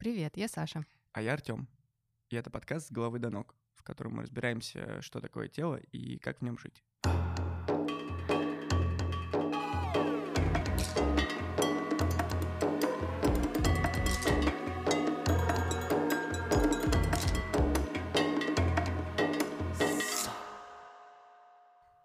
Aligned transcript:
Привет, 0.00 0.38
я 0.38 0.48
Саша. 0.48 0.86
А 1.12 1.20
я 1.20 1.34
Артем. 1.34 1.68
И 2.30 2.36
это 2.36 2.48
подкаст 2.48 2.88
«С 2.88 2.90
головы 2.90 3.18
до 3.18 3.28
ног», 3.28 3.54
в 3.74 3.82
котором 3.82 4.14
мы 4.14 4.22
разбираемся, 4.22 5.02
что 5.02 5.20
такое 5.20 5.46
тело 5.48 5.76
и 5.76 6.16
как 6.16 6.38
в 6.38 6.42
нем 6.42 6.56
жить. 6.56 6.82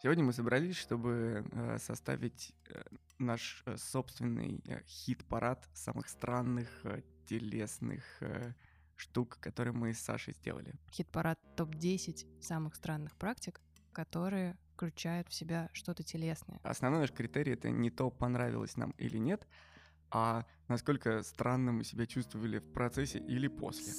Сегодня 0.01 0.25
мы 0.25 0.33
собрались, 0.33 0.75
чтобы 0.75 1.45
э, 1.49 1.77
составить 1.79 2.51
э, 2.67 2.83
наш 3.19 3.63
э, 3.65 3.77
собственный 3.77 4.61
хит-парад 4.85 5.65
самых 5.73 6.09
странных, 6.09 6.67
телесных 7.25 8.03
э, 8.21 8.53
штук, 8.95 9.37
которые 9.39 9.73
мы 9.73 9.93
с 9.93 9.99
Сашей 9.99 10.33
сделали. 10.33 10.73
Хит-парад 10.91 11.39
топ-10 11.55 12.41
самых 12.41 12.75
странных 12.75 13.15
практик, 13.15 13.61
которые 13.91 14.57
включают 14.73 15.29
в 15.29 15.33
себя 15.33 15.69
что-то 15.73 16.03
телесное. 16.03 16.59
Основной 16.63 17.01
наш 17.01 17.11
критерий— 17.11 17.53
это 17.53 17.69
не 17.69 17.89
то, 17.89 18.09
понравилось 18.09 18.77
нам 18.77 18.91
или 18.91 19.17
нет, 19.17 19.47
а 20.11 20.45
насколько 20.67 21.23
странно 21.23 21.71
мы 21.71 21.83
себя 21.83 22.05
чувствовали 22.05 22.59
в 22.59 22.71
процессе 22.71 23.19
или 23.19 23.47
после. 23.47 23.93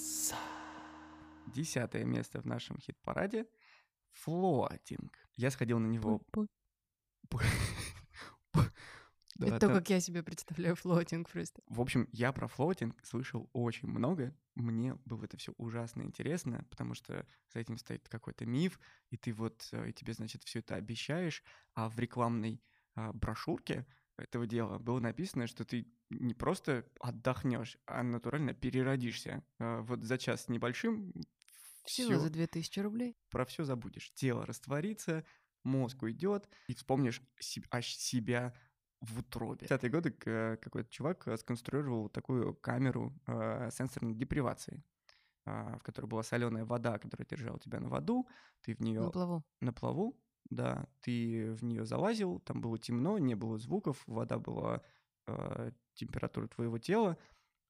Десятое 1.47 2.05
место 2.05 2.41
в 2.41 2.45
нашем 2.47 2.79
хит-параде— 2.79 3.47
флотинг. 4.13 5.13
Я 5.37 5.51
сходил 5.51 5.79
на 5.79 5.87
него... 5.87 6.21
Да, 9.39 9.49
это 9.49 9.69
то, 9.69 9.75
как 9.75 9.91
я 9.91 10.01
себе 10.01 10.23
представляю 10.23 10.77
флотинг 10.77 11.29
просто. 11.29 11.61
В 11.67 11.81
общем, 11.81 12.09
я 12.13 12.33
про 12.33 12.49
флотинг 12.49 12.97
слышал 13.05 13.51
очень 13.53 13.89
много. 13.89 14.35
Мне 14.55 14.95
было 15.05 15.25
это 15.25 15.37
все 15.37 15.53
ужасно 15.59 16.03
интересно, 16.03 16.65
потому 16.71 16.95
что 16.95 17.27
за 17.53 17.61
этим 17.61 17.77
стоит 17.77 18.09
какой-то 18.09 18.47
миф, 18.47 18.81
и 19.11 19.17
ты 19.17 19.33
вот, 19.33 19.69
э, 19.73 19.91
и 19.91 19.93
тебе, 19.93 20.15
значит, 20.15 20.43
все 20.45 20.61
это 20.61 20.77
обещаешь, 20.77 21.43
а 21.75 21.91
в 21.91 21.99
рекламной 21.99 22.63
а, 22.95 23.13
брошюрке 23.13 23.87
этого 24.17 24.47
дела 24.47 24.79
было 24.79 25.01
написано, 25.01 25.47
что 25.47 25.65
ты 25.65 25.87
не 26.09 26.33
просто 26.33 26.87
отдохнешь, 27.01 27.77
а 27.87 28.03
натурально 28.03 28.55
переродишься. 28.55 29.45
А, 29.59 29.83
вот 29.83 30.03
за 30.03 30.17
час 30.17 30.45
с 30.45 30.49
небольшим 30.49 31.13
всего 31.85 32.19
за 32.19 32.31
2000 32.31 32.81
рублей. 32.81 33.17
Про 33.31 33.45
все 33.45 33.65
забудешь. 33.65 34.11
Тело 34.15 34.47
растворится, 34.47 35.25
мозг 35.63 36.03
уйдет, 36.03 36.49
и 36.69 36.75
вспомнишь 36.75 37.23
себя 37.41 38.55
в 39.01 39.19
утробе. 39.19 39.67
В 39.67 39.71
50-е 39.71 39.91
годы 39.91 40.11
какой-то 40.11 40.91
чувак 40.91 41.29
э, 41.29 41.37
сконструировал 41.37 42.09
такую 42.09 42.55
камеру 42.55 43.13
э, 43.27 43.71
сенсорной 43.73 44.15
депривации, 44.15 44.83
э, 45.45 45.77
в 45.79 45.83
которой 45.83 46.07
была 46.07 46.23
соленая 46.23 46.65
вода, 46.65 46.99
которая 46.99 47.27
держала 47.27 47.59
тебя 47.59 47.81
на 47.81 47.89
воду, 47.89 48.27
ты 48.63 48.75
в 48.75 48.81
нее... 48.81 49.03
На 49.03 49.11
плаву. 49.11 49.45
На 49.61 49.73
плаву, 49.73 50.19
да. 50.51 50.89
Ты 51.01 51.53
в 51.53 51.65
нее 51.65 51.85
залазил, 51.85 52.41
там 52.41 52.61
было 52.61 52.79
темно, 52.79 53.19
не 53.19 53.35
было 53.35 53.59
звуков, 53.59 54.03
вода 54.07 54.39
была 54.39 54.83
э, 55.27 55.73
температура 55.95 56.49
твоего 56.49 56.79
тела, 56.79 57.19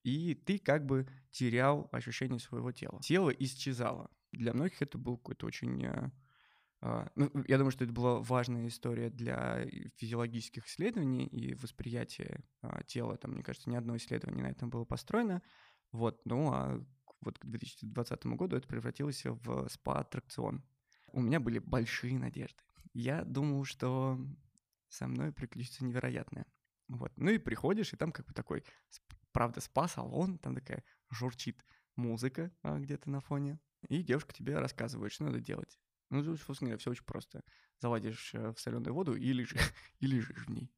и 0.03 0.33
ты 0.33 0.59
как 0.59 0.85
бы 0.85 1.07
терял 1.31 1.89
ощущение 1.91 2.39
своего 2.39 2.71
тела. 2.71 2.99
Тело 3.01 3.29
исчезало. 3.29 4.09
Для 4.31 4.53
многих 4.53 4.81
это 4.81 4.97
был 4.97 5.17
какой-то 5.17 5.47
очень... 5.47 6.11
А, 6.81 7.09
ну, 7.15 7.31
я 7.47 7.57
думаю, 7.57 7.71
что 7.71 7.83
это 7.83 7.93
была 7.93 8.19
важная 8.19 8.67
история 8.67 9.09
для 9.09 9.65
физиологических 9.95 10.65
исследований 10.67 11.25
и 11.25 11.55
восприятия 11.55 12.43
а, 12.61 12.83
тела. 12.83 13.17
Там, 13.17 13.31
мне 13.31 13.43
кажется, 13.43 13.69
ни 13.69 13.75
одно 13.75 13.97
исследование 13.97 14.43
на 14.43 14.51
этом 14.51 14.69
было 14.69 14.85
построено. 14.85 15.41
Вот, 15.91 16.21
ну 16.25 16.51
а 16.53 16.83
вот 17.21 17.39
к 17.39 17.45
2020 17.45 18.25
году 18.27 18.57
это 18.57 18.67
превратилось 18.67 19.23
в 19.25 19.67
спа-аттракцион. 19.69 20.63
У 21.13 21.21
меня 21.21 21.39
были 21.39 21.59
большие 21.59 22.19
надежды. 22.19 22.61
Я 22.93 23.23
думал, 23.23 23.63
что 23.63 24.19
со 24.89 25.07
мной 25.07 25.31
приключится 25.31 25.83
невероятное. 25.83 26.45
Вот. 26.87 27.11
Ну 27.17 27.31
и 27.31 27.37
приходишь, 27.37 27.93
и 27.93 27.97
там 27.97 28.11
как 28.11 28.27
бы 28.27 28.33
такой 28.33 28.63
правда, 29.31 29.61
спа-салон, 29.61 30.39
там 30.39 30.55
такая 30.55 30.83
журчит 31.11 31.63
музыка 31.95 32.51
а, 32.63 32.79
где-то 32.79 33.09
на 33.09 33.21
фоне, 33.21 33.59
и 33.87 34.01
девушка 34.01 34.33
тебе 34.33 34.57
рассказывает, 34.57 35.11
что 35.11 35.25
надо 35.25 35.39
делать. 35.39 35.79
Ну, 36.09 36.23
собственно 36.37 36.69
говоря, 36.69 36.77
все 36.77 36.91
очень 36.91 37.03
просто. 37.03 37.43
Заладишь 37.79 38.33
э, 38.33 38.53
в 38.53 38.59
соленую 38.59 38.93
воду 38.93 39.15
и 39.15 39.33
лежишь, 39.33 39.59
и 39.99 40.07
лежишь 40.07 40.45
в 40.45 40.49
ней. 40.49 40.71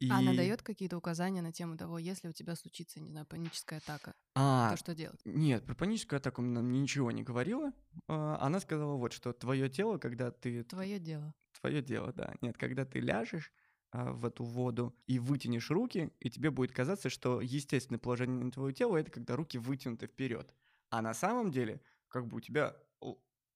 И... 0.00 0.10
А 0.10 0.18
она 0.18 0.32
дает 0.32 0.62
какие-то 0.62 0.96
указания 0.96 1.42
на 1.42 1.52
тему 1.52 1.76
того, 1.76 1.98
если 1.98 2.28
у 2.28 2.32
тебя 2.32 2.54
случится, 2.54 3.00
не 3.00 3.10
знаю, 3.10 3.26
паническая 3.26 3.80
атака, 3.80 4.14
а, 4.36 4.70
то 4.70 4.76
что 4.76 4.94
делать? 4.94 5.20
Нет, 5.24 5.64
про 5.66 5.74
паническую 5.74 6.18
атаку 6.18 6.40
она 6.40 6.62
ничего 6.62 7.10
не 7.10 7.24
говорила. 7.24 7.72
А, 8.06 8.38
она 8.40 8.60
сказала 8.60 8.94
вот, 8.94 9.12
что 9.12 9.32
твое 9.32 9.68
тело, 9.68 9.98
когда 9.98 10.30
ты... 10.30 10.62
Твое 10.62 11.00
дело. 11.00 11.34
Твое 11.60 11.82
дело, 11.82 12.12
да. 12.12 12.32
Нет, 12.40 12.56
когда 12.56 12.84
ты 12.84 13.00
ляжешь, 13.00 13.52
а, 13.90 14.12
в 14.12 14.24
эту 14.26 14.44
воду 14.44 14.94
и 15.06 15.18
вытянешь 15.18 15.70
руки, 15.70 16.12
и 16.20 16.30
тебе 16.30 16.50
будет 16.50 16.72
казаться, 16.72 17.08
что 17.10 17.40
естественное 17.40 17.98
положение 17.98 18.50
твоего 18.52 18.70
тела 18.70 18.98
это 18.98 19.10
когда 19.10 19.34
руки 19.34 19.58
вытянуты 19.58 20.06
вперед. 20.06 20.54
А 20.90 21.02
на 21.02 21.14
самом 21.14 21.50
деле, 21.50 21.80
как 22.08 22.28
бы 22.28 22.36
у 22.36 22.40
тебя 22.40 22.76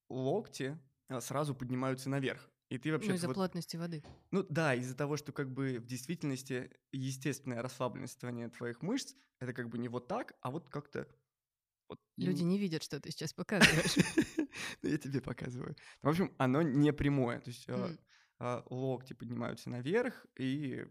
локти 0.08 0.78
а, 1.08 1.20
сразу 1.20 1.54
поднимаются 1.54 2.08
наверх. 2.08 2.48
И 2.68 2.78
ты 2.78 2.90
вообще... 2.90 3.10
Ну, 3.10 3.16
из-за 3.16 3.26
вот... 3.26 3.34
плотности 3.34 3.76
воды. 3.76 4.02
Ну 4.30 4.46
да, 4.48 4.74
из-за 4.74 4.96
того, 4.96 5.16
что 5.16 5.32
как 5.32 5.52
бы 5.52 5.78
в 5.78 5.86
действительности 5.86 6.70
естественное 6.90 7.60
расслабленность 7.60 8.18
твоих 8.18 8.80
мышц, 8.80 9.14
это 9.40 9.52
как 9.52 9.68
бы 9.68 9.78
не 9.78 9.88
вот 9.88 10.08
так, 10.08 10.34
а 10.40 10.50
вот 10.50 10.68
как-то... 10.70 11.06
Вот... 11.88 12.00
Люди 12.16 12.42
не 12.42 12.58
видят, 12.58 12.82
что 12.82 12.98
ты 12.98 13.10
сейчас 13.10 13.34
показываешь. 13.34 13.96
Я 14.82 14.96
тебе 14.96 15.20
показываю. 15.20 15.76
В 16.00 16.08
общем, 16.08 16.34
оно 16.38 16.62
не 16.62 16.92
прямое. 16.92 17.40
То 17.40 17.50
есть 17.50 17.66
а, 18.38 18.64
локти 18.70 19.12
поднимаются 19.12 19.68
наверх, 19.68 20.26
и 20.36 20.86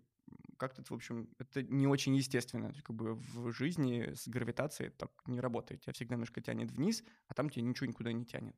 как-то, 0.58 0.84
в 0.84 0.92
общем, 0.92 1.30
это 1.40 1.64
не 1.64 1.88
очень 1.88 2.16
естественно. 2.16 2.72
Как 2.84 2.96
бы 2.96 3.16
в 3.16 3.52
жизни 3.52 4.14
с 4.14 4.28
гравитацией 4.28 4.92
так 4.92 5.12
не 5.26 5.42
работает. 5.42 5.82
Тебя 5.82 5.94
всегда 5.94 6.14
немножко 6.14 6.42
тянет 6.42 6.72
вниз, 6.72 7.04
а 7.28 7.34
там 7.34 7.50
тебя 7.50 7.64
ничего 7.64 7.88
никуда 7.88 8.14
не 8.14 8.26
тянет. 8.26 8.56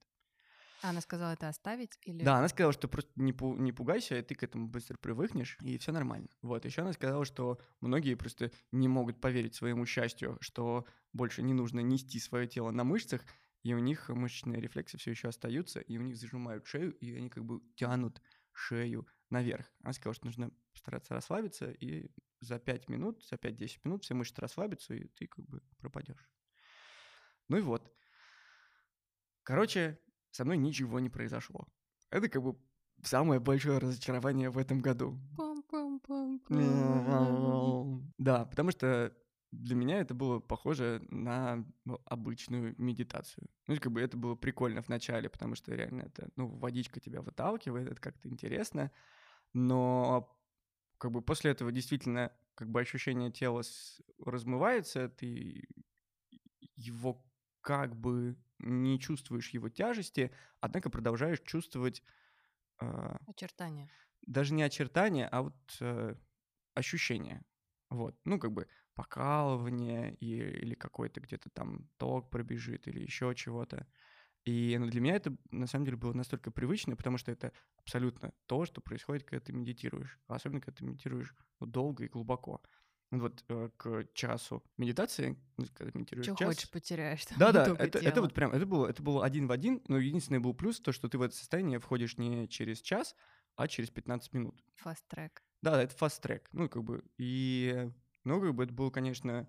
А 0.83 0.89
она 0.89 0.99
сказала 0.99 1.31
это 1.31 1.47
оставить 1.47 1.97
или? 2.03 2.23
Да, 2.23 2.39
она 2.39 2.49
сказала, 2.49 2.73
что 2.73 2.89
просто 2.89 3.11
не, 3.15 3.31
пу- 3.31 3.57
не 3.57 3.71
пугайся, 3.71 4.17
и 4.17 4.21
ты 4.21 4.35
к 4.35 4.43
этому 4.43 4.67
быстро 4.67 4.97
привыкнешь, 4.97 5.57
и 5.61 5.77
все 5.77 5.93
нормально. 5.93 6.27
Вот, 6.41 6.65
еще 6.65 6.81
она 6.81 6.91
сказала, 6.91 7.23
что 7.23 7.57
многие 7.79 8.15
просто 8.15 8.51
не 8.73 8.89
могут 8.89 9.21
поверить 9.21 9.55
своему 9.55 9.85
счастью, 9.85 10.37
что 10.41 10.85
больше 11.13 11.41
не 11.41 11.53
нужно 11.53 11.79
нести 11.79 12.19
свое 12.19 12.47
тело 12.47 12.71
на 12.71 12.83
мышцах, 12.83 13.21
и 13.63 13.73
у 13.73 13.79
них 13.79 14.09
мышечные 14.09 14.59
рефлексы 14.59 14.97
все 14.97 15.11
еще 15.11 15.29
остаются, 15.29 15.79
и 15.79 15.97
у 15.97 16.01
них 16.01 16.17
зажимают 16.17 16.67
шею, 16.67 16.91
и 16.97 17.15
они 17.15 17.29
как 17.29 17.45
бы 17.45 17.61
тянут 17.75 18.21
шею 18.51 19.07
наверх. 19.29 19.71
Она 19.83 19.93
сказала, 19.93 20.15
что 20.15 20.25
нужно 20.25 20.51
постараться 20.73 21.13
расслабиться, 21.13 21.71
и 21.71 22.11
за 22.41 22.59
5 22.59 22.89
минут, 22.89 23.23
за 23.23 23.37
5-10 23.37 23.85
минут 23.85 24.03
все 24.03 24.15
мышцы 24.15 24.41
расслабятся, 24.41 24.93
и 24.93 25.07
ты 25.07 25.27
как 25.27 25.45
бы 25.45 25.61
пропадешь. 25.77 26.29
Ну 27.47 27.55
и 27.55 27.61
вот. 27.61 27.89
Короче, 29.43 29.99
со 30.33 30.43
мной 30.45 30.57
ничего 30.57 30.99
не 30.99 31.09
произошло. 31.09 31.67
Это 32.09 32.27
как 32.27 32.41
бы 32.41 32.57
самое 33.03 33.39
большое 33.39 33.77
разочарование 33.77 34.49
в 34.49 34.57
этом 34.57 34.81
году. 34.81 35.19
Да, 38.17 38.45
потому 38.45 38.71
что 38.71 39.15
для 39.51 39.75
меня 39.75 39.99
это 39.99 40.15
было 40.15 40.39
похоже 40.39 41.05
на 41.09 41.63
ну, 41.85 42.01
обычную 42.05 42.73
медитацию. 42.79 43.47
Ну, 43.67 43.77
как 43.79 43.91
бы 43.91 44.01
это 44.01 44.17
было 44.17 44.33
прикольно 44.33 44.81
в 44.81 44.89
начале, 44.89 45.29
потому 45.29 45.53
что 45.53 45.75
реально 45.75 46.01
это, 46.01 46.29
ну, 46.35 46.47
водичка 46.47 46.99
тебя 46.99 47.21
выталкивает, 47.21 47.91
это 47.91 48.01
как-то 48.01 48.27
интересно. 48.27 48.91
Но 49.53 50.35
как 50.97 51.11
бы 51.11 51.21
после 51.21 51.51
этого 51.51 51.71
действительно 51.71 52.31
как 52.55 52.69
бы 52.69 52.81
ощущение 52.81 53.31
тела 53.31 53.61
размывается, 54.25 55.09
ты 55.09 55.67
его 56.75 57.23
как 57.61 57.95
бы 57.95 58.35
не 58.59 58.99
чувствуешь 58.99 59.49
его 59.49 59.69
тяжести, 59.69 60.31
однако 60.59 60.89
продолжаешь 60.89 61.41
чувствовать... 61.41 62.03
Э, 62.79 63.17
очертания. 63.27 63.89
Даже 64.25 64.53
не 64.53 64.63
очертания, 64.63 65.27
а 65.27 65.43
вот 65.43 65.77
э, 65.79 66.15
ощущения. 66.73 67.43
Вот, 67.89 68.17
ну, 68.25 68.39
как 68.39 68.51
бы 68.51 68.67
покалывание 68.95 70.15
и, 70.15 70.35
или 70.35 70.75
какой-то 70.75 71.19
где-то 71.19 71.49
там 71.49 71.89
ток 71.97 72.29
пробежит 72.29 72.87
или 72.87 73.01
еще 73.01 73.33
чего-то. 73.35 73.87
И 74.45 74.77
для 74.77 75.01
меня 75.01 75.15
это 75.15 75.35
на 75.51 75.67
самом 75.67 75.85
деле 75.85 75.97
было 75.97 76.13
настолько 76.13 76.51
привычно, 76.51 76.95
потому 76.95 77.17
что 77.17 77.31
это 77.31 77.53
абсолютно 77.77 78.33
то, 78.45 78.65
что 78.65 78.81
происходит, 78.81 79.23
когда 79.23 79.43
ты 79.43 79.53
медитируешь. 79.53 80.19
Особенно, 80.27 80.59
когда 80.59 80.77
ты 80.77 80.83
медитируешь 80.83 81.33
долго 81.61 82.03
и 82.03 82.09
глубоко. 82.09 82.61
Вот 83.19 83.43
э, 83.47 83.69
к 83.77 84.07
часу 84.13 84.63
медитации, 84.77 85.37
ну, 85.57 85.65
когда 85.75 85.91
медитируешь 85.93 86.25
Что 86.25 86.35
час... 86.35 86.47
хочешь, 86.47 86.69
потеряешь. 86.69 87.25
Да, 87.37 87.51
да, 87.51 87.75
это, 87.77 87.99
это 87.99 88.21
вот 88.21 88.33
прям, 88.33 88.51
это 88.51 88.65
было, 88.65 88.87
это 88.87 89.03
было 89.03 89.23
один 89.23 89.47
в 89.47 89.51
один, 89.51 89.81
но 89.87 89.99
единственный 89.99 90.39
был 90.39 90.53
плюс, 90.53 90.79
то, 90.79 90.91
что 90.91 91.07
ты 91.07 91.17
в 91.17 91.21
это 91.21 91.35
состояние 91.35 91.79
входишь 91.79 92.17
не 92.17 92.47
через 92.47 92.81
час, 92.81 93.15
а 93.55 93.67
через 93.67 93.91
15 93.91 94.33
минут. 94.33 94.63
Track. 94.83 95.31
Да, 95.61 95.81
это 95.81 95.95
track. 95.95 96.47
Ну, 96.53 96.67
как 96.67 96.83
бы, 96.83 97.03
и, 97.17 97.91
ну, 98.23 98.41
как 98.41 98.55
бы 98.55 98.63
это 98.63 98.73
было, 98.73 98.89
конечно, 98.89 99.47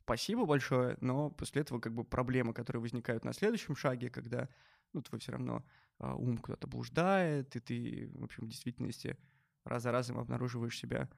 спасибо 0.00 0.46
большое, 0.46 0.96
но 1.00 1.30
после 1.30 1.62
этого 1.62 1.80
как 1.80 1.94
бы 1.94 2.04
проблемы, 2.04 2.54
которые 2.54 2.80
возникают 2.80 3.24
на 3.24 3.32
следующем 3.32 3.76
шаге, 3.76 4.08
когда 4.08 4.48
ну, 4.94 5.02
твой 5.02 5.20
все 5.20 5.32
равно 5.32 5.64
а, 5.98 6.14
ум 6.14 6.38
куда-то 6.38 6.66
блуждает, 6.66 7.54
и 7.56 7.60
ты, 7.60 8.10
в 8.14 8.24
общем, 8.24 8.44
в 8.44 8.48
действительности 8.48 9.18
раз 9.64 9.82
за 9.82 9.92
разом 9.92 10.18
обнаруживаешь 10.18 10.78
себя 10.78 11.10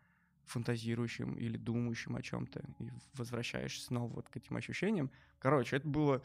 фантазирующим 0.47 1.35
или 1.35 1.57
думающим 1.57 2.17
о 2.17 2.23
чем-то 2.23 2.65
и 2.79 2.91
возвращаешься 3.15 3.85
снова 3.85 4.13
вот 4.13 4.29
к 4.29 4.37
этим 4.37 4.57
ощущениям. 4.57 5.11
Короче, 5.39 5.77
это 5.77 5.89
было, 5.89 6.23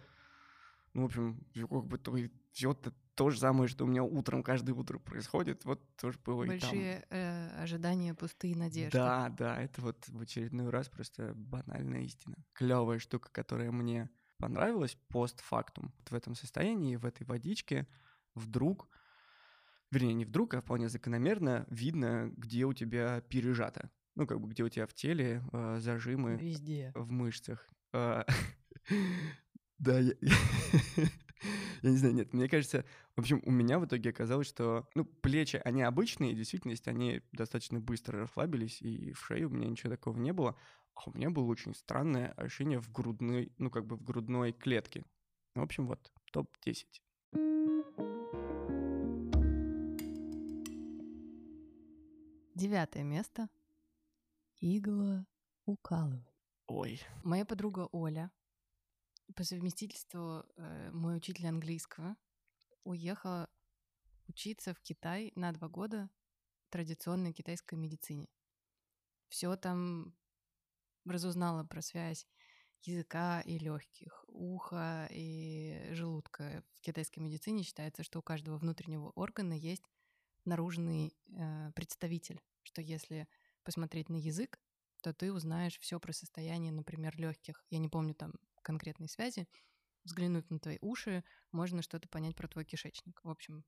ну, 0.94 1.04
в 1.04 1.06
общем, 1.06 1.44
как 1.54 1.86
бы 1.86 1.98
то, 1.98 2.16
все 2.52 2.72
это 2.72 2.94
то 3.16 3.30
же 3.30 3.40
самое, 3.40 3.68
что 3.68 3.86
у 3.86 3.88
меня 3.88 4.04
утром 4.04 4.42
каждое 4.42 4.74
утро 4.74 5.00
происходит, 5.00 5.66
вот 5.66 5.82
тоже 5.98 6.18
было 6.24 6.46
Большие 6.46 6.98
и 6.98 7.02
там. 7.02 7.20
Э, 7.20 7.62
ожидания, 7.62 8.14
пустые 8.14 8.56
надежды. 8.56 8.98
Да, 8.98 9.30
да, 9.30 9.62
это 9.62 9.82
вот 9.82 10.08
в 10.08 10.22
очередной 10.22 10.70
раз 10.70 10.90
просто 10.90 11.34
банальная 11.36 12.02
истина. 12.02 12.36
Клевая 12.54 13.00
штука, 13.00 13.30
которая 13.32 13.72
мне 13.72 14.10
понравилась 14.38 14.98
постфактум. 15.10 15.94
Вот 16.00 16.12
в 16.12 16.16
этом 16.16 16.36
состоянии, 16.36 16.96
в 16.96 17.06
этой 17.06 17.26
водичке 17.26 17.88
вдруг, 18.34 18.88
вернее, 19.92 20.14
не 20.14 20.26
вдруг, 20.26 20.54
а 20.54 20.62
вполне 20.62 20.90
закономерно 20.90 21.66
видно, 21.70 22.32
где 22.36 22.66
у 22.66 22.74
тебя 22.74 23.22
пережато. 23.22 23.92
Ну, 24.22 24.28
как 24.28 24.40
бы 24.40 24.48
где 24.50 24.62
у 24.62 24.70
тебя 24.70 24.86
в 24.86 24.94
теле 24.94 25.42
э, 25.52 25.80
зажимы 25.80 26.36
Везде. 26.36 26.92
в 26.94 27.12
мышцах. 27.12 27.68
Э, 27.92 28.22
да, 29.80 29.98
я, 29.98 30.14
я 31.82 31.90
не 31.90 31.98
знаю, 31.98 32.14
нет, 32.14 32.32
мне 32.32 32.48
кажется, 32.48 32.86
в 33.16 33.22
общем, 33.22 33.42
у 33.44 33.50
меня 33.50 33.80
в 33.80 33.86
итоге 33.86 34.12
оказалось, 34.12 34.48
что, 34.48 34.88
ну, 34.94 35.06
плечи, 35.06 35.60
они 35.66 35.82
обычные, 35.82 36.34
в 36.34 36.38
действительности, 36.38 36.88
они 36.88 37.24
достаточно 37.32 37.80
быстро 37.80 38.20
расслабились, 38.20 38.80
и 38.84 39.12
в 39.12 39.26
шее 39.26 39.48
у 39.48 39.50
меня 39.50 39.68
ничего 39.68 39.90
такого 39.90 40.16
не 40.20 40.34
было, 40.34 40.56
а 40.94 41.10
у 41.10 41.14
меня 41.18 41.32
было 41.32 41.46
очень 41.46 41.74
странное 41.74 42.28
ощущение 42.34 42.80
в 42.80 42.92
грудной, 42.92 43.52
ну, 43.58 43.72
как 43.72 43.88
бы 43.88 43.96
в 43.96 44.04
грудной 44.04 44.52
клетке. 44.52 45.04
В 45.56 45.64
общем, 45.64 45.88
вот, 45.88 46.12
топ-10. 46.32 46.86
Девятое 52.54 53.02
место. 53.02 53.50
Игла 54.64 55.26
укалывай. 55.66 56.24
Ой. 56.68 57.02
Моя 57.24 57.46
подруга 57.46 57.90
Оля, 57.92 58.32
по 59.36 59.44
совместительству 59.44 60.46
э, 60.56 60.92
мой 60.92 61.18
учитель 61.18 61.48
английского, 61.48 62.16
уехала 62.84 63.50
учиться 64.28 64.76
в 64.76 64.80
Китай 64.82 65.34
на 65.36 65.52
два 65.52 65.68
года 65.68 66.12
традиционной 66.70 67.34
китайской 67.34 67.74
медицине. 67.74 68.30
Все 69.30 69.56
там 69.56 70.16
разузнала 71.06 71.64
про 71.64 71.82
связь 71.82 72.28
языка 72.84 73.42
и 73.42 73.58
легких, 73.58 74.24
уха 74.28 75.08
и 75.10 75.88
желудка. 75.90 76.64
В 76.78 76.82
китайской 76.82 77.20
медицине 77.20 77.64
считается, 77.64 78.04
что 78.04 78.20
у 78.20 78.22
каждого 78.22 78.58
внутреннего 78.58 79.10
органа 79.16 79.54
есть 79.54 79.90
наружный 80.46 81.18
э, 81.30 81.72
представитель, 81.74 82.40
что 82.62 82.84
если 82.84 83.28
посмотреть 83.64 84.10
на 84.10 84.16
язык, 84.16 84.60
то 85.02 85.14
ты 85.14 85.34
узнаешь 85.34 85.80
все 85.80 86.00
про 86.00 86.14
состояние, 86.14 86.72
например, 86.72 87.18
легких. 87.18 87.66
Я 87.70 87.80
не 87.80 87.90
помню 87.90 88.14
там 88.14 88.34
конкретной 88.62 89.10
связи. 89.10 89.48
Взглянуть 90.04 90.50
на 90.50 90.60
твои 90.60 90.78
уши, 90.82 91.24
можно 91.52 91.82
что-то 91.82 92.08
понять 92.08 92.36
про 92.36 92.48
твой 92.48 92.66
кишечник. 92.66 93.20
В 93.24 93.30
общем, 93.30 93.64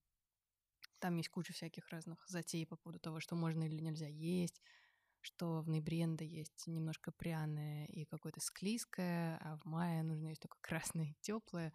там 0.99 1.17
есть 1.17 1.29
куча 1.29 1.53
всяких 1.53 1.89
разных 1.89 2.23
затей 2.27 2.65
по 2.65 2.77
поводу 2.77 2.99
того, 2.99 3.19
что 3.19 3.35
можно 3.35 3.63
или 3.63 3.79
нельзя 3.79 4.07
есть, 4.07 4.61
что 5.21 5.61
в 5.61 5.69
ноябре 5.69 6.05
есть 6.21 6.67
немножко 6.67 7.11
пряное 7.11 7.85
и 7.87 8.05
какое-то 8.05 8.41
склизкое, 8.41 9.37
а 9.41 9.57
в 9.57 9.65
мае 9.65 10.03
нужно 10.03 10.29
есть 10.29 10.41
только 10.41 10.57
красное 10.61 11.07
и 11.07 11.17
теплое. 11.21 11.73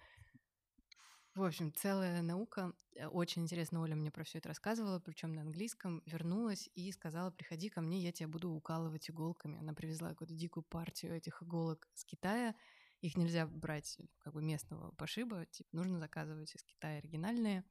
В 1.38 1.44
общем, 1.44 1.73
целая 1.73 2.20
наука. 2.20 2.73
Э, 2.96 3.06
очень 3.06 3.43
интересно, 3.43 3.81
Оля 3.81 3.94
мне 3.94 4.11
про 4.11 4.25
все 4.25 4.38
это 4.38 4.49
рассказывала, 4.49 4.99
причем 4.99 5.35
на 5.35 5.43
английском. 5.43 6.02
Вернулась 6.05 6.69
и 6.75 6.90
сказала, 6.90 7.31
приходи 7.31 7.69
ко 7.69 7.81
мне, 7.81 8.00
я 8.00 8.11
тебя 8.11 8.26
буду 8.26 8.50
укалывать 8.50 9.08
иголками. 9.08 9.56
Она 9.61 9.73
привезла 9.73 10.08
какую-то 10.08 10.35
дикую 10.35 10.64
партию 10.64 11.14
этих 11.14 11.40
иголок 11.40 11.88
с 11.94 12.05
Китая. 12.05 12.56
Их 13.02 13.17
нельзя 13.17 13.46
брать 13.46 14.00
как 14.19 14.32
бы 14.32 14.43
местного 14.43 14.90
пошиба, 14.96 15.46
типа 15.46 15.69
нужно 15.70 16.00
заказывать 16.00 16.56
из 16.56 16.64
Китая 16.64 16.99
оригинальные. 16.99 17.62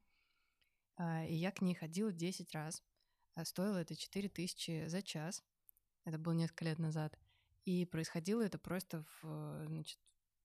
А, 0.95 1.25
и 1.25 1.35
я 1.35 1.51
к 1.51 1.59
ней 1.59 1.75
ходила 1.75 2.13
10 2.13 2.49
раз. 2.53 2.81
А 3.33 3.43
стоило 3.43 3.75
это 3.79 3.97
4 3.97 4.29
тысячи 4.29 4.87
за 4.87 5.01
час. 5.01 5.43
Это 6.05 6.17
было 6.17 6.31
несколько 6.31 6.63
лет 6.63 6.79
назад. 6.79 7.19
И 7.65 7.83
происходило 7.83 8.41
это 8.41 8.59
просто 8.59 9.03
в, 9.21 9.65
значит, 9.65 9.99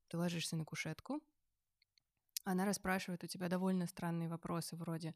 ты 0.08 0.19
ложишься 0.19 0.56
на 0.56 0.64
кушетку, 0.64 1.22
она 2.44 2.64
расспрашивает 2.64 3.24
у 3.24 3.26
тебя 3.26 3.48
довольно 3.48 3.86
странные 3.86 4.28
вопросы 4.28 4.76
вроде 4.76 5.14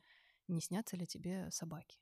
«Не 0.49 0.61
снятся 0.61 0.97
ли 0.97 1.07
тебе 1.07 1.51
собаки?» 1.51 1.99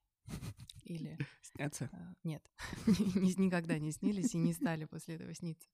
Или... 0.84 1.18
Снятся? 1.42 1.90
А, 1.92 2.14
нет, 2.24 2.42
никогда 2.86 3.78
не 3.78 3.92
снились 3.92 4.34
и 4.34 4.38
не 4.38 4.52
стали 4.52 4.84
после 4.84 5.16
этого 5.16 5.34
сниться. 5.34 5.68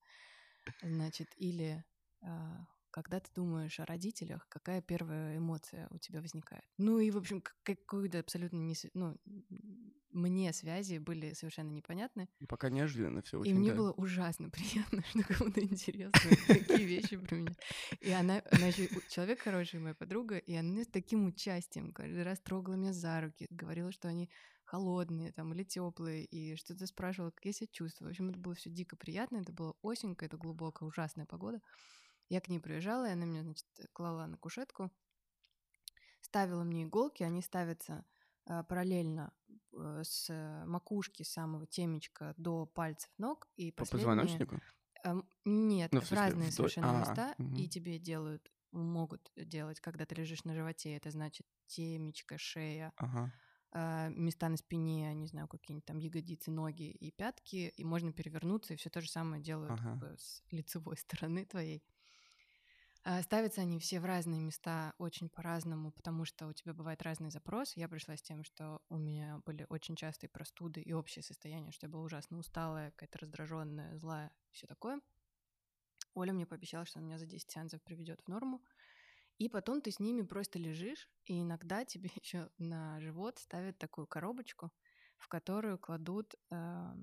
Значит, 0.83 1.29
или 1.37 1.85
а, 2.23 2.67
когда 2.91 3.21
ты 3.21 3.31
думаешь 3.35 3.79
о 3.81 3.87
родителях, 3.87 4.47
какая 4.49 4.81
первая 4.83 5.37
эмоция 5.37 5.89
у 5.91 5.99
тебя 5.99 6.21
возникает? 6.21 6.65
Ну 6.79 6.99
и, 6.99 7.11
в 7.11 7.17
общем, 7.17 7.43
какую-то 7.63 8.19
абсолютно 8.19 8.59
не... 8.59 8.75
Ну, 8.95 9.17
мне 10.13 10.53
связи 10.53 10.99
были 10.99 11.33
совершенно 11.35 11.71
непонятны. 11.71 12.29
Пока 12.49 12.69
неожиданно 12.69 13.23
все 13.23 13.39
очень. 13.39 13.53
И 13.53 13.55
мне 13.55 13.71
да. 13.71 13.77
было 13.77 13.93
ужасно 13.93 14.51
приятно, 14.51 15.03
что 15.05 15.23
кому-то 15.23 15.61
интересно 15.61 16.31
такие 16.47 16.85
вещи 16.85 17.17
про 17.17 17.35
меня. 17.37 17.55
И 18.01 18.11
она, 18.11 18.43
она 18.51 18.67
еще 18.67 18.89
человек 19.09 19.41
хороший, 19.41 19.81
моя 19.81 19.95
подруга, 19.95 20.39
и 20.39 20.55
она 20.55 20.83
с 20.83 20.89
таким 20.89 21.27
участием 21.27 21.93
каждый 21.93 22.23
раз 22.23 22.41
трогала 22.41 22.75
меня 22.75 22.93
за 22.93 23.21
руки, 23.21 23.47
говорила, 23.51 23.93
что 23.93 24.09
они 24.09 24.29
холодные 24.65 25.33
там 25.33 25.53
или 25.53 25.65
теплые, 25.65 26.25
и 26.25 26.55
что-то 26.55 26.87
спрашивала, 26.87 27.31
как 27.31 27.45
я 27.45 27.53
себя 27.53 27.69
чувствую. 27.73 28.09
В 28.09 28.11
общем, 28.11 28.31
это 28.31 28.39
было 28.39 28.55
все 28.55 28.71
дико 28.71 28.97
приятно, 28.97 29.39
это 29.39 29.53
была 29.53 29.73
осень, 29.83 30.15
какая-то 30.15 30.37
глубокая, 30.37 30.89
ужасная 30.89 31.27
погода. 31.27 31.61
Я 32.31 32.41
к 32.41 32.49
ней 32.49 32.61
приезжала, 32.61 33.09
и 33.09 33.13
она 33.13 33.27
меня, 33.27 33.43
значит, 33.43 33.67
клала 33.93 34.27
на 34.27 34.39
кушетку, 34.39 34.91
ставила 36.21 36.63
мне 36.63 36.85
иголки, 36.85 37.25
они 37.25 37.43
ставятся 37.43 38.05
э, 38.47 38.63
параллельно 38.63 39.33
э, 39.73 40.03
с 40.05 40.31
макушки 40.65 41.25
самого 41.25 41.67
темечка 41.67 42.33
до 42.37 42.67
пальцев 42.67 43.11
ног. 43.19 43.49
И 43.57 43.73
По 43.73 43.85
позвоночнику? 43.85 44.61
Э, 45.05 45.21
нет, 45.45 45.93
ну, 45.93 46.01
в, 46.01 46.05
в 46.05 46.13
разные 46.13 46.51
вдоль... 46.51 46.53
совершенно 46.53 46.97
а, 46.97 47.01
места, 47.01 47.35
угу. 47.37 47.57
и 47.57 47.69
тебе 47.69 47.99
делают, 47.99 48.49
могут 48.71 49.33
делать, 49.35 49.81
когда 49.81 50.07
ты 50.07 50.15
лежишь 50.15 50.45
на 50.45 50.55
животе, 50.55 50.97
это 50.97 51.11
значит 51.11 51.49
темечко, 51.67 52.39
шея, 52.39 52.93
ага. 52.97 53.33
э, 53.73 54.11
места 54.11 54.49
на 54.49 54.57
спине, 54.57 55.13
не 55.15 55.27
знаю, 55.27 55.49
какие-нибудь 55.49 55.87
там 55.87 55.99
ягодицы, 55.99 56.53
ноги 56.53 56.91
и 56.91 57.11
пятки, 57.11 57.73
и 57.77 57.85
можно 57.85 58.13
перевернуться, 58.13 58.75
и 58.75 58.77
все 58.77 58.89
то 58.89 59.01
же 59.01 59.09
самое 59.09 59.43
делают 59.43 59.73
ага. 59.73 59.83
как 59.83 59.99
бы, 59.99 60.17
с 60.17 60.45
лицевой 60.53 60.97
стороны 60.97 61.45
твоей. 61.45 61.83
А, 63.03 63.23
ставятся 63.23 63.63
они 63.63 63.79
все 63.79 63.99
в 63.99 64.05
разные 64.05 64.41
места 64.41 64.93
очень 64.99 65.31
по-разному, 65.31 65.91
потому 65.91 66.27
что 66.27 66.47
у 66.47 66.53
тебя 66.53 66.75
бывает 66.75 67.03
разный 67.03 67.31
запрос. 67.31 67.75
Я 67.75 67.89
пришла 67.89 68.17
с 68.17 68.23
тем, 68.23 68.45
что 68.45 68.83
у 68.91 68.99
меня 68.99 69.41
были 69.47 69.65
очень 69.71 69.97
частые 69.97 70.29
простуды 70.29 70.83
и 70.83 70.93
общее 70.93 71.23
состояние, 71.23 71.73
что 71.73 71.87
я 71.87 71.91
была 71.91 72.03
ужасно 72.03 72.37
усталая, 72.37 72.91
какая-то 72.91 73.21
раздраженная, 73.21 73.97
злая, 73.97 74.31
все 74.51 74.67
такое. 74.67 75.01
Оля 76.15 76.35
мне 76.35 76.45
пообещала, 76.45 76.85
что 76.85 76.99
она 76.99 77.07
меня 77.07 77.19
за 77.19 77.25
10 77.27 77.51
сеансов 77.51 77.83
приведет 77.83 78.21
в 78.21 78.29
норму. 78.29 78.63
И 79.39 79.49
потом 79.49 79.81
ты 79.81 79.91
с 79.91 79.99
ними 79.99 80.21
просто 80.21 80.59
лежишь, 80.59 81.09
и 81.25 81.41
иногда 81.41 81.85
тебе 81.87 82.11
еще 82.23 82.51
на 82.59 83.01
живот 83.01 83.39
ставят 83.39 83.79
такую 83.79 84.07
коробочку, 84.07 84.71
в 85.17 85.29
которую 85.29 85.79
кладут 85.79 86.35
э, 86.51 86.95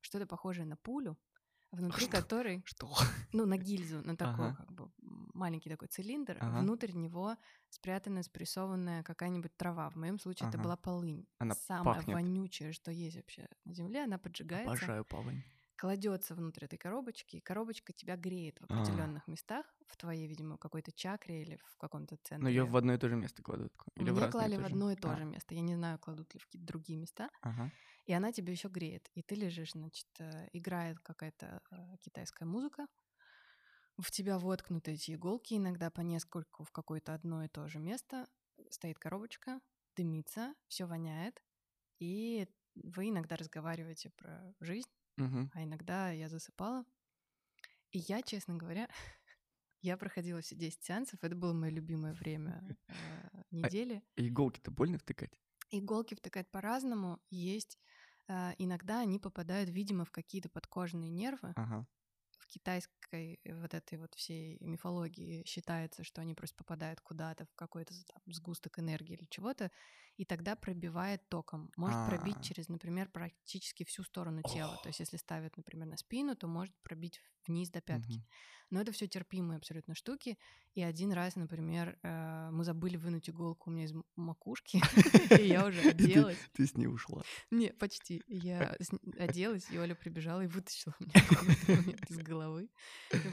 что-то 0.00 0.26
похожее 0.26 0.66
на 0.66 0.76
пулю, 0.76 1.16
внутри 1.76 2.06
что? 2.06 2.10
которой... 2.10 2.62
Что? 2.64 2.92
Ну, 3.32 3.46
на 3.46 3.56
гильзу, 3.56 4.02
на 4.02 4.16
такой 4.16 4.48
ага. 4.48 4.56
как 4.56 4.72
бы 4.72 4.90
маленький 5.34 5.70
такой 5.70 5.88
цилиндр, 5.88 6.38
ага. 6.40 6.60
внутрь 6.60 6.92
него 6.92 7.36
спрятана, 7.68 8.22
спрессованная 8.22 9.02
какая-нибудь 9.02 9.56
трава. 9.56 9.90
В 9.90 9.96
моем 9.96 10.18
случае 10.18 10.48
ага. 10.48 10.56
это 10.56 10.64
была 10.64 10.76
полынь. 10.76 11.26
Она 11.38 11.54
Самая 11.54 11.96
пахнет. 11.96 12.14
вонючая, 12.14 12.72
что 12.72 12.90
есть 12.90 13.16
вообще 13.16 13.48
на 13.64 13.74
земле, 13.74 14.04
она 14.04 14.18
поджигается. 14.18 14.72
Обожаю 14.72 15.04
полынь. 15.04 15.44
Кладется 15.76 16.34
внутрь 16.34 16.64
этой 16.64 16.78
коробочки, 16.78 17.36
и 17.36 17.40
коробочка 17.40 17.92
тебя 17.92 18.16
греет 18.16 18.58
в 18.60 18.64
а. 18.70 18.80
определенных 18.80 19.24
а. 19.26 19.30
местах, 19.30 19.66
в 19.86 19.96
твоей, 19.98 20.26
видимо, 20.26 20.56
какой-то 20.56 20.90
чакре 20.90 21.42
или 21.42 21.58
в 21.66 21.76
каком-то 21.76 22.16
центре. 22.16 22.42
Но 22.42 22.48
ее 22.48 22.64
в 22.64 22.74
одно 22.76 22.94
и 22.94 22.98
то 22.98 23.08
же 23.10 23.16
место 23.16 23.42
кладут? 23.42 23.72
Или 23.94 24.10
Мне 24.10 24.12
в 24.12 24.30
клали 24.30 24.56
в 24.56 24.64
одно 24.64 24.90
и 24.90 24.96
то 24.96 25.10
а. 25.10 25.16
же 25.16 25.24
место. 25.24 25.54
Я 25.54 25.60
не 25.60 25.74
знаю, 25.74 25.98
кладут 25.98 26.32
ли 26.32 26.40
в 26.40 26.46
какие-то 26.46 26.66
другие 26.66 26.98
места. 26.98 27.28
Ага. 27.42 27.70
И 28.06 28.12
она 28.12 28.32
тебе 28.32 28.52
еще 28.52 28.68
греет. 28.68 29.08
И 29.14 29.22
ты 29.22 29.34
лежишь, 29.34 29.72
значит, 29.72 30.06
э, 30.20 30.48
играет 30.52 31.00
какая-то 31.00 31.60
э, 31.70 31.96
китайская 32.00 32.44
музыка, 32.44 32.86
в 33.98 34.10
тебя 34.10 34.38
воткнуты 34.38 34.92
эти 34.92 35.14
иголки, 35.14 35.54
иногда 35.54 35.90
по 35.90 36.02
нескольку 36.02 36.64
в 36.64 36.70
какое-то 36.70 37.14
одно 37.14 37.44
и 37.44 37.48
то 37.48 37.66
же 37.68 37.78
место. 37.78 38.28
Стоит 38.70 38.98
коробочка, 38.98 39.60
дымится, 39.96 40.54
все 40.68 40.86
воняет, 40.86 41.42
и 41.98 42.46
вы 42.74 43.08
иногда 43.08 43.36
разговариваете 43.36 44.10
про 44.10 44.54
жизнь, 44.60 44.90
угу. 45.18 45.50
а 45.52 45.64
иногда 45.64 46.10
я 46.10 46.28
засыпала. 46.28 46.84
И 47.90 47.98
я, 47.98 48.22
честно 48.22 48.54
говоря, 48.54 48.88
я 49.82 49.96
проходила 49.96 50.40
все 50.42 50.54
10 50.54 50.82
сеансов, 50.82 51.18
это 51.22 51.34
было 51.34 51.52
мое 51.52 51.70
любимое 51.70 52.12
время 52.12 52.76
э, 52.88 52.92
А 52.92 53.42
недели. 53.50 54.02
иголки-то 54.16 54.70
больно 54.70 54.98
втыкать? 54.98 55.40
Иголки 55.70 56.14
втыкать 56.14 56.50
по-разному. 56.50 57.20
Есть 57.30 57.78
иногда 58.58 59.00
они 59.00 59.18
попадают, 59.18 59.70
видимо, 59.70 60.04
в 60.04 60.10
какие-то 60.10 60.48
подкожные 60.48 61.10
нервы. 61.10 61.54
Ага. 61.54 61.86
В 62.38 62.46
китайской 62.46 62.96
э, 63.12 63.36
вот 63.60 63.74
этой 63.74 63.98
вот 63.98 64.14
всей 64.14 64.58
мифологии 64.60 65.44
считается, 65.46 66.04
что 66.04 66.20
они 66.20 66.34
просто 66.34 66.56
попадают 66.56 67.00
куда-то 67.00 67.46
в 67.46 67.54
какой-то 67.54 67.94
там 68.06 68.20
сгусток 68.32 68.78
энергии 68.78 69.14
или 69.14 69.26
чего-то, 69.26 69.70
и 70.16 70.24
тогда 70.24 70.56
пробивает 70.56 71.28
током. 71.28 71.70
Может 71.76 72.08
пробить 72.08 72.36
А. 72.38 72.42
через, 72.42 72.68
например, 72.68 73.08
практически 73.08 73.84
всю 73.84 74.02
сторону 74.02 74.42
тела. 74.42 74.78
То 74.82 74.88
есть 74.88 75.00
если 75.00 75.18
ставят, 75.18 75.56
например, 75.56 75.86
на 75.86 75.96
спину, 75.96 76.34
то 76.34 76.46
может 76.46 76.74
пробить 76.82 77.20
вниз 77.46 77.70
до 77.70 77.80
пятки. 77.80 78.16
Мгм. 78.18 78.26
Но 78.70 78.80
это 78.80 78.92
все 78.92 79.06
терпимые 79.06 79.58
абсолютно 79.58 79.94
штуки. 79.94 80.36
И 80.74 80.82
один 80.82 81.12
раз, 81.12 81.36
например, 81.36 81.98
э, 82.02 82.50
мы 82.50 82.64
забыли 82.64 82.96
вынуть 82.96 83.30
иголку 83.30 83.70
у 83.70 83.72
меня 83.72 83.84
из 83.84 83.92
макушки, 84.16 84.80
и 85.40 85.46
я 85.46 85.66
уже 85.66 85.80
оделась. 85.90 86.38
Ты 86.52 86.66
с 86.66 86.74
ней 86.74 86.88
ушла. 86.88 87.22
Не, 87.50 87.72
почти. 87.72 88.22
Я 88.26 88.76
оделась, 89.18 89.70
и 89.70 89.78
Оля 89.78 89.94
прибежала 89.94 90.42
и 90.42 90.46
вытащила 90.46 90.94
меня 90.98 91.12
из 92.08 92.18
головы. 92.18 92.68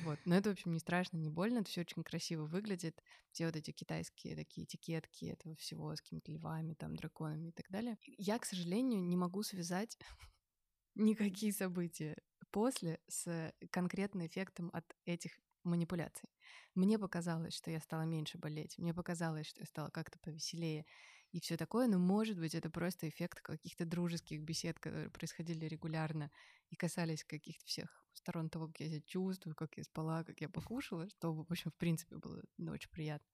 Вот. 0.03 0.19
Но 0.25 0.35
это, 0.35 0.49
в 0.49 0.53
общем, 0.53 0.71
не 0.71 0.79
страшно, 0.79 1.17
не 1.17 1.29
больно. 1.29 1.59
Это 1.59 1.69
все 1.69 1.81
очень 1.81 2.03
красиво 2.03 2.45
выглядит. 2.45 3.01
Все 3.31 3.45
вот 3.45 3.55
эти 3.55 3.71
китайские 3.71 4.35
такие 4.35 4.65
этикетки 4.65 5.25
этого 5.25 5.55
всего 5.55 5.95
с 5.95 6.01
какими-то 6.01 6.31
львами, 6.31 6.73
там, 6.73 6.95
драконами 6.95 7.49
и 7.49 7.51
так 7.51 7.69
далее. 7.69 7.97
Я, 8.17 8.39
к 8.39 8.45
сожалению, 8.45 9.03
не 9.03 9.17
могу 9.17 9.43
связать 9.43 9.97
никакие 10.95 11.53
события 11.53 12.17
после 12.51 12.99
с 13.07 13.53
конкретным 13.71 14.27
эффектом 14.27 14.69
от 14.73 14.85
этих 15.05 15.31
манипуляций. 15.63 16.29
Мне 16.75 16.99
показалось, 16.99 17.53
что 17.53 17.71
я 17.71 17.79
стала 17.79 18.03
меньше 18.03 18.37
болеть, 18.37 18.77
мне 18.77 18.93
показалось, 18.93 19.47
что 19.47 19.61
я 19.61 19.65
стала 19.65 19.89
как-то 19.89 20.19
повеселее 20.19 20.85
и 21.31 21.39
все 21.39 21.57
такое, 21.57 21.87
но 21.87 21.97
может 21.97 22.37
быть 22.37 22.53
это 22.53 22.69
просто 22.69 23.09
эффект 23.09 23.41
каких-то 23.41 23.85
дружеских 23.85 24.41
бесед, 24.41 24.79
которые 24.79 25.09
происходили 25.09 25.65
регулярно 25.65 26.29
и 26.73 26.75
касались 26.75 27.23
каких-то 27.23 27.63
всех 27.65 28.03
сторон 28.13 28.49
того, 28.49 28.65
как 28.67 28.79
я 28.79 28.87
себя 28.89 29.01
чувствую, 29.01 29.55
как 29.55 29.77
я 29.77 29.83
спала, 29.83 30.23
как 30.23 30.41
я 30.41 30.49
покушала, 30.49 31.07
что, 31.07 31.31
в 31.31 31.41
общем, 31.51 31.69
в 31.69 31.75
принципе, 31.75 32.17
было 32.17 32.41
очень 32.71 32.89
приятно. 32.89 33.27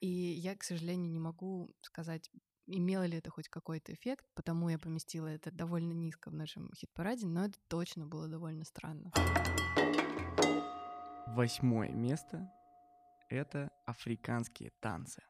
И 0.00 0.06
я, 0.06 0.54
к 0.54 0.62
сожалению, 0.62 1.10
не 1.10 1.18
могу 1.18 1.74
сказать, 1.80 2.30
имело 2.66 3.06
ли 3.06 3.16
это 3.16 3.30
хоть 3.30 3.48
какой-то 3.48 3.94
эффект, 3.94 4.26
потому 4.34 4.68
я 4.68 4.78
поместила 4.78 5.28
это 5.28 5.50
довольно 5.50 5.92
низко 5.92 6.28
в 6.28 6.34
нашем 6.34 6.70
хит-параде, 6.74 7.26
но 7.26 7.46
это 7.46 7.58
точно 7.68 8.06
было 8.06 8.28
довольно 8.28 8.64
странно. 8.64 9.12
Восьмое 11.28 11.92
место— 11.92 12.52
это 13.30 13.72
африканские 13.86 14.72
танцы, 14.80 15.22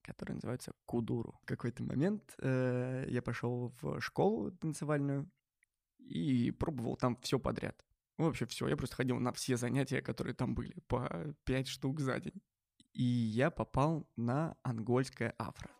которые 0.00 0.36
называются 0.36 0.72
кудуру. 0.86 1.40
В 1.42 1.46
какой-то 1.46 1.82
момент 1.82 2.36
э, 2.38 3.06
я 3.08 3.20
пошел 3.20 3.72
в 3.80 4.00
школу 4.00 4.52
танцевальную 4.52 5.28
и 6.12 6.50
пробовал 6.50 6.96
там 6.96 7.16
все 7.22 7.38
подряд. 7.38 7.84
Ну, 8.18 8.26
Вообще 8.26 8.46
все. 8.46 8.68
Я 8.68 8.76
просто 8.76 8.96
ходил 8.96 9.18
на 9.18 9.32
все 9.32 9.56
занятия, 9.56 10.02
которые 10.02 10.34
там 10.34 10.54
были, 10.54 10.74
по 10.86 11.34
пять 11.44 11.68
штук 11.68 12.00
за 12.00 12.20
день. 12.20 12.42
И 12.92 13.02
я 13.02 13.50
попал 13.50 14.06
на 14.16 14.56
ангольское 14.62 15.34
афро. 15.38 15.70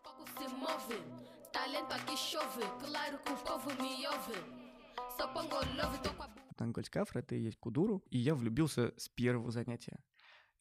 Ангольское 6.57 7.03
афро— 7.03 7.19
это 7.19 7.35
и 7.35 7.41
есть 7.41 7.57
кудуру. 7.59 8.03
И 8.09 8.17
я 8.17 8.33
влюбился 8.33 8.93
с 8.97 9.09
первого 9.09 9.51
занятия. 9.51 9.99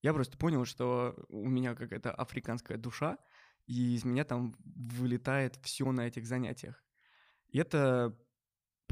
Я 0.03 0.13
просто 0.13 0.37
понял, 0.37 0.65
что 0.65 1.15
у 1.29 1.49
меня 1.49 1.75
какая-то 1.75 2.13
африканская 2.13 2.77
душа, 2.77 3.19
и 3.67 3.95
из 3.95 4.05
меня 4.05 4.25
там 4.25 4.55
вылетает 4.65 5.57
все 5.63 5.91
на 5.93 6.09
этих 6.09 6.27
занятиях. 6.27 6.85
И 7.49 7.59
это 7.59 8.19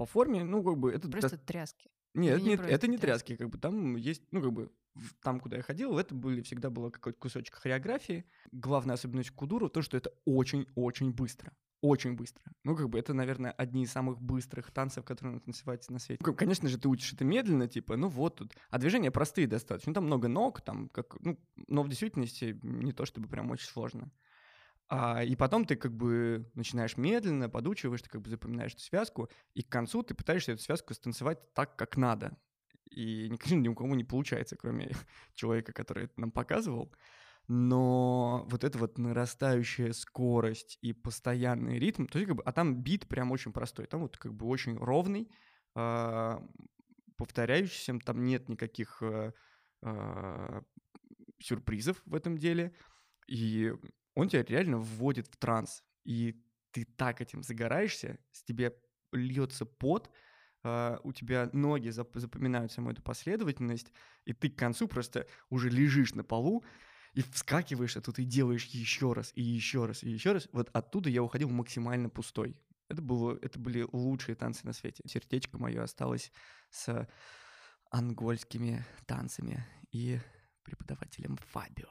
по 0.01 0.07
форме, 0.07 0.45
ну, 0.45 0.65
как 0.65 0.79
бы... 0.79 0.93
Это 0.95 1.09
до- 1.09 1.19
Просто 1.19 1.37
тряски. 1.37 1.91
Нет, 2.15 2.41
или 2.41 2.49
не 2.49 2.55
это 2.55 2.89
не 2.89 2.97
тряски? 2.97 3.35
тряски, 3.35 3.37
как 3.37 3.51
бы 3.51 3.59
там 3.59 3.97
есть, 3.97 4.23
ну, 4.31 4.41
как 4.41 4.51
бы 4.51 4.73
там, 5.23 5.41
куда 5.41 5.59
я 5.59 5.63
ходил, 5.63 5.99
это 5.99 6.15
были 6.15 6.41
всегда 6.41 6.71
было 6.71 6.89
какой-то 6.89 7.19
кусочек 7.19 7.55
хореографии. 7.57 8.25
Главная 8.51 8.95
особенность 8.95 9.31
кудуру 9.33 9.69
то, 9.69 9.83
что 9.83 9.99
это 9.99 10.11
очень-очень 10.25 11.13
быстро. 11.13 11.53
Очень 11.83 12.15
быстро. 12.15 12.43
Ну, 12.65 12.75
как 12.75 12.89
бы 12.89 12.99
это, 12.99 13.13
наверное, 13.13 13.53
одни 13.53 13.83
из 13.83 13.93
самых 13.93 14.23
быстрых 14.23 14.71
танцев, 14.71 15.05
которые 15.05 15.33
можно 15.33 15.45
танцевать 15.45 15.87
на 15.91 15.99
свете. 15.99 16.23
Ну, 16.25 16.35
конечно 16.35 16.67
же, 16.67 16.79
ты 16.79 16.89
учишь 16.89 17.13
это 17.13 17.27
медленно, 17.27 17.69
типа, 17.69 17.99
ну 17.99 18.09
вот 18.09 18.37
тут. 18.37 18.55
А 18.71 18.79
движения 18.79 19.11
простые 19.11 19.47
достаточно. 19.47 19.91
Ну, 19.91 19.95
там 19.95 20.05
много 20.07 20.29
ног, 20.29 20.63
там, 20.63 20.89
как, 20.89 21.21
ну, 21.21 21.39
но 21.69 21.83
в 21.83 21.89
действительности 21.91 22.59
не 22.63 22.93
то 22.93 23.05
чтобы 23.05 23.29
прям 23.29 23.51
очень 23.51 23.69
сложно. 23.69 24.11
А, 24.93 25.23
и 25.23 25.37
потом 25.37 25.65
ты 25.67 25.77
как 25.77 25.97
бы 25.97 26.51
начинаешь 26.55 26.97
медленно, 26.97 27.49
подучиваешь, 27.49 28.03
ты 28.03 28.11
как 28.11 28.23
бы 28.23 28.29
запоминаешь 28.29 28.73
эту 28.73 28.83
связку, 28.83 29.31
и 29.55 29.63
к 29.63 29.69
концу 29.69 30.03
ты 30.03 30.15
пытаешься 30.15 30.53
эту 30.53 30.63
связку 30.63 30.95
станцевать 30.95 31.55
так, 31.55 31.77
как 31.77 31.97
надо. 31.97 32.37
И 32.91 33.29
ни, 33.31 33.39
ни 33.55 33.69
у 33.69 33.75
кого 33.77 33.95
не 33.95 34.03
получается, 34.03 34.57
кроме 34.57 34.91
человека, 35.35 35.73
который 35.73 36.07
это 36.07 36.21
нам 36.21 36.33
показывал. 36.33 36.93
Но 37.47 38.45
вот 38.49 38.65
эта 38.65 38.79
вот 38.79 38.99
нарастающая 38.99 39.93
скорость 39.93 40.77
и 40.83 40.93
постоянный 40.93 41.79
ритм, 41.79 42.07
то 42.07 42.19
есть 42.19 42.27
как 42.29 42.37
бы, 42.39 42.43
а 42.43 42.53
там 42.53 42.83
бит 42.83 43.07
прям 43.07 43.31
очень 43.31 43.53
простой, 43.53 43.87
там 43.87 44.01
вот 44.01 44.17
как 44.17 44.35
бы 44.35 44.47
очень 44.47 44.77
ровный, 44.77 45.31
а, 45.77 46.43
повторяющийся, 47.17 47.97
там 48.05 48.25
нет 48.25 48.49
никаких 48.49 49.03
а, 49.03 49.33
а, 49.83 50.63
сюрпризов 51.39 52.03
в 52.07 52.15
этом 52.15 52.37
деле, 52.39 52.75
и 53.27 53.73
он 54.21 54.29
тебя 54.29 54.43
реально 54.43 54.79
вводит 54.79 55.27
в 55.29 55.37
транс, 55.37 55.83
и 56.05 56.43
ты 56.73 56.85
так 56.85 57.21
этим 57.21 57.43
загораешься, 57.43 58.19
с 58.33 58.43
тебя 58.43 58.73
льется 59.13 59.65
пот, 59.65 60.11
а, 60.63 61.01
у 61.05 61.13
тебя 61.13 61.49
ноги 61.53 61.89
зап- 61.89 62.19
запоминают 62.19 62.71
саму 62.71 62.91
эту 62.91 63.03
последовательность, 63.03 63.93
и 64.25 64.33
ты 64.33 64.51
к 64.51 64.59
концу 64.59 64.89
просто 64.89 65.27
уже 65.49 65.71
лежишь 65.71 66.15
на 66.15 66.23
полу 66.23 66.65
и 67.15 67.23
вскакиваешь, 67.23 67.97
а 67.97 68.01
тут 68.01 68.19
и 68.19 68.25
делаешь 68.25 68.67
еще 68.67 69.13
раз, 69.13 69.33
и 69.35 69.43
еще 69.43 69.87
раз, 69.87 70.05
и 70.05 70.11
еще 70.11 70.33
раз. 70.33 70.49
Вот 70.53 70.69
оттуда 70.73 71.09
я 71.09 71.23
уходил 71.23 71.49
максимально 71.49 72.09
пустой. 72.09 72.57
Это, 72.89 73.03
было, 73.03 73.39
это 73.41 73.59
были 73.59 73.87
лучшие 73.93 74.35
танцы 74.35 74.67
на 74.67 74.73
свете. 74.73 75.03
Сердечко 75.07 75.59
мое 75.59 75.83
осталось 75.83 76.33
с 76.71 77.09
ангольскими 77.91 78.85
танцами 79.07 79.65
и 79.91 80.21
преподавателем 80.63 81.37
Фабио. 81.53 81.89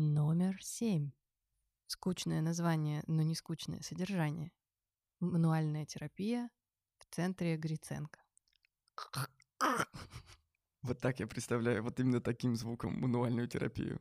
Номер 0.00 0.56
семь. 0.62 1.10
Скучное 1.88 2.40
название, 2.40 3.02
но 3.08 3.22
не 3.22 3.34
скучное 3.34 3.80
содержание. 3.82 4.52
Мануальная 5.18 5.86
терапия 5.86 6.50
в 6.98 7.06
центре 7.12 7.56
Гриценко. 7.56 8.20
Вот 10.82 11.00
так 11.00 11.18
я 11.18 11.26
представляю, 11.26 11.82
вот 11.82 11.98
именно 11.98 12.20
таким 12.20 12.54
звуком 12.54 13.00
мануальную 13.00 13.48
терапию. 13.48 14.00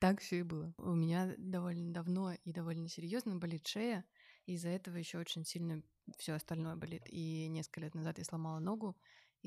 Так 0.00 0.20
все 0.20 0.40
и 0.40 0.42
было. 0.42 0.74
У 0.78 0.92
меня 0.92 1.32
довольно 1.38 1.92
давно 1.92 2.32
и 2.32 2.52
довольно 2.52 2.88
серьезно 2.88 3.36
болит 3.36 3.68
шея. 3.68 4.04
и 4.46 4.54
Из-за 4.54 4.70
этого 4.70 4.96
еще 4.96 5.18
очень 5.18 5.44
сильно 5.44 5.80
все 6.16 6.32
остальное 6.32 6.74
болит. 6.74 7.04
И 7.06 7.46
несколько 7.46 7.82
лет 7.82 7.94
назад 7.94 8.18
я 8.18 8.24
сломала 8.24 8.58
ногу, 8.58 8.96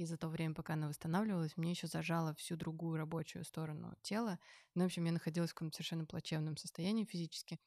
и 0.02 0.06
за 0.06 0.18
то 0.18 0.28
время, 0.30 0.56
пока 0.56 0.74
она 0.74 0.88
восстанавливалась, 0.88 1.58
мне 1.58 1.72
еще 1.72 1.88
зажало 1.88 2.34
всю 2.36 2.56
другую 2.56 2.98
рабочую 2.98 3.46
сторону 3.46 3.96
тела. 4.02 4.40
Ну, 4.74 4.84
в 4.84 4.86
общем, 4.86 5.06
я 5.06 5.12
находилась 5.12 5.52
в 5.52 5.54
каком-то 5.54 5.76
совершенно 5.76 6.06
плачевном 6.06 6.58
состоянии 6.58 7.06
физически. 7.06 7.60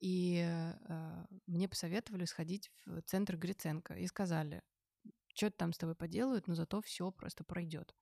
И 0.00 0.38
э, 0.40 1.26
мне 1.46 1.68
посоветовали 1.68 2.24
сходить 2.24 2.70
в 2.86 3.02
центр 3.02 3.36
Гриценко 3.36 3.94
и 3.94 4.06
сказали, 4.06 4.62
что 5.34 5.50
там 5.50 5.72
с 5.72 5.78
тобой 5.78 5.96
поделают, 5.96 6.46
но 6.46 6.54
зато 6.54 6.80
все 6.80 7.10
просто 7.10 7.44
пройдет. 7.44 7.94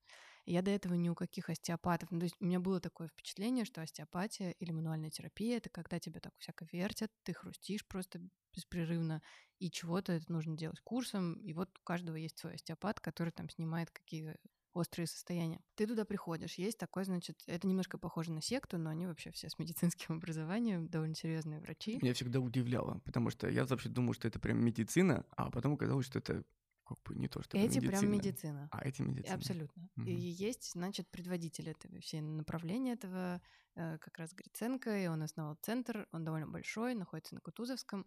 Я 0.47 0.63
до 0.63 0.71
этого 0.71 0.95
ни 0.95 1.09
у 1.09 1.15
каких 1.15 1.51
остеопатов, 1.51 2.11
ну, 2.13 2.21
то 2.21 2.25
есть 2.25 2.37
у 2.41 2.45
меня 2.45 2.61
было 2.61 2.81
такое 2.81 3.09
впечатление, 3.09 3.65
что 3.65 3.83
остеопатия 3.83 4.53
или 4.53 4.71
мануальная 4.71 5.11
терапия— 5.11 5.57
это 5.59 5.69
когда 5.71 5.99
тебя 5.99 6.21
так 6.21 6.33
всяко 6.39 6.67
вертят, 6.71 7.11
ты 7.25 7.35
хрустишь 7.35 7.85
просто 7.85 8.21
беспрерывно, 8.55 9.23
и 9.59 9.71
чего-то 9.71 10.13
это 10.13 10.31
нужно 10.31 10.57
делать 10.57 10.81
курсом, 10.81 11.35
и 11.35 11.53
вот 11.53 11.69
у 11.79 11.83
каждого 11.83 12.17
есть 12.17 12.39
свой 12.39 12.55
остеопат, 12.55 13.01
который 13.01 13.33
там 13.33 13.51
снимает 13.51 13.91
какие-то 13.91 14.39
острые 14.73 15.07
состояния. 15.07 15.61
Ты 15.75 15.87
туда 15.87 16.05
приходишь, 16.05 16.55
есть 16.55 16.79
такой, 16.79 17.05
значит, 17.05 17.43
это 17.47 17.67
немножко 17.67 17.99
похоже 17.99 18.31
на 18.31 18.43
секту, 18.43 18.79
но 18.79 18.91
они 18.91 19.07
вообще 19.07 19.33
все 19.33 19.49
с 19.49 19.59
медицинским 19.59 20.15
образованием, 20.17 20.89
довольно 20.89 21.15
серьезные 21.15 21.61
врачи. 21.61 21.99
Меня 22.01 22.15
всегда 22.15 22.41
удивляло, 22.41 23.01
потому 23.05 23.31
что 23.31 23.49
я 23.49 23.65
вообще 23.65 23.89
думал, 23.89 24.15
что 24.15 24.29
это 24.29 24.39
прям 24.39 24.65
медицина, 24.65 25.27
а 25.31 25.51
потом 25.51 25.75
оказалось, 25.75 26.07
что 26.07 26.19
это 26.19 26.45
как 26.87 27.03
бы 27.03 27.15
не 27.17 27.29
то, 27.29 27.43
что 27.43 27.57
Эти 27.59 27.79
медицина. 27.79 27.89
прям 27.91 28.11
медицина. 28.11 28.69
А 28.71 28.87
эти 28.87 29.03
медицина. 29.03 29.35
Абсолютно. 29.35 29.91
Мгм. 29.97 30.07
И 30.07 30.13
есть, 30.15 30.73
значит, 30.73 31.09
предводитель 31.11 31.69
этого 31.69 32.01
все 32.01 32.21
направления 32.21 32.93
этого, 32.93 33.43
э, 33.75 33.99
как 33.99 34.17
раз 34.19 34.33
Гриценко, 34.33 34.97
и 34.97 35.07
он 35.09 35.23
основал 35.23 35.57
центр, 35.63 36.09
он 36.13 36.25
довольно 36.25 36.47
большой, 36.47 36.95
находится 36.95 37.35
на 37.35 37.41
Кутузовском. 37.41 38.07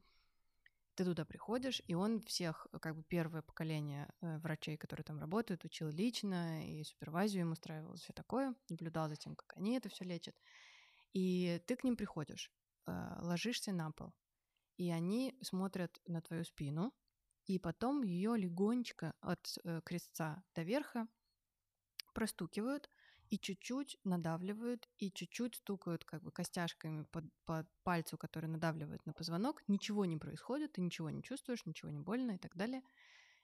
Ты 0.96 1.06
туда 1.06 1.24
приходишь, 1.26 1.82
и 1.88 1.94
он 1.94 2.22
всех, 2.22 2.68
э, 2.72 2.80
как 2.80 2.96
бы 2.96 3.04
первое 3.04 3.42
поколение 3.42 4.10
э, 4.22 4.38
врачей, 4.40 4.78
которые 4.78 5.04
там 5.04 5.20
работают, 5.20 5.66
учил 5.66 5.90
лично, 5.90 6.66
и 6.66 6.84
супервайзию 6.84 7.42
им 7.42 7.52
устраивал, 7.52 7.96
все 7.96 8.14
такое, 8.14 8.56
наблюдал 8.70 9.10
за 9.10 9.16
тем, 9.18 9.36
как 9.36 9.58
они 9.58 9.78
это 9.78 9.90
все 9.90 10.06
лечат. 10.06 10.36
И 11.14 11.62
ты 11.66 11.76
к 11.76 11.84
ним 11.84 11.98
приходишь, 11.98 12.52
ложишься 12.86 13.72
на 13.72 13.92
пол, 13.92 14.14
и 14.78 14.92
они 14.92 15.36
смотрят 15.42 16.00
на 16.06 16.22
твою 16.22 16.44
спину, 16.44 16.94
и 17.50 17.60
потом 17.60 18.04
ее 18.04 18.38
легонечко 18.38 19.16
от 19.22 19.58
э, 19.64 19.82
крестца 19.84 20.44
до 20.56 20.64
верха 20.64 21.08
простукивают 22.14 22.90
и 23.30 23.38
чуть-чуть 23.38 23.98
надавливают, 24.04 24.90
и 24.98 25.12
чуть-чуть 25.12 25.56
стукают 25.56 26.04
как 26.04 26.24
бы 26.24 26.32
костяшками 26.32 27.04
по, 27.12 27.24
по 27.46 27.68
пальцу, 27.84 28.18
который 28.18 28.48
надавливает 28.48 29.06
на 29.06 29.14
позвонок. 29.14 29.62
Ничего 29.68 30.06
не 30.06 30.18
происходит, 30.18 30.74
ты 30.74 30.82
ничего 30.82 31.10
не 31.12 31.22
чувствуешь, 31.22 31.66
ничего 31.66 31.92
не 31.92 32.00
больно 32.00 32.32
и 32.32 32.38
так 32.40 32.56
далее. 32.56 32.82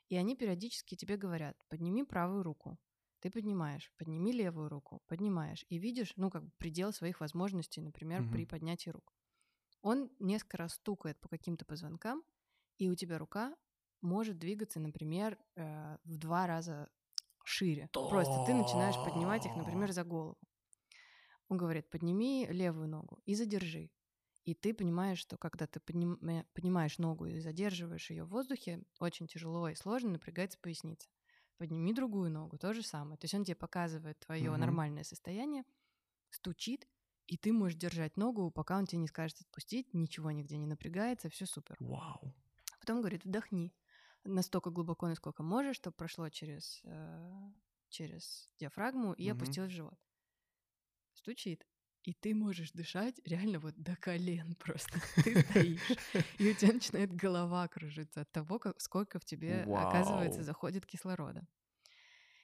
И 0.10 0.16
они 0.18 0.36
периодически 0.36 0.96
тебе 0.96 1.18
говорят, 1.18 1.58
подними 1.70 2.04
правую 2.04 2.44
руку. 2.44 2.78
Ты 3.22 3.32
поднимаешь, 3.32 3.94
подними 3.98 4.32
левую 4.32 4.70
руку, 4.70 5.04
поднимаешь. 5.08 5.66
И 5.70 5.80
видишь, 5.80 6.14
ну, 6.18 6.30
как 6.32 6.46
бы 6.46 6.52
предел 6.58 6.94
своих 6.94 7.22
возможностей, 7.22 7.82
например, 7.82 8.24
Мгм. 8.24 8.32
при 8.32 8.46
поднятии 8.46 8.92
рук. 8.92 9.14
Он 9.82 10.12
несколько 10.20 10.58
раз 10.58 10.74
стукает 10.76 11.20
по 11.22 11.30
каким-то 11.30 11.66
позвонкам, 11.66 12.24
и 12.78 12.90
у 12.90 12.96
тебя 12.96 13.18
рука 13.20 13.56
может 14.06 14.38
двигаться, 14.38 14.80
например, 14.80 15.38
э, 15.56 15.98
в 16.06 16.18
два 16.18 16.48
раза 16.48 16.90
шире. 17.44 17.90
Просто 17.92 18.44
ты 18.46 18.54
начинаешь 18.54 18.96
поднимать 19.04 19.46
их, 19.46 19.56
например, 19.56 19.92
за 19.92 20.04
голову. 20.04 20.38
Он 21.48 21.58
говорит, 21.58 21.90
подними 21.90 22.48
левую 22.50 22.88
ногу 22.88 23.22
и 23.26 23.36
задержи. 23.36 23.92
И 24.46 24.54
ты 24.54 24.74
понимаешь, 24.74 25.20
что 25.20 25.38
когда 25.38 25.66
ты 25.68 25.80
подним- 25.80 26.20
э, 26.28 26.44
поднимаешь 26.54 26.98
ногу 27.00 27.26
и 27.26 27.40
задерживаешь 27.40 28.10
ее 28.12 28.24
в 28.26 28.30
воздухе, 28.30 28.84
очень 29.00 29.28
тяжело 29.28 29.70
и 29.70 29.76
сложно 29.76 30.12
напрягается 30.12 30.58
поясница. 30.60 31.08
Подними 31.58 31.94
другую 31.94 32.32
ногу, 32.32 32.58
то 32.58 32.74
же 32.74 32.84
самое. 32.84 33.18
То 33.18 33.26
есть 33.26 33.34
он 33.34 33.44
тебе 33.44 33.56
показывает 33.56 34.20
твое 34.20 34.50
Мгм. 34.52 34.60
нормальное 34.60 35.04
состояние, 35.04 35.64
стучит, 36.30 36.88
и 37.28 37.38
ты 37.38 37.54
можешь 37.54 37.78
держать 37.78 38.18
ногу, 38.18 38.52
пока 38.52 38.78
он 38.78 38.86
тебе 38.86 39.00
не 39.00 39.08
скажет 39.08 39.42
отпустить, 39.42 39.94
ничего 39.94 40.32
нигде 40.32 40.58
не 40.58 40.68
напрягается, 40.68 41.30
все 41.30 41.46
супер. 41.46 41.78
Вау. 41.80 42.34
Потом 42.80 43.00
говорит, 43.00 43.26
вдохни 43.26 43.74
настолько 44.26 44.70
глубоко, 44.72 45.08
насколько 45.08 45.44
можешь, 45.44 45.78
чтобы 45.78 45.96
прошло 45.96 46.30
через, 46.30 46.82
э, 46.84 47.52
через 47.90 48.50
диафрагму 48.58 49.14
и 49.14 49.28
Мгм. 49.28 49.30
опустилось 49.30 49.72
в 49.72 49.76
живот. 49.76 50.00
Стучит. 51.14 51.66
И 52.04 52.14
ты 52.14 52.36
можешь 52.36 52.72
дышать 52.72 53.20
реально 53.26 53.60
вот 53.60 53.76
до 53.76 53.96
колен 53.96 54.54
просто. 54.56 55.02
Ты 55.22 55.36
стоишь, 55.36 55.98
и 56.38 56.48
у 56.48 56.54
тебя 56.54 56.74
начинает 56.74 57.12
голова 57.12 57.68
кружиться 57.68 58.22
от 58.22 58.32
того, 58.32 58.60
как, 58.60 58.80
сколько 58.80 59.18
в 59.20 59.26
тебе, 59.26 59.68
оказывается, 59.74 60.44
Вау. 60.44 60.44
заходит 60.44 60.86
кислорода. 60.86 61.48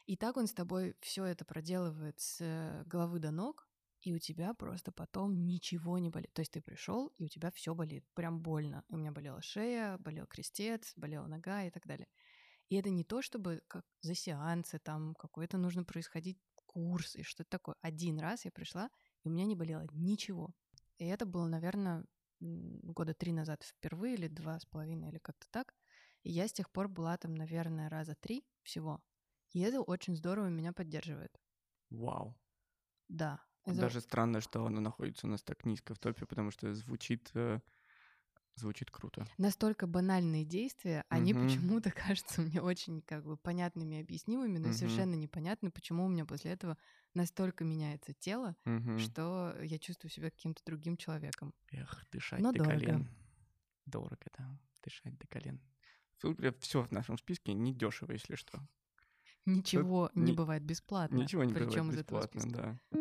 И 0.05 0.15
так 0.17 0.37
он 0.37 0.47
с 0.47 0.53
тобой 0.53 0.95
все 0.99 1.25
это 1.25 1.45
проделывает 1.45 2.19
с 2.19 2.37
э, 2.41 2.83
головы 2.85 3.19
до 3.19 3.31
ног, 3.31 3.67
и 4.01 4.13
у 4.13 4.19
тебя 4.19 4.53
просто 4.53 4.91
потом 4.91 5.45
ничего 5.45 5.97
не 5.99 6.09
болит. 6.09 6.33
То 6.33 6.41
есть 6.41 6.51
ты 6.51 6.61
пришел, 6.61 7.07
и 7.17 7.25
у 7.25 7.27
тебя 7.27 7.51
все 7.51 7.75
болит, 7.75 8.03
прям 8.13 8.41
больно. 8.41 8.83
У 8.89 8.97
меня 8.97 9.11
болела 9.11 9.41
шея, 9.41 9.97
болел 9.99 10.25
крестец, 10.27 10.93
болела 10.95 11.27
нога 11.27 11.63
и 11.63 11.69
так 11.69 11.85
далее. 11.85 12.07
И 12.69 12.75
это 12.75 12.89
не 12.89 13.03
то, 13.03 13.21
чтобы 13.21 13.61
как 13.67 13.85
за 14.01 14.15
сеансы, 14.15 14.79
там 14.79 15.13
какой-то 15.15 15.57
нужно 15.57 15.83
происходить 15.83 16.39
курс 16.65 17.15
и 17.15 17.23
что-то 17.23 17.49
такое. 17.49 17.75
Один 17.81 18.19
раз 18.19 18.45
я 18.45 18.51
пришла, 18.51 18.89
и 19.23 19.27
у 19.27 19.31
меня 19.31 19.45
не 19.45 19.55
болело 19.55 19.85
ничего. 19.91 20.51
И 20.97 21.05
это 21.05 21.25
было, 21.25 21.47
наверное, 21.47 22.05
года 22.39 23.13
три 23.13 23.33
назад 23.33 23.63
впервые, 23.63 24.15
или 24.15 24.27
два 24.27 24.59
с 24.59 24.65
половиной, 24.65 25.09
или 25.09 25.19
как-то 25.19 25.45
так. 25.51 25.75
И 26.23 26.31
я 26.31 26.47
с 26.47 26.53
тех 26.53 26.71
пор 26.71 26.87
была 26.87 27.17
там, 27.17 27.35
наверное, 27.35 27.89
раза 27.89 28.15
три 28.15 28.45
всего. 28.63 29.01
И 29.51 29.59
это 29.59 29.81
очень 29.81 30.15
здорово 30.15 30.47
меня 30.47 30.71
поддерживает. 30.71 31.37
Вау. 31.89 32.37
Да. 33.09 33.43
Это- 33.65 33.79
Даже 33.81 34.01
странно, 34.01 34.41
что 34.41 34.65
оно 34.65 34.81
находится 34.81 35.27
у 35.27 35.29
нас 35.29 35.41
так 35.43 35.65
низко 35.65 35.93
в 35.93 35.99
топе, 35.99 36.25
потому 36.25 36.51
что 36.51 36.73
звучит, 36.73 37.29
э, 37.35 37.59
звучит 38.55 38.91
круто. 38.91 39.25
настолько 39.37 39.87
банальные 39.87 40.43
действия, 40.45 41.05
они 41.09 41.33
Мгм. 41.33 41.43
почему-то 41.47 41.91
кажутся 42.15 42.41
мне 42.41 42.61
очень 42.61 43.01
как 43.01 43.23
бы 43.23 43.37
понятными 43.37 43.95
и 43.95 44.01
объяснимыми, 44.01 44.57
но 44.57 44.67
Мгм. 44.69 44.73
совершенно 44.73 45.15
непонятно, 45.15 45.71
почему 45.71 46.05
у 46.05 46.09
меня 46.09 46.25
после 46.25 46.51
этого 46.51 46.77
настолько 47.13 47.63
меняется 47.63 48.13
тело, 48.13 48.55
Мгм. 48.65 48.99
что 48.99 49.55
я 49.61 49.77
чувствую 49.79 50.11
себя 50.11 50.29
каким-то 50.31 50.61
другим 50.65 50.97
человеком. 50.97 51.53
Эх, 51.71 52.05
дышать 52.11 52.39
Но 52.41 52.51
до 52.51 52.59
дорого. 52.63 52.79
колен. 52.79 53.09
Дорого, 53.85 54.25
да. 54.37 54.59
Дышать 54.83 55.17
до 55.17 55.27
колен. 55.27 55.59
Все 56.59 56.83
в 56.83 56.91
нашем 56.91 57.17
списке 57.17 57.53
недешево, 57.53 58.11
если 58.11 58.35
что. 58.35 58.59
Ничего 59.45 60.11
не 60.13 60.31
ни- 60.33 60.35
бывает 60.35 60.61
бесплатно. 60.63 61.15
Ничего 61.15 61.43
не 61.43 61.53
причем 61.53 61.87
бывает 61.87 61.93
из 61.93 61.99
этого 61.99 62.19
бесплатно, 62.21 62.41
списка. 62.41 62.79
да. 62.91 62.97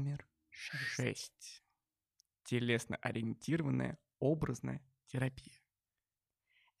Номер 0.00 0.26
шесть. 0.48 1.62
Телесно-ориентированная 2.44 3.98
образная 4.18 4.82
терапия. 5.04 5.60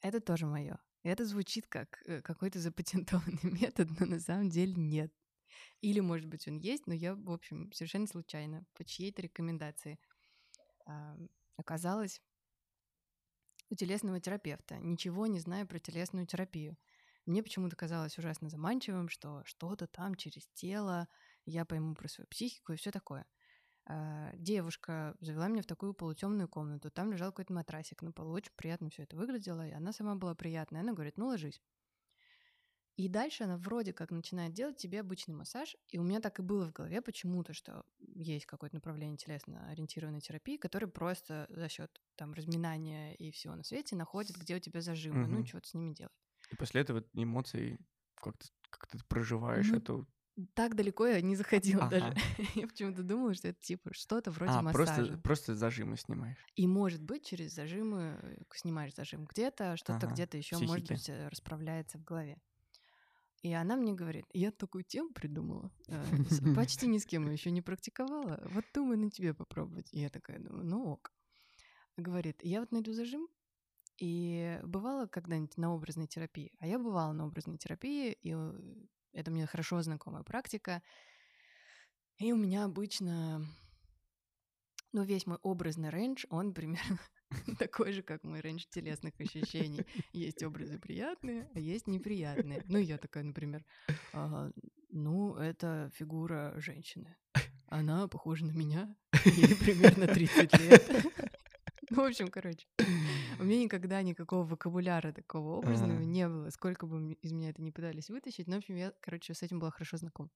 Это 0.00 0.20
тоже 0.20 0.46
мое. 0.46 0.78
Это 1.02 1.26
звучит 1.26 1.66
как 1.66 2.02
э, 2.06 2.22
какой-то 2.22 2.58
запатентованный 2.58 3.38
метод, 3.60 3.90
но 4.00 4.06
на 4.06 4.20
самом 4.20 4.48
деле 4.48 4.72
нет. 4.74 5.12
Или, 5.82 6.00
может 6.00 6.28
быть, 6.28 6.48
он 6.48 6.56
есть, 6.56 6.86
но 6.86 6.94
я, 6.94 7.14
в 7.14 7.30
общем, 7.30 7.70
совершенно 7.72 8.06
случайно, 8.06 8.64
по 8.72 8.86
чьей-то 8.86 9.20
рекомендации, 9.20 9.98
оказалась 11.56 12.22
у 13.68 13.74
телесного 13.74 14.18
терапевта, 14.18 14.78
ничего 14.78 15.26
не 15.26 15.40
зная 15.40 15.66
про 15.66 15.78
телесную 15.78 16.26
терапию. 16.26 16.78
Мне 17.26 17.42
почему-то 17.42 17.76
казалось 17.76 18.18
ужасно 18.18 18.48
заманчивым, 18.48 19.10
что 19.10 19.42
что-то 19.44 19.86
там 19.86 20.14
через 20.14 20.48
тело, 20.48 21.06
я 21.46 21.64
пойму 21.64 21.94
про 21.94 22.08
свою 22.08 22.26
психику 22.28 22.72
и 22.72 22.76
все 22.76 22.90
такое. 22.90 23.26
А, 23.86 24.32
Девушка 24.36 25.16
завела 25.20 25.48
меня 25.48 25.62
в 25.62 25.66
такую 25.66 25.94
полутемную 25.94 26.48
комнату. 26.48 26.90
Там 26.90 27.12
лежал 27.12 27.30
какой-то 27.32 27.52
матрасик 27.52 28.02
на 28.02 28.12
полу. 28.12 28.32
Очень 28.32 28.52
приятно 28.56 28.90
все 28.90 29.04
это 29.04 29.16
выглядело. 29.16 29.66
И 29.66 29.72
она 29.72 29.92
сама 29.92 30.14
была 30.16 30.34
приятная. 30.34 30.82
Она 30.82 30.92
говорит, 30.92 31.18
ну 31.18 31.26
ложись. 31.28 31.60
И 32.96 33.08
дальше 33.08 33.44
она 33.44 33.56
вроде 33.56 33.92
как 33.94 34.10
начинает 34.10 34.52
делать 34.52 34.76
тебе 34.76 35.00
обычный 35.00 35.34
массаж. 35.34 35.74
И 35.88 35.98
у 35.98 36.02
меня 36.02 36.20
так 36.20 36.38
и 36.38 36.42
было 36.42 36.66
в 36.66 36.72
голове 36.72 37.00
почему-то, 37.00 37.54
что 37.54 37.84
есть 37.98 38.44
какое-то 38.46 38.76
направление 38.76 39.16
телесно-ориентированной 39.16 40.20
терапии, 40.20 40.58
которое 40.58 40.86
просто 40.86 41.46
за 41.48 41.68
счет 41.70 42.00
там 42.16 42.34
разминания 42.34 43.14
и 43.14 43.30
всего 43.30 43.54
на 43.54 43.62
свете 43.64 43.96
находит, 43.96 44.36
где 44.36 44.56
у 44.56 44.60
тебя 44.60 44.82
зажимы. 44.82 45.28
Ну, 45.28 45.38
Мгм. 45.38 45.46
что-то 45.46 45.68
с 45.68 45.74
ними 45.74 45.94
делать. 45.94 46.12
И 46.50 46.56
после 46.56 46.82
этого 46.82 47.04
эмоции 47.14 47.78
как-то 48.16 48.48
как 48.68 48.86
ты 48.86 48.98
проживаешь 49.08 49.72
Ну, 49.72 49.78
эту... 49.78 50.06
Так 50.54 50.74
далеко 50.76 51.06
я 51.06 51.20
не 51.20 51.36
заходила 51.36 51.86
Ага. 51.86 51.86
даже. 51.86 52.14
Я 52.54 52.66
почему-то 52.68 53.02
думала, 53.02 53.34
что 53.34 53.48
это 53.48 53.60
типа 53.60 53.92
что-то 53.94 54.30
вроде 54.30 54.58
А, 54.58 54.60
массажа. 54.60 55.12
просто, 55.12 55.16
просто 55.16 55.54
зажимы 55.54 55.96
снимаешь. 55.96 56.50
И 56.54 56.66
может 56.68 57.02
быть 57.02 57.24
через 57.26 57.52
зажимы 57.54 58.18
э, 58.22 58.42
снимаешь 58.54 58.94
зажим 58.94 59.24
где-то, 59.24 59.76
что-то 59.76 60.06
Ага, 60.06 60.06
где-то 60.06 60.36
еще 60.36 60.58
может 60.58 60.86
быть 60.86 61.08
э, 61.08 61.26
расправляется 61.28 61.98
в 61.98 62.04
голове. 62.04 62.38
И 63.42 63.52
она 63.52 63.76
мне 63.76 63.94
говорит, 63.94 64.26
я 64.34 64.50
такую 64.50 64.84
тему 64.84 65.12
придумала, 65.14 65.72
э, 65.88 66.18
почти 66.52 66.86
ни 66.86 66.98
с 66.98 67.06
кем 67.06 67.30
еще 67.30 67.50
не 67.50 67.62
практиковала, 67.62 68.40
вот 68.44 68.66
думаю 68.74 68.98
на 68.98 69.10
тебе 69.10 69.32
попробовать. 69.32 69.88
И 69.92 70.00
я 70.00 70.10
такая 70.10 70.38
думаю, 70.40 70.64
ну 70.66 70.84
ок. 70.90 71.12
Говорит, 71.96 72.40
я 72.44 72.60
вот 72.60 72.72
найду 72.72 72.92
зажим, 72.92 73.28
и 73.98 74.60
бывала 74.64 75.06
когда-нибудь 75.06 75.58
на 75.58 75.74
образной 75.74 76.08
терапии, 76.08 76.52
а 76.60 76.66
я 76.66 76.78
бывала 76.78 77.12
на 77.12 77.26
образной 77.26 77.58
терапии, 77.58 78.12
и 78.22 78.34
это 79.12 79.30
мне 79.30 79.46
хорошо 79.46 79.82
знакомая 79.82 80.22
практика, 80.22 80.82
и 82.18 82.32
у 82.32 82.36
меня 82.36 82.64
обычно 82.64 83.46
ну, 84.92 85.04
весь 85.04 85.26
мой 85.26 85.38
образный 85.42 85.90
range, 85.90 86.24
он 86.30 86.52
примерно 86.52 86.98
такой 87.58 87.92
же, 87.92 88.02
как 88.02 88.24
мой 88.24 88.40
range 88.40 88.64
телесных 88.70 89.14
ощущений. 89.20 89.84
Есть 90.12 90.42
образы 90.42 90.78
приятные, 90.78 91.48
а 91.54 91.60
есть 91.60 91.86
неприятные. 91.86 92.64
Ну, 92.66 92.78
я 92.78 92.98
такая, 92.98 93.24
например, 93.24 93.64
«Ага, 94.12 94.52
ну, 94.90 95.36
это 95.36 95.90
фигура 95.94 96.54
женщины. 96.56 97.16
Она 97.68 98.08
похожа 98.08 98.44
на 98.44 98.50
меня, 98.50 98.94
ей 99.24 99.54
примерно 99.56 100.06
30 100.06 100.58
лет. 100.58 100.90
Ну, 101.92 102.04
в 102.04 102.06
общем, 102.06 102.28
короче, 102.28 102.68
у 103.40 103.44
меня 103.44 103.64
никогда 103.64 104.02
никакого 104.02 104.44
вокабуляра 104.44 105.12
такого 105.12 105.56
образного 105.58 106.00
не 106.00 106.28
было, 106.28 106.50
сколько 106.50 106.86
бы 106.86 107.14
из 107.14 107.32
меня 107.32 107.50
это 107.50 107.62
не 107.62 107.72
пытались 107.72 108.10
вытащить. 108.10 108.46
Но, 108.48 108.56
в 108.56 108.58
общем, 108.58 108.76
я, 108.76 108.92
короче, 109.00 109.34
с 109.34 109.42
этим 109.42 109.60
была 109.60 109.70
хорошо 109.70 109.96
знакома. 109.96 110.30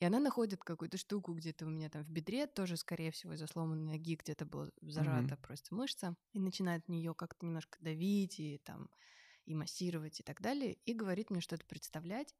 И 0.00 0.04
она 0.04 0.20
находит 0.20 0.62
какую-то 0.64 0.98
штуку 0.98 1.34
где-то 1.34 1.66
у 1.66 1.70
меня 1.70 1.88
там 1.90 2.04
в 2.04 2.10
бедре, 2.10 2.46
тоже, 2.46 2.76
скорее 2.76 3.10
всего, 3.12 3.34
из-за 3.34 3.46
сломанной 3.46 3.84
ноги 3.84 4.16
где-то 4.16 4.44
была 4.46 4.70
зажата 4.82 5.36
просто 5.36 5.74
мышца, 5.74 6.16
и 6.32 6.40
начинает 6.40 6.84
в 6.86 6.90
нее 6.90 7.14
как-то 7.14 7.46
немножко 7.46 7.78
давить 7.80 8.40
и 8.40 8.58
там 8.64 8.90
и 9.46 9.54
массировать 9.54 10.20
и 10.20 10.22
так 10.22 10.40
далее, 10.40 10.74
и 10.86 10.94
говорит 10.94 11.30
мне 11.30 11.40
что-то 11.40 11.66
представлять. 11.66 12.34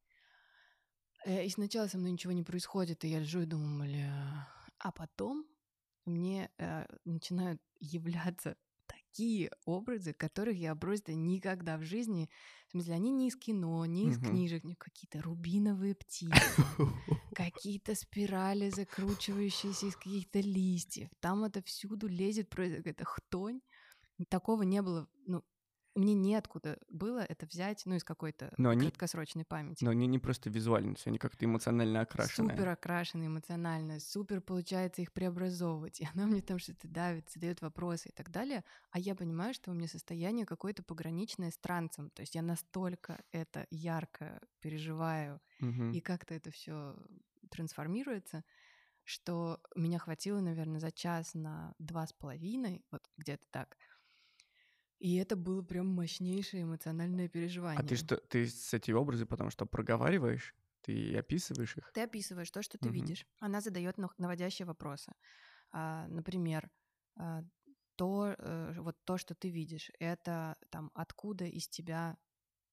Э, 1.24 1.44
И 1.44 1.48
сначала 1.50 1.86
со 1.88 1.98
мной 1.98 2.12
ничего 2.12 2.32
не 2.32 2.42
происходит, 2.42 3.04
и 3.04 3.08
я 3.08 3.20
лежу 3.20 3.40
и 3.42 3.46
думаю, 3.46 3.80
бля, 3.88 4.48
А 4.78 4.92
потом 4.92 5.46
мне 6.04 6.50
э, 6.58 6.86
начинают 7.04 7.62
являться 7.80 8.56
такие 9.14 9.50
образы, 9.64 10.12
которых 10.12 10.57
я 10.57 10.74
просто 10.74 11.14
никогда 11.14 11.79
в 11.79 11.83
жизни... 11.83 12.29
В 12.66 12.70
смысле, 12.72 12.94
они 12.94 13.11
не 13.12 13.29
из 13.29 13.37
кино, 13.37 13.87
не 13.87 14.09
из 14.09 14.18
Мгм. 14.18 14.31
книжек, 14.31 14.62
какие-то 14.79 15.22
рубиновые 15.22 15.94
птицы, 15.94 16.33
какие-то 17.37 17.94
спирали, 17.94 18.70
закручивающиеся 18.70 19.87
из 19.87 19.96
каких-то 19.96 20.40
листьев. 20.40 21.09
Там 21.20 21.44
это 21.44 21.62
всюду 21.62 22.09
лезет 22.09 22.48
просто 22.50 22.79
какая-то 22.79 23.05
хтонь. 23.05 23.61
Такого 24.29 24.62
не 24.62 24.83
было, 24.83 25.07
ну, 25.27 25.44
мне 25.94 26.14
неоткуда 26.14 26.78
было 26.88 27.20
это 27.20 27.46
взять, 27.46 27.83
ну, 27.87 27.94
из 27.94 28.04
какой-то 28.04 28.52
Но 28.59 28.70
они- 28.70 28.83
краткосрочной 28.88 29.44
памяти. 29.44 29.85
Но 29.85 29.90
они 29.90 30.07
не 30.07 30.18
просто 30.18 30.50
визуальные, 30.50 30.96
они 31.04 31.18
как-то 31.18 31.44
эмоционально 31.44 32.00
окрашенные. 32.00 32.57
Супер 32.57 32.68
окрашенные 32.68 33.28
эмоционально, 33.28 34.00
супер 34.00 34.40
получается 34.40 35.02
их 35.02 35.12
преобразовывать. 35.12 36.00
И 36.04 36.09
она 36.12 36.26
мне 36.26 36.42
там 36.42 36.59
что-то 36.59 36.88
давит, 36.88 37.30
задает 37.30 37.62
вопросы 37.62 38.09
и 38.09 38.12
так 38.12 38.30
далее. 38.30 38.64
А 38.90 38.98
я 38.98 39.14
понимаю, 39.14 39.54
что 39.54 39.70
у 39.70 39.74
меня 39.74 39.88
состояние 39.88 40.46
какое-то 40.46 40.83
пограничное 40.83 41.50
с 41.50 41.59
трансом. 41.59 42.11
То 42.11 42.20
есть 42.22 42.35
я 42.35 42.42
настолько 42.42 43.22
это 43.33 43.66
ярко 43.70 44.40
переживаю, 44.61 45.40
Мгм. 45.61 45.92
и 45.92 46.00
как-то 46.00 46.35
это 46.35 46.50
все 46.50 46.96
трансформируется, 47.50 48.44
что 49.04 49.61
меня 49.76 49.98
хватило, 49.98 50.40
наверное, 50.40 50.80
за 50.80 50.90
час 50.92 51.35
на 51.35 51.74
два 51.78 52.07
с 52.07 52.12
половиной, 52.12 52.85
вот 52.90 53.11
где-то 53.18 53.46
так. 53.50 53.76
И 55.04 55.16
это 55.16 55.36
было 55.36 55.60
прям 55.60 55.88
мощнейшее 55.88 56.62
эмоциональное 56.62 57.28
переживание. 57.28 57.78
А 57.78 57.82
ты 57.82 57.96
что, 57.96 58.16
ты 58.16 58.46
с 58.46 58.72
эти 58.72 58.90
образы 58.92 59.26
потому 59.26 59.50
что 59.50 59.66
проговариваешь? 59.66 60.54
Ты 60.80 61.16
описываешь 61.18 61.76
их? 61.76 61.92
Ты 61.92 62.02
описываешь 62.02 62.50
то, 62.50 62.62
что 62.62 62.78
ты 62.78 62.88
Мгм. 62.88 62.94
видишь. 62.94 63.26
Она 63.40 63.60
задает 63.60 63.96
наводящие 64.18 64.66
вопросы. 64.66 65.12
А, 65.72 66.08
например, 66.08 66.70
а, 67.16 67.44
то, 67.96 68.34
э, 68.38 68.74
вот 68.80 68.96
то, 69.04 69.18
что 69.18 69.34
ты 69.34 69.50
видишь, 69.50 69.90
это 70.00 70.56
там 70.70 70.90
откуда 70.94 71.46
из 71.46 71.68
тебя 71.68 72.18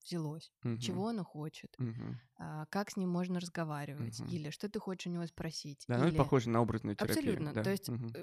взялось, 0.06 0.52
Мгм. 0.64 0.78
чего 0.80 1.10
оно 1.10 1.24
хочет, 1.26 1.80
Мгм. 1.80 2.20
а, 2.38 2.66
как 2.68 2.92
с 2.92 2.98
ним 2.98 3.10
можно 3.10 3.40
разговаривать, 3.40 4.22
Мгм. 4.22 4.28
или 4.28 4.52
что 4.52 4.70
ты 4.70 4.80
хочешь 4.80 5.08
у 5.08 5.12
него 5.12 5.28
спросить. 5.28 5.88
Да, 5.88 5.98
ну 5.98 6.06
это 6.06 6.14
или- 6.14 6.16
похоже 6.16 6.50
на 6.50 6.62
образную 6.62 6.96
терапию. 6.96 7.36
Абсолютно. 7.36 7.54
да. 7.54 7.64
То 7.64 7.72
есть 7.72 7.92
Мгм. 7.92 8.16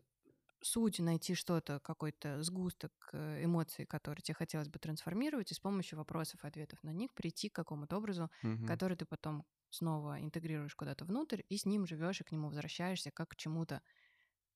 Суть 0.62 0.98
найти 1.00 1.34
что-то, 1.34 1.80
какой-то 1.80 2.42
сгусток 2.42 2.92
э, 3.12 3.44
эмоций, 3.44 3.86
который 3.86 4.20
тебе 4.20 4.34
хотелось 4.34 4.68
бы 4.68 4.78
трансформировать, 4.78 5.52
и 5.52 5.54
с 5.54 5.60
помощью 5.60 5.98
вопросов 5.98 6.44
и 6.44 6.48
ответов 6.48 6.82
на 6.82 6.90
них 6.92 7.14
прийти 7.14 7.48
к 7.48 7.54
какому-то 7.54 7.96
образу, 7.96 8.30
Мгм. 8.42 8.78
который 8.78 8.96
ты 8.96 9.06
потом 9.06 9.44
снова 9.70 10.20
интегрируешь 10.20 10.74
куда-то 10.74 11.04
внутрь, 11.04 11.42
и 11.48 11.56
с 11.58 11.66
ним 11.66 11.86
живешь 11.86 12.20
и 12.20 12.24
к 12.24 12.32
нему 12.32 12.48
возвращаешься 12.48 13.10
как 13.10 13.30
к 13.30 13.36
чему-то 13.36 13.82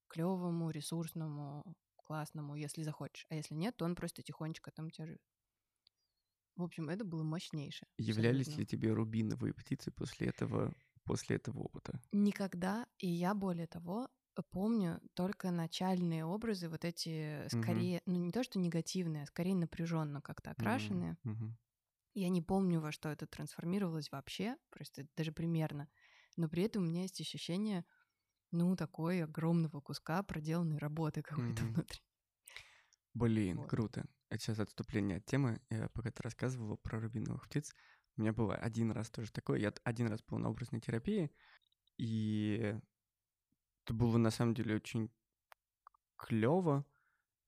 клевому, 0.08 0.70
ресурсному, 0.70 1.64
классному, 1.96 2.56
если 2.56 2.82
захочешь. 2.82 3.26
А 3.30 3.34
если 3.36 3.54
нет, 3.54 3.76
то 3.76 3.84
он 3.86 3.96
просто 3.96 4.22
тихонечко 4.22 4.70
там 4.72 4.90
тебя 4.90 5.06
живет. 5.06 5.22
В 6.56 6.62
общем, 6.62 6.88
это 6.88 7.04
было 7.04 7.22
мощнейшее. 7.22 7.90
Являлись 7.96 8.54
абсолютно. 8.54 8.58
ли 8.58 8.66
тебе 8.66 8.92
рубиновые 8.92 9.54
птицы 9.54 9.90
после 9.90 10.26
этого, 10.26 10.74
после 11.04 11.36
этого 11.36 11.60
опыта? 11.60 12.02
Никогда, 12.12 12.86
и 12.98 13.08
я 13.08 13.34
более 13.34 13.66
того, 13.66 14.08
помню 14.42 15.00
только 15.14 15.50
начальные 15.50 16.24
образы, 16.24 16.68
вот 16.70 16.84
эти 16.84 17.46
Мгм. 17.52 17.88
скорее, 17.88 18.00
ну 18.06 18.16
не 18.16 18.32
то 18.32 18.42
что 18.42 18.58
негативные, 18.58 19.24
а 19.24 19.26
скорее 19.26 19.54
напряженно 19.54 20.22
как-то 20.22 20.52
окрашенные. 20.52 21.18
Мгм. 21.24 21.56
Я 22.14 22.28
не 22.30 22.42
помню, 22.42 22.80
во 22.80 22.92
что 22.92 23.10
это 23.10 23.26
трансформировалось 23.26 24.10
вообще, 24.12 24.56
просто 24.70 25.06
даже 25.16 25.32
примерно. 25.32 25.88
Но 26.36 26.48
при 26.48 26.64
этом 26.64 26.84
у 26.84 26.86
меня 26.86 27.02
есть 27.02 27.20
ощущение, 27.20 27.84
ну, 28.52 28.76
такой 28.76 29.24
огромного 29.24 29.80
куска 29.80 30.22
проделанной 30.24 30.78
работы 30.78 31.22
какой-то 31.22 31.66
Мгм. 31.66 31.74
внутри. 31.74 32.02
Блин, 33.14 33.60
Вот. 33.60 33.66
круто. 33.66 34.06
Это 34.30 34.42
сейчас 34.42 34.58
отступление 34.58 35.18
от 35.18 35.26
темы. 35.26 35.60
Я 35.70 35.88
пока 35.88 36.10
ты 36.10 36.22
рассказывала 36.22 36.76
про 36.76 37.00
рубиновых 37.00 37.46
птиц, 37.46 37.74
у 38.16 38.20
меня 38.20 38.32
было 38.32 38.54
один 38.54 38.90
раз 38.90 39.10
тоже 39.10 39.32
такое. 39.32 39.58
Я 39.58 39.72
один 39.84 40.06
раз 40.08 40.22
был 40.22 40.38
на 40.38 40.48
образной 40.50 40.80
терапии, 40.80 41.30
и 41.98 42.76
это 43.84 43.94
было 43.94 44.16
на 44.18 44.30
самом 44.30 44.54
деле 44.54 44.76
очень 44.76 45.10
клево. 46.16 46.86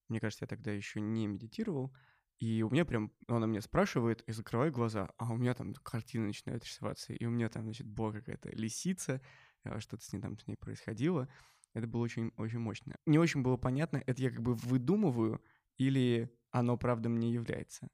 Мне 0.08 0.20
кажется, 0.20 0.44
я 0.44 0.48
тогда 0.48 0.72
еще 0.72 1.00
не 1.00 1.26
медитировал. 1.26 1.94
И 2.38 2.62
у 2.62 2.70
меня 2.70 2.84
прям, 2.84 3.12
она 3.28 3.46
меня 3.46 3.60
спрашивает, 3.60 4.22
и 4.22 4.32
закрываю 4.32 4.72
глаза, 4.72 5.10
а 5.18 5.32
у 5.32 5.36
меня 5.36 5.54
там 5.54 5.72
картина 5.74 6.26
начинает 6.26 6.64
рисоваться, 6.64 7.12
и 7.12 7.24
у 7.24 7.30
меня 7.30 7.48
там, 7.48 7.62
значит, 7.62 7.86
была 7.86 8.12
какая-то 8.12 8.50
лисица, 8.50 9.22
а, 9.62 9.78
что-то 9.80 10.04
с 10.04 10.12
ней 10.12 10.20
там 10.20 10.36
с 10.36 10.46
ней 10.46 10.56
происходило. 10.56 11.28
Это 11.74 11.86
было 11.86 12.02
очень, 12.02 12.32
очень 12.36 12.58
мощно. 12.58 12.96
Не 13.06 13.18
очень 13.18 13.42
было 13.42 13.56
понятно, 13.56 14.02
это 14.04 14.20
я 14.20 14.30
как 14.30 14.42
бы 14.42 14.54
выдумываю, 14.54 15.42
или 15.76 16.28
оно 16.50 16.76
правда 16.76 17.08
мне 17.08 17.32
является. 17.32 17.88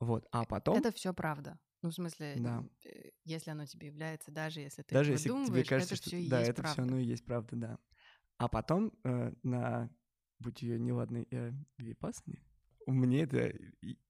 Вот, 0.00 0.26
а 0.32 0.44
потом... 0.44 0.76
Это 0.76 0.92
все 0.92 1.14
правда. 1.14 1.58
Ну, 1.86 1.90
в 1.90 1.94
смысле, 1.94 2.34
Да. 2.38 2.64
э, 2.84 3.10
если 3.24 3.50
оно 3.50 3.64
тебе 3.64 3.86
является, 3.86 4.32
даже 4.32 4.58
если 4.58 4.82
ты 4.82 4.92
Даже 4.92 5.12
если 5.12 5.28
тебе 5.28 5.62
кажется, 5.62 5.94
это 5.94 6.02
что 6.02 6.16
все 6.16 6.28
да, 6.28 6.40
это 6.42 6.64
все 6.64 6.74
правда. 6.74 6.82
оно 6.82 6.98
и 6.98 7.04
есть 7.04 7.24
правда, 7.24 7.56
да. 7.56 7.78
А 8.38 8.48
потом 8.48 8.92
э, 9.04 9.32
на 9.44 9.88
будь 10.40 10.62
ее 10.62 10.80
неладной 10.80 11.28
э, 11.30 11.52
випасане, 11.78 12.42
мне 12.88 13.22
эта 13.22 13.52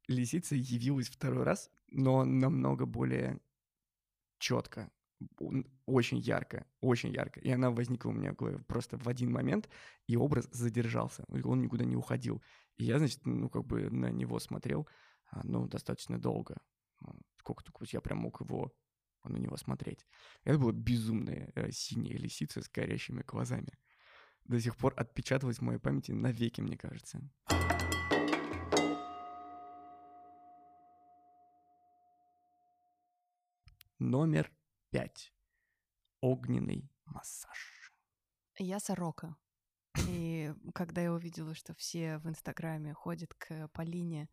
лисица 0.08 0.54
явилась 0.54 1.10
второй 1.10 1.44
раз, 1.44 1.70
но 1.88 2.24
намного 2.24 2.86
более 2.86 3.40
четко, 4.38 4.90
очень 5.84 6.18
ярко, 6.18 6.66
очень 6.80 7.12
ярко. 7.12 7.40
И 7.40 7.50
она 7.50 7.70
возникла 7.70 8.08
у 8.08 8.12
меня 8.14 8.32
в 8.32 8.36
голове 8.36 8.58
просто 8.60 8.96
в 8.96 9.06
один 9.06 9.30
момент, 9.30 9.68
и 10.06 10.16
образ 10.16 10.48
задержался, 10.50 11.26
он 11.28 11.60
никуда 11.60 11.84
не 11.84 11.96
уходил. 11.96 12.42
И 12.78 12.84
я, 12.84 12.96
значит, 12.98 13.26
ну, 13.26 13.50
как 13.50 13.66
бы 13.66 13.90
на 13.90 14.10
него 14.10 14.38
смотрел, 14.38 14.88
а, 15.30 15.42
ну, 15.44 15.68
достаточно 15.68 16.18
долго. 16.18 16.56
Сколько 17.46 17.62
только 17.62 17.84
я 17.92 18.00
прям 18.00 18.18
мог 18.18 18.40
его 18.40 18.74
на 19.22 19.36
него 19.36 19.56
смотреть. 19.56 20.04
Это 20.42 20.58
была 20.58 20.72
безумная 20.72 21.52
э, 21.54 21.70
синяя 21.70 22.18
лисица 22.18 22.60
с 22.60 22.68
горящими 22.68 23.22
глазами. 23.22 23.78
До 24.46 24.60
сих 24.60 24.76
пор 24.76 24.94
отпечаталась 24.96 25.58
в 25.58 25.62
моей 25.62 25.78
памяти 25.78 26.10
навеки, 26.10 26.60
мне 26.60 26.76
кажется. 26.76 27.20
Номер 34.00 34.50
пять. 34.90 35.32
Огненный 36.20 36.90
массаж. 37.04 37.92
Я 38.58 38.80
сорока. 38.80 39.36
И 40.08 40.52
когда 40.74 41.00
я 41.00 41.12
увидела, 41.12 41.54
что 41.54 41.76
все 41.76 42.18
в 42.18 42.28
Инстаграме 42.28 42.92
ходят 42.92 43.32
к 43.34 43.68
Полине, 43.68 44.28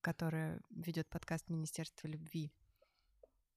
которая 0.00 0.60
ведет 0.70 1.08
подкаст 1.08 1.48
Министерства 1.48 2.08
любви 2.08 2.52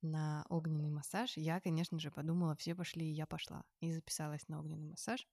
на 0.01 0.45
огненный 0.49 0.89
массаж, 0.89 1.37
я, 1.37 1.59
конечно 1.59 1.99
же, 1.99 2.11
подумала, 2.11 2.55
все 2.55 2.75
пошли, 2.75 3.05
и 3.05 3.13
я 3.13 3.25
пошла. 3.25 3.63
И 3.79 3.93
записалась 3.93 4.47
на 4.47 4.59
огненный 4.59 4.87
массаж. 4.87 5.27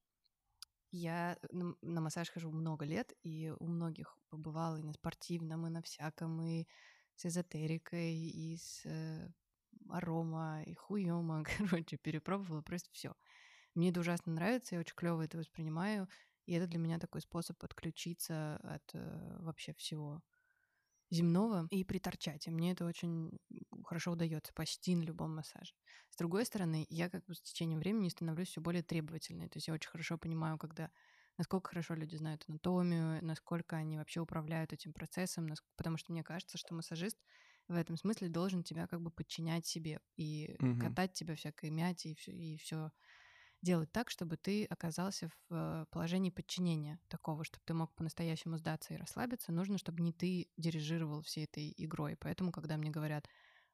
Я 0.91 1.39
на 1.51 1.75
на 1.81 2.01
массаж 2.01 2.31
хожу 2.31 2.51
много 2.51 2.85
лет, 2.85 3.13
и 3.23 3.53
у 3.59 3.67
многих 3.67 4.19
побывала 4.29 4.77
и 4.77 4.83
на 4.83 4.93
спортивном, 4.93 5.67
и 5.67 5.71
на 5.71 5.83
всяком, 5.83 6.43
и 6.43 6.67
с 7.17 7.27
эзотерикой, 7.27 8.15
и 8.15 8.57
с 8.57 8.83
э, 8.85 9.29
арома, 9.89 10.63
и 10.65 10.75
хуёма. 10.75 11.45
Короче, 11.59 11.97
перепробовала 11.97 12.63
просто 12.63 12.91
все. 12.93 13.15
Мне 13.75 13.91
это 13.91 14.01
ужасно 14.01 14.33
нравится, 14.33 14.75
я 14.75 14.81
очень 14.81 14.95
клево 14.95 15.23
это 15.23 15.39
воспринимаю. 15.39 16.09
И 16.47 16.55
это 16.55 16.67
для 16.67 16.79
меня 16.79 16.99
такой 16.99 17.21
способ 17.21 17.63
отключиться 17.63 18.57
от 18.57 18.91
э, 18.95 19.37
вообще 19.41 19.73
всего 19.75 20.23
земного 21.13 21.69
и 21.71 21.85
приторчать. 21.85 22.47
И 22.49 22.51
мне 22.51 22.73
это 22.73 22.87
очень 22.87 23.39
хорошо 23.85 24.13
удается 24.13 24.53
почти 24.55 24.97
на 24.97 25.03
любом 25.03 25.37
массаже. 25.37 25.75
С 26.11 26.17
другой 26.17 26.47
стороны, 26.47 26.87
я 26.91 27.11
как 27.11 27.25
бы 27.27 27.35
с 27.35 27.43
течением 27.43 27.81
времени 27.81 28.09
становлюсь 28.09 28.49
все 28.49 28.61
более 28.61 28.83
требовательной. 28.83 29.49
То 29.49 29.59
есть 29.59 29.69
я 29.69 29.75
очень 29.75 29.91
хорошо 29.91 30.19
понимаю, 30.19 30.59
когда 30.59 30.91
насколько 31.39 31.71
хорошо 31.71 31.95
люди 31.95 32.17
знают 32.17 32.45
анатомию, 32.49 33.25
насколько 33.25 33.77
они 33.77 33.99
вообще 33.99 34.21
управляют 34.21 34.73
этим 34.73 34.93
процессом, 34.93 35.49
потому 35.77 35.97
что 35.99 36.13
мне 36.13 36.23
кажется, 36.25 36.59
что 36.59 36.75
массажист 36.75 37.19
в 37.69 37.75
этом 37.75 37.97
смысле 37.97 38.29
должен 38.29 38.63
тебя 38.65 38.87
как 38.87 39.01
бы 39.01 39.11
подчинять 39.11 39.67
себе 39.67 40.01
и 40.17 40.59
Мгм. 40.63 40.97
катать 40.97 41.13
тебя 41.13 41.35
всякой 41.37 41.71
мяти 41.71 42.09
и 42.09 42.15
все, 42.15 42.33
и 42.33 42.57
все 42.57 42.91
делать 43.63 43.93
так, 43.93 44.11
чтобы 44.11 44.37
ты 44.37 44.65
оказался 44.67 45.29
в 45.29 45.37
э, 45.51 45.87
положении 45.91 46.31
подчинения 46.31 47.01
такого, 47.09 47.45
чтобы 47.45 47.63
ты 47.65 47.75
мог 47.75 47.95
по-настоящему 47.95 48.59
сдаться 48.59 48.95
и 48.95 48.97
расслабиться, 48.97 49.53
нужно, 49.53 49.79
чтобы 49.79 50.03
не 50.03 50.13
ты 50.13 50.49
дирижировал 50.57 51.23
всей 51.23 51.45
этой 51.45 51.73
игрой. 51.77 52.17
Поэтому, 52.17 52.53
когда 52.53 52.77
мне 52.77 52.91
говорят, 52.91 53.29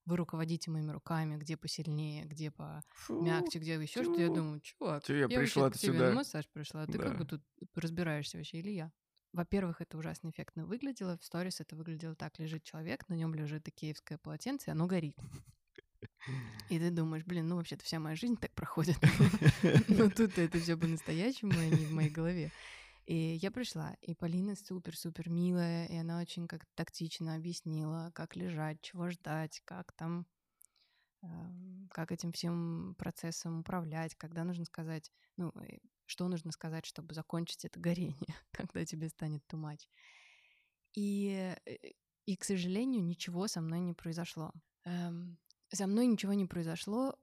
вы 0.06 0.16
руководите 0.16 0.70
моими 0.70 0.90
руками, 0.92 1.36
где 1.36 1.56
посильнее, 1.56 2.24
где 2.24 2.50
помягче, 2.50 3.58
где 3.58 3.74
еще 3.74 4.04
что, 4.04 4.20
я 4.22 4.30
думаю, 4.30 4.60
чувак, 4.60 5.04
Чё 5.04 5.14
я 5.14 5.28
вообще 5.34 5.64
пришла 5.64 5.70
к 5.70 5.76
тебе 5.78 6.00
сюда?» 6.00 6.02
на 6.02 6.10
массаж 6.12 6.48
пришла, 6.48 6.86
ты 6.86 6.98
как 6.98 7.12
Да. 7.12 7.14
бы 7.14 7.24
тут 7.24 7.42
разбираешься 7.74 8.38
вообще 8.38 8.58
или 8.58 8.70
я? 8.70 8.92
Во-первых, 9.32 9.80
это 9.82 9.98
ужасно 9.98 10.30
эффектно 10.30 10.66
выглядело. 10.66 11.18
В 11.18 11.24
сторис 11.24 11.60
это 11.60 11.76
выглядело 11.76 12.14
так. 12.16 12.38
Лежит 12.38 12.64
человек, 12.64 13.08
на 13.08 13.14
нем 13.14 13.34
лежит 13.34 13.68
икеевское 13.68 14.18
полотенце, 14.18 14.70
и 14.70 14.72
оно 14.72 14.86
горит. 14.86 15.16
И 16.68 16.78
ты 16.78 16.90
думаешь, 16.90 17.24
блин, 17.24 17.48
ну 17.48 17.56
вообще-то 17.56 17.84
вся 17.84 17.98
моя 17.98 18.14
жизнь 18.14 18.36
так 18.36 18.52
проходит. 18.52 18.98
Но 19.88 20.10
тут 20.10 20.36
это 20.38 20.58
все 20.58 20.76
по-настоящему, 20.76 21.52
а 21.52 21.64
не 21.64 21.86
в 21.86 21.92
моей 21.92 22.10
голове. 22.10 22.52
И 23.06 23.38
я 23.40 23.50
пришла, 23.50 23.96
и 24.02 24.14
Полина 24.14 24.54
супер-супер 24.54 25.30
милая, 25.30 25.86
и 25.86 25.96
она 25.96 26.20
очень 26.20 26.46
как 26.46 26.66
тактично 26.74 27.36
объяснила, 27.36 28.10
как 28.14 28.36
лежать, 28.36 28.82
чего 28.82 29.08
ждать, 29.08 29.62
как 29.64 29.92
там, 29.92 30.26
эм, 31.22 31.88
как 31.90 32.12
этим 32.12 32.32
всем 32.32 32.94
процессом 32.98 33.60
управлять, 33.60 34.14
когда 34.14 34.44
нужно 34.44 34.66
сказать, 34.66 35.10
ну, 35.38 35.52
э, 35.54 35.78
что 36.04 36.28
нужно 36.28 36.52
сказать, 36.52 36.84
чтобы 36.84 37.14
закончить 37.14 37.64
это 37.64 37.80
горение, 37.80 38.14
когда 38.52 38.84
тебе 38.84 39.08
станет 39.08 39.42
much. 39.54 39.88
И, 40.92 41.56
э, 41.64 41.76
и, 42.26 42.36
к 42.36 42.44
сожалению, 42.44 43.02
ничего 43.02 43.48
со 43.48 43.62
мной 43.62 43.80
не 43.80 43.94
произошло. 43.94 44.52
Со 45.72 45.86
мной 45.86 46.06
ничего 46.06 46.32
не 46.32 46.46
произошло. 46.46 47.18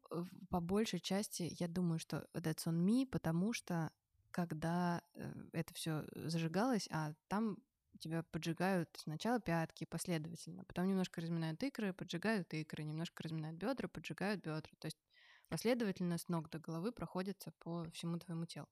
По 0.50 0.60
большей 0.60 1.00
части, 1.00 1.56
я 1.60 1.68
думаю, 1.68 2.00
что 2.00 2.28
that's 2.34 2.68
on 2.68 2.86
me, 2.86 3.08
потому 3.08 3.54
что 3.54 3.92
когда 4.32 5.02
э, 5.14 5.32
это 5.54 5.74
все 5.74 6.06
зажигалось, 6.14 6.88
а 6.92 7.14
там 7.28 7.58
тебя 8.00 8.24
поджигают 8.24 8.90
сначала 8.98 9.40
пятки 9.40 9.86
последовательно, 9.86 10.66
потом 10.66 10.88
немножко 10.88 11.22
разминают 11.22 11.64
икры, 11.64 11.94
поджигают 11.94 12.54
икры, 12.54 12.84
немножко 12.84 13.24
разминают 13.24 13.58
бедра, 13.58 13.88
поджигают 13.88 14.42
бедра. 14.42 14.72
То 14.80 14.88
есть 14.88 15.00
последовательно 15.48 16.18
с 16.18 16.28
ног 16.28 16.50
до 16.50 16.60
головы 16.60 16.92
проходится 16.92 17.52
по 17.60 17.90
всему 17.92 18.20
твоему 18.20 18.46
телу. 18.46 18.68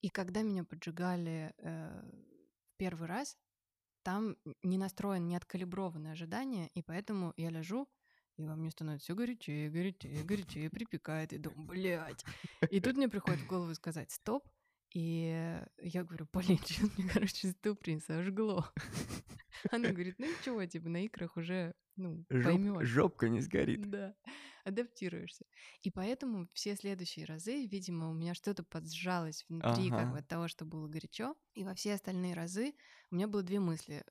И 0.00 0.08
когда 0.08 0.42
меня 0.42 0.64
поджигали 0.64 1.54
э, 1.58 2.02
первый 2.76 3.08
раз, 3.08 3.36
там 4.02 4.36
не 4.62 4.78
настроен, 4.78 5.28
не 5.28 5.36
откалиброваны 5.36 6.08
ожидания, 6.08 6.68
и 6.74 6.82
поэтому 6.82 7.32
я 7.36 7.50
лежу, 7.50 7.88
и 8.36 8.44
во 8.46 8.56
мне 8.56 8.70
становится 8.70 9.04
все 9.04 9.14
горячее, 9.14 9.70
горячее, 9.70 10.24
горячее, 10.24 10.70
припекает, 10.70 11.32
и 11.32 11.38
думаю, 11.38 11.66
блядь. 11.66 12.24
И 12.70 12.80
тут 12.80 12.96
мне 12.96 13.08
приходит 13.08 13.40
в 13.40 13.46
голову 13.46 13.74
сказать 13.74 14.10
«стоп», 14.10 14.48
и 14.94 15.58
я 15.78 16.04
говорю, 16.04 16.26
Полин, 16.26 16.58
что 16.66 16.84
мне, 16.98 17.08
короче, 17.08 17.48
ступница 17.50 18.18
ожгло. 18.18 18.66
Она 19.70 19.90
говорит, 19.90 20.16
ну 20.18 20.26
ничего, 20.26 20.64
типа 20.66 20.88
на 20.88 21.04
икрах 21.04 21.36
уже, 21.36 21.74
ну, 21.96 22.24
Жоп, 22.30 22.44
поймешь. 22.44 22.88
жопка 22.88 23.28
не 23.28 23.40
сгорит. 23.40 23.88
Да, 23.90 24.14
адаптируешься. 24.64 25.44
И 25.82 25.90
поэтому 25.90 26.48
все 26.52 26.74
следующие 26.76 27.24
разы, 27.26 27.66
видимо, 27.66 28.10
у 28.10 28.14
меня 28.14 28.34
что-то 28.34 28.64
поджалось 28.64 29.44
внутри 29.48 29.90
как 29.90 30.00
Ага. 30.00 30.12
бы 30.12 30.18
от 30.18 30.28
того, 30.28 30.48
что 30.48 30.64
было 30.64 30.88
горячо. 30.88 31.36
И 31.54 31.64
во 31.64 31.74
все 31.74 31.94
остальные 31.94 32.34
разы 32.34 32.74
у 33.10 33.14
меня 33.14 33.28
было 33.28 33.42
две 33.42 33.60
мысли. 33.60 34.04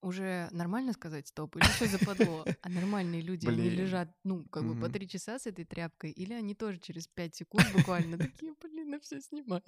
Уже 0.00 0.48
нормально 0.52 0.92
сказать 0.92 1.26
стоп 1.26 1.56
или 1.56 1.64
что 1.64 1.86
западло? 1.86 2.44
А 2.62 2.68
нормальные 2.68 3.20
люди, 3.20 3.46
они 3.48 3.68
Блин. 3.68 3.80
лежат, 3.80 4.14
ну, 4.22 4.44
как 4.44 4.64
бы 4.64 4.78
по 4.80 4.88
три 4.88 5.08
часа 5.08 5.38
с 5.38 5.46
этой 5.46 5.64
тряпкой, 5.64 6.12
или 6.12 6.32
они 6.34 6.54
тоже 6.54 6.78
через 6.78 7.08
пять 7.08 7.34
секунд 7.34 7.66
буквально 7.72 8.16
такие, 8.16 8.54
блин, 8.62 8.90
ну 8.90 9.00
все 9.00 9.20
снимай. 9.20 9.62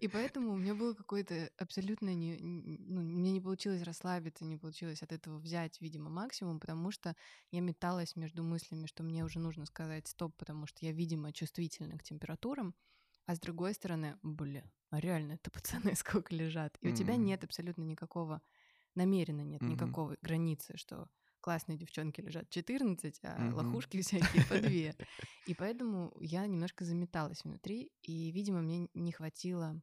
И 0.00 0.08
поэтому 0.08 0.52
у 0.52 0.56
меня 0.56 0.74
было 0.74 0.94
какое-то 0.94 1.50
абсолютно 1.58 2.14
не, 2.14 2.38
ну, 2.40 3.00
мне 3.02 3.32
не 3.32 3.40
получилось 3.40 3.82
расслабиться, 3.82 4.44
не 4.44 4.56
получилось 4.56 5.02
от 5.02 5.12
этого 5.12 5.38
взять, 5.38 5.80
видимо, 5.80 6.08
максимум, 6.08 6.60
потому 6.60 6.90
что 6.90 7.14
я 7.50 7.60
металась 7.60 8.16
между 8.16 8.42
мыслями, 8.42 8.86
что 8.86 9.02
мне 9.02 9.24
уже 9.24 9.40
нужно 9.40 9.66
сказать 9.66 10.06
стоп, 10.06 10.36
потому 10.36 10.66
что 10.66 10.84
я, 10.86 10.92
видимо, 10.92 11.32
чувствительна 11.32 11.98
к 11.98 12.02
температурам, 12.02 12.74
а 13.26 13.34
с 13.34 13.40
другой 13.40 13.74
стороны, 13.74 14.18
бля, 14.22 14.64
а 14.90 15.00
реально 15.00 15.32
это 15.32 15.50
пацаны 15.52 15.94
сколько 15.96 16.34
лежат. 16.34 16.76
И 16.80 16.88
у 16.88 16.94
тебя 16.94 17.16
нет 17.16 17.44
абсолютно 17.44 17.82
никакого, 17.82 18.40
намеренно 18.94 19.42
нет 19.42 19.66
Мгм. 19.66 19.96
никакого 20.06 20.16
границы, 20.22 20.76
что 20.76 21.08
классные 21.40 21.78
девчонки 21.78 22.20
лежат 22.20 22.50
14, 22.50 23.20
а 23.24 23.48
Мгм. 23.48 23.52
лохушки 23.52 24.00
всякие 24.02 24.42
по 24.42 24.58
две. 24.58 24.96
И 25.44 25.54
поэтому 25.54 26.12
я 26.20 26.46
немножко 26.46 26.84
заметалась 26.84 27.44
внутри, 27.44 27.92
и, 28.02 28.30
видимо, 28.32 28.62
мне 28.62 28.88
не 28.94 29.12
хватило 29.12 29.82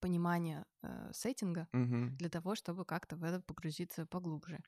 понимания 0.00 0.64
э, 0.82 1.10
сеттинга 1.12 1.68
Мгм. 1.72 2.18
для 2.18 2.28
того, 2.28 2.54
чтобы 2.54 2.84
как-то 2.84 3.16
в 3.16 3.24
это 3.24 3.40
погрузиться 3.40 4.06
поглубже. 4.06 4.60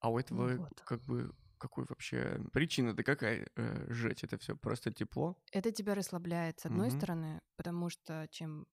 А 0.00 0.10
у 0.10 0.18
этого 0.18 0.58
вот. 0.58 0.84
как 0.84 1.02
бы 1.04 1.32
какой 1.58 1.84
вообще 1.88 2.40
причина-то 2.52 3.02
какая 3.02 3.48
э, 3.56 3.86
сжечь 3.92 4.22
это 4.24 4.38
все? 4.38 4.56
Просто 4.56 4.92
тепло? 4.92 5.42
Это 5.52 5.72
тебя 5.72 5.94
расслабляет, 5.94 6.60
с 6.60 6.66
одной 6.66 6.90
Мгм. 6.90 6.90
стороны, 6.90 7.40
потому 7.56 7.88
что 7.90 8.26
чем 8.30 8.66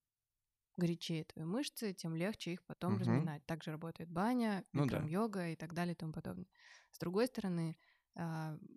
горячее 0.77 1.23
твои 1.25 1.45
мышцы, 1.45 1.93
тем 1.93 2.15
легче 2.15 2.53
их 2.53 2.63
потом 2.65 2.97
Мгм. 2.97 2.97
разминать. 2.97 3.45
Также 3.45 3.71
работает 3.71 4.09
баня, 4.09 4.65
Ну 4.73 4.85
да. 4.85 5.09
йога 5.09 5.49
и 5.49 5.55
так 5.55 5.73
далее 5.73 5.93
и 5.93 5.97
тому 5.97 6.13
подобное. 6.13 6.47
С 6.91 6.99
другой 6.99 7.27
стороны, 7.27 7.77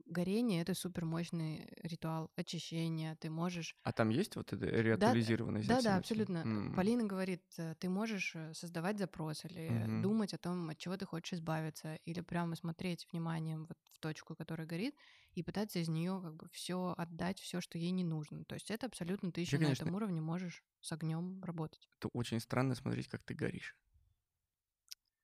горение— 0.06 0.60
это 0.62 0.74
супер 0.74 1.04
мощный 1.04 1.68
ритуал 1.82 2.30
очищения. 2.36 3.16
Ты 3.16 3.30
можешь 3.30 3.76
А 3.82 3.92
там 3.92 4.10
есть 4.10 4.36
вот 4.36 4.52
эта 4.52 4.66
реактуализированность? 4.66 5.68
Да, 5.68 5.82
да, 5.82 5.96
всего 5.98 5.98
абсолютно. 5.98 6.46
М. 6.46 6.72
Полина 6.72 7.04
говорит, 7.04 7.42
э, 7.58 7.74
ты 7.80 7.88
можешь 7.88 8.34
э, 8.36 8.54
создавать 8.54 8.98
запрос 8.98 9.44
или 9.44 9.86
Мгм. 9.86 9.92
думать 9.92 10.32
о 10.32 10.38
том, 10.38 10.70
от 10.70 10.78
чего 10.78 10.96
ты 10.96 11.04
хочешь 11.04 11.34
избавиться, 11.34 11.96
или 12.04 12.20
прямо 12.20 12.54
смотреть 12.54 13.08
вниманием 13.12 13.66
вот 13.66 13.76
в 13.92 13.98
точку, 13.98 14.36
которая 14.36 14.66
горит, 14.68 14.94
и 15.34 15.42
пытаться 15.42 15.80
из 15.80 15.88
нее 15.88 16.20
как 16.22 16.36
бы 16.36 16.48
все 16.52 16.94
отдать, 16.96 17.40
все, 17.40 17.60
что 17.60 17.76
ей 17.76 17.90
не 17.90 18.04
нужно. 18.04 18.44
То 18.44 18.54
есть 18.54 18.70
это 18.70 18.86
абсолютно 18.86 19.32
ты 19.32 19.40
еще 19.40 19.58
на 19.58 19.72
конечно. 19.72 19.72
этом 19.72 19.94
уровне 19.94 20.20
можешь 20.20 20.62
с 20.80 20.92
огнем 20.92 21.42
работать. 21.42 21.90
Это 21.98 22.08
очень 22.14 22.40
странно 22.40 22.74
смотреть, 22.74 23.08
как 23.08 23.22
ты 23.22 23.34
горишь. 23.34 23.76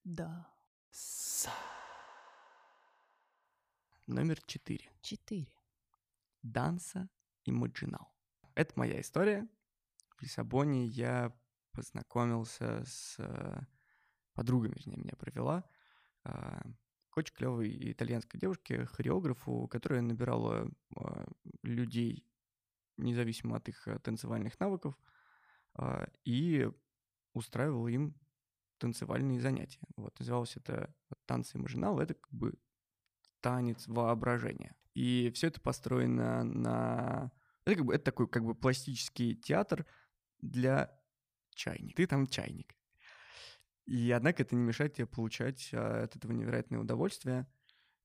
Да. 0.05 0.51
Номер 4.07 4.39
четыре. 4.43 4.91
Четыре. 5.01 5.51
Данса 6.43 7.09
Имаджинал. 7.47 8.13
Это 8.55 8.75
моя 8.77 9.01
история. 9.01 9.49
В 10.19 10.23
Лиссабоне 10.23 10.85
я 10.85 11.35
познакомился 11.73 12.85
с 12.85 13.17
э, 13.19 13.61
подругой, 14.35 14.73
вернее, 14.77 14.99
меня 14.99 15.17
провела. 15.17 15.65
а, 16.23 16.61
к 17.09 17.17
очень 17.17 17.35
клевой 17.35 17.93
итальянской 17.93 18.39
девушке, 18.39 18.85
хореографу, 18.85 19.69
которая 19.69 20.03
набирала 20.03 20.71
а, 20.97 21.27
людей, 21.63 22.29
независимо 22.99 23.57
от 23.57 23.71
их 23.71 23.89
э, 23.89 23.99
танцевальных 24.01 24.61
навыков, 24.61 24.99
и 26.25 26.71
устраивала 27.33 27.89
им 27.89 28.15
танцевальные 28.77 29.41
занятия. 29.41 29.81
Вот, 29.97 30.17
называлось 30.21 30.57
это 30.57 30.95
танцы 31.25 31.57
Имаджинал. 31.57 31.99
Это 31.99 32.15
как 32.15 32.33
бы 32.33 32.55
танец 33.45 33.87
воображения. 33.89 34.75
И 34.95 35.31
все 35.35 35.49
это 35.49 35.61
построено 35.61 36.45
на... 36.45 37.31
Это, 37.67 37.77
как 37.77 37.85
бы, 37.85 37.95
это 37.95 38.05
такой 38.05 38.27
как 38.27 38.43
бы 38.43 38.55
пластический 38.55 39.35
театр 39.35 39.85
для 40.41 40.99
чайника. 41.51 41.97
Ты 41.97 42.07
там 42.07 42.27
чайник. 42.27 42.75
И 43.85 44.11
однако 44.13 44.43
это 44.43 44.57
не 44.57 44.63
мешает 44.63 44.95
тебе 44.95 45.07
получать 45.07 45.69
а, 45.75 46.05
от 46.05 46.17
этого 46.17 46.33
невероятное 46.33 46.79
удовольствие 46.79 47.47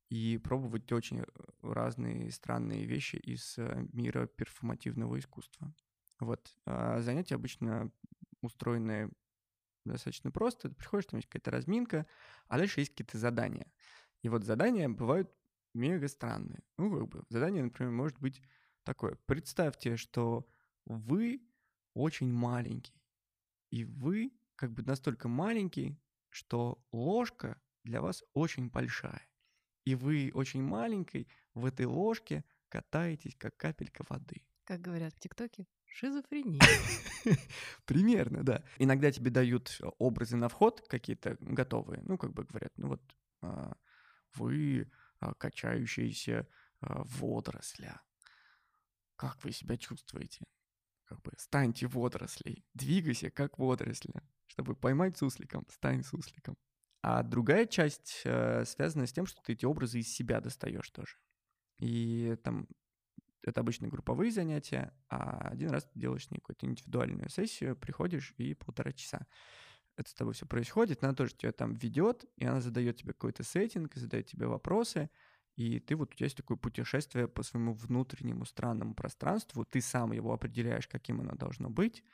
и 0.09 0.37
пробовать 0.37 0.91
очень 0.91 1.23
разные 1.61 2.31
странные 2.31 2.85
вещи 2.85 3.15
из 3.15 3.57
э, 3.57 3.87
мира 3.93 4.27
перформативного 4.27 5.19
искусства. 5.19 5.73
Вот. 6.19 6.53
А 6.65 6.99
занятия 6.99 7.35
обычно 7.35 7.93
устроены 8.41 9.09
достаточно 9.85 10.31
просто. 10.31 10.67
Ты 10.67 10.75
приходишь, 10.75 11.05
там 11.05 11.19
есть 11.19 11.29
какая-то 11.29 11.51
разминка, 11.51 12.07
а 12.49 12.57
дальше 12.57 12.81
есть 12.81 12.91
какие-то 12.91 13.17
задания. 13.17 13.71
И 14.21 14.29
вот 14.29 14.43
задания 14.43 14.89
бывают 14.89 15.31
мега 15.73 16.07
странные. 16.07 16.61
Ну, 16.77 16.91
как 16.91 17.07
бы, 17.07 17.23
задание, 17.29 17.63
например, 17.63 17.91
может 17.91 18.19
быть 18.19 18.41
такое. 18.83 19.17
Представьте, 19.25 19.97
что 19.97 20.47
вы 20.85 21.41
очень 21.93 22.31
маленький, 22.31 23.01
и 23.71 23.85
вы 23.85 24.33
как 24.55 24.73
бы 24.73 24.83
настолько 24.83 25.27
маленький, 25.27 25.99
что 26.29 26.83
ложка 26.91 27.61
для 27.83 28.01
вас 28.01 28.23
очень 28.33 28.69
большая. 28.69 29.27
И 29.85 29.95
вы 29.95 30.31
очень 30.33 30.61
маленький 30.61 31.27
в 31.53 31.65
этой 31.65 31.85
ложке 31.85 32.43
катаетесь, 32.67 33.35
как 33.35 33.55
капелька 33.57 34.03
воды. 34.07 34.43
Как 34.65 34.81
говорят 34.81 35.15
в 35.15 35.19
ТикТоке, 35.19 35.65
шизофрения. 35.85 36.61
Примерно, 37.85 38.43
да. 38.43 38.63
Иногда 38.77 39.11
тебе 39.11 39.31
дают 39.31 39.79
образы 39.97 40.37
на 40.37 40.49
вход 40.49 40.85
какие-то 40.87 41.37
готовые. 41.39 42.03
Ну, 42.03 42.17
как 42.17 42.33
бы 42.33 42.43
говорят, 42.43 42.71
ну 42.77 42.89
вот 42.89 43.01
а, 43.41 43.75
вы 44.35 44.91
а, 45.19 45.33
качающиеся 45.33 46.47
а, 46.81 47.03
водоросля. 47.03 48.01
Как 49.15 49.43
вы 49.43 49.51
себя 49.51 49.77
чувствуете? 49.77 50.45
Как 51.05 51.21
бы 51.21 51.31
станьте 51.37 51.87
водорослей. 51.87 52.65
Двигайся, 52.73 53.29
как 53.31 53.57
водоросля. 53.57 54.23
Чтобы 54.47 54.75
поймать 54.75 55.17
сусликом, 55.17 55.65
стань 55.69 56.03
сусликом. 56.03 56.57
А 57.01 57.23
другая 57.23 57.65
часть 57.65 58.21
э, 58.25 58.65
связана 58.65 59.07
с 59.07 59.13
тем, 59.13 59.25
что 59.25 59.41
ты 59.41 59.53
эти 59.53 59.65
образы 59.65 59.99
из 59.99 60.13
себя 60.13 60.41
достаешь 60.41 60.89
тоже. 60.89 61.17
И 61.79 62.37
там 62.43 62.67
это 63.41 63.61
обычно 63.61 63.87
групповые 63.87 64.31
занятия, 64.31 64.93
а 65.07 65.49
один 65.49 65.69
раз 65.69 65.85
ты 65.85 65.99
делаешь 65.99 66.27
какую-то 66.27 66.65
индивидуальную 66.65 67.29
сессию, 67.29 67.75
приходишь 67.75 68.33
и 68.37 68.53
полтора 68.53 68.91
часа. 68.91 69.25
Это 69.99 70.09
с 70.11 70.13
тобой 70.13 70.33
все 70.33 70.45
происходит, 70.45 71.03
она 71.03 71.13
тоже 71.13 71.35
тебя 71.35 71.51
там 71.51 71.73
ведет, 71.75 72.23
и 72.37 72.45
она 72.45 72.61
задает 72.61 72.95
тебе 72.97 73.11
какой-то 73.13 73.43
сеттинг, 73.43 73.95
задает 73.95 74.27
тебе 74.27 74.47
вопросы, 74.47 75.09
И 75.57 75.79
ты 75.81 75.95
вот 75.97 76.13
у 76.13 76.15
тебя 76.15 76.27
есть 76.27 76.37
такое 76.37 76.55
путешествие 76.57 77.27
по 77.27 77.43
своему 77.43 77.73
внутреннему 77.73 78.45
странному 78.45 78.95
пространству, 78.95 79.65
ты 79.65 79.81
сам 79.81 80.13
его 80.13 80.31
определяешь, 80.33 80.87
каким 80.87 81.19
оно 81.21 81.33
должно 81.35 81.69
быть, 81.69 82.05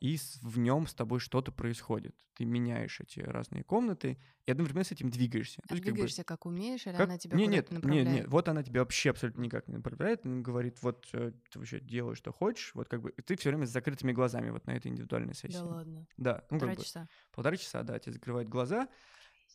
и 0.00 0.16
с- 0.16 0.38
в 0.42 0.58
нем 0.58 0.86
с 0.86 0.94
тобой 0.94 1.20
что-то 1.20 1.52
происходит. 1.52 2.16
Ты 2.34 2.44
меняешь 2.44 3.00
эти 3.00 3.20
разные 3.20 3.62
комнаты 3.64 4.18
и 4.46 4.50
одновременно 4.50 4.84
с 4.84 4.92
этим 4.92 5.10
двигаешься. 5.10 5.60
А 5.68 5.72
есть 5.74 5.82
как 5.84 5.92
бы 5.92 5.96
двигаешься 5.96 6.24
как 6.24 6.46
умеешь, 6.46 6.86
или 6.86 6.92
как- 6.96 7.06
она 7.08 7.18
тебя 7.18 7.36
не, 7.36 7.44
куда-то 7.44 7.56
нет, 7.56 7.70
направляет? 7.70 8.06
Нет, 8.08 8.16
нет, 8.16 8.28
вот 8.28 8.48
она 8.48 8.62
тебя 8.62 8.80
вообще 8.80 9.10
абсолютно 9.10 9.40
никак 9.42 9.68
не 9.68 9.74
направляет. 9.76 10.24
Она 10.26 10.40
говорит, 10.42 10.82
вот 10.82 11.08
э, 11.12 11.32
ты 11.50 11.58
вообще 11.58 11.80
делай, 11.80 12.14
что 12.16 12.32
хочешь. 12.32 12.72
Вот 12.74 12.88
как 12.88 13.02
бы 13.02 13.10
и 13.10 13.22
ты 13.22 13.36
все 13.36 13.50
время 13.50 13.66
с 13.66 13.70
закрытыми 13.70 14.12
глазами 14.12 14.50
вот 14.50 14.66
на 14.66 14.72
этой 14.72 14.88
индивидуальной 14.88 15.34
сессии. 15.34 15.54
Да 15.58 15.64
ладно. 15.64 16.06
Да, 16.16 16.44
ну 16.50 16.58
Полтора 16.58 16.70
как 16.72 16.78
бы 16.78 16.84
часа. 16.84 17.08
полтора 17.32 17.56
часа, 17.56 17.82
да, 17.82 17.98
тебе 17.98 18.12
закрывают 18.12 18.48
глаза. 18.48 18.88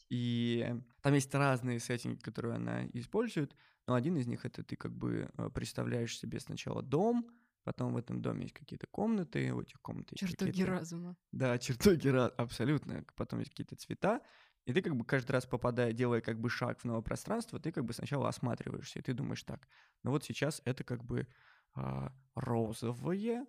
И 0.10 0.74
там 1.02 1.14
есть 1.14 1.34
разные 1.34 1.80
сеттинги, 1.80 2.20
которые 2.20 2.56
она 2.56 2.86
использует. 2.94 3.56
Но 3.88 3.96
один 3.96 4.16
из 4.18 4.28
них 4.28 4.46
это 4.46 4.64
ты 4.64 4.76
как 4.76 4.96
бы 4.96 5.30
э, 5.38 5.50
представляешь 5.50 6.18
себе 6.18 6.40
сначала 6.40 6.82
дом, 6.82 7.30
потом 7.64 7.94
в 7.94 7.98
этом 7.98 8.22
доме 8.22 8.44
есть 8.44 8.54
какие-то 8.54 8.88
комнаты, 8.88 9.54
в 9.54 9.60
этих 9.60 9.82
комнатах 9.82 10.20
есть 10.22 10.32
Чертоги 10.38 10.64
разума. 10.64 11.16
да, 11.32 11.58
чертоги 11.58 12.08
ра- 12.08 12.34
абсолютно. 12.38 13.06
Потом 13.16 13.40
есть 13.40 13.52
какие-то 13.52 13.76
цвета. 13.76 14.22
И 14.66 14.74
ты 14.74 14.82
как 14.82 14.96
бы 14.96 15.04
каждый 15.04 15.32
раз 15.32 15.46
попадая, 15.46 15.92
делая 15.92 16.22
как 16.22 16.40
бы 16.40 16.50
шаг 16.50 16.80
в 16.80 16.86
новое 16.86 17.02
пространство, 17.02 17.60
ты 17.60 17.72
как 17.72 17.84
бы 17.84 17.94
сначала 17.94 18.30
осматриваешься, 18.30 19.00
и 19.00 19.02
ты 19.02 19.14
думаешь 19.14 19.44
так, 19.44 19.68
ну 20.04 20.12
вот 20.12 20.24
сейчас 20.24 20.62
это 20.64 20.86
как 20.86 21.04
бы 21.04 21.28
а, 21.76 22.14
розовое, 22.36 23.46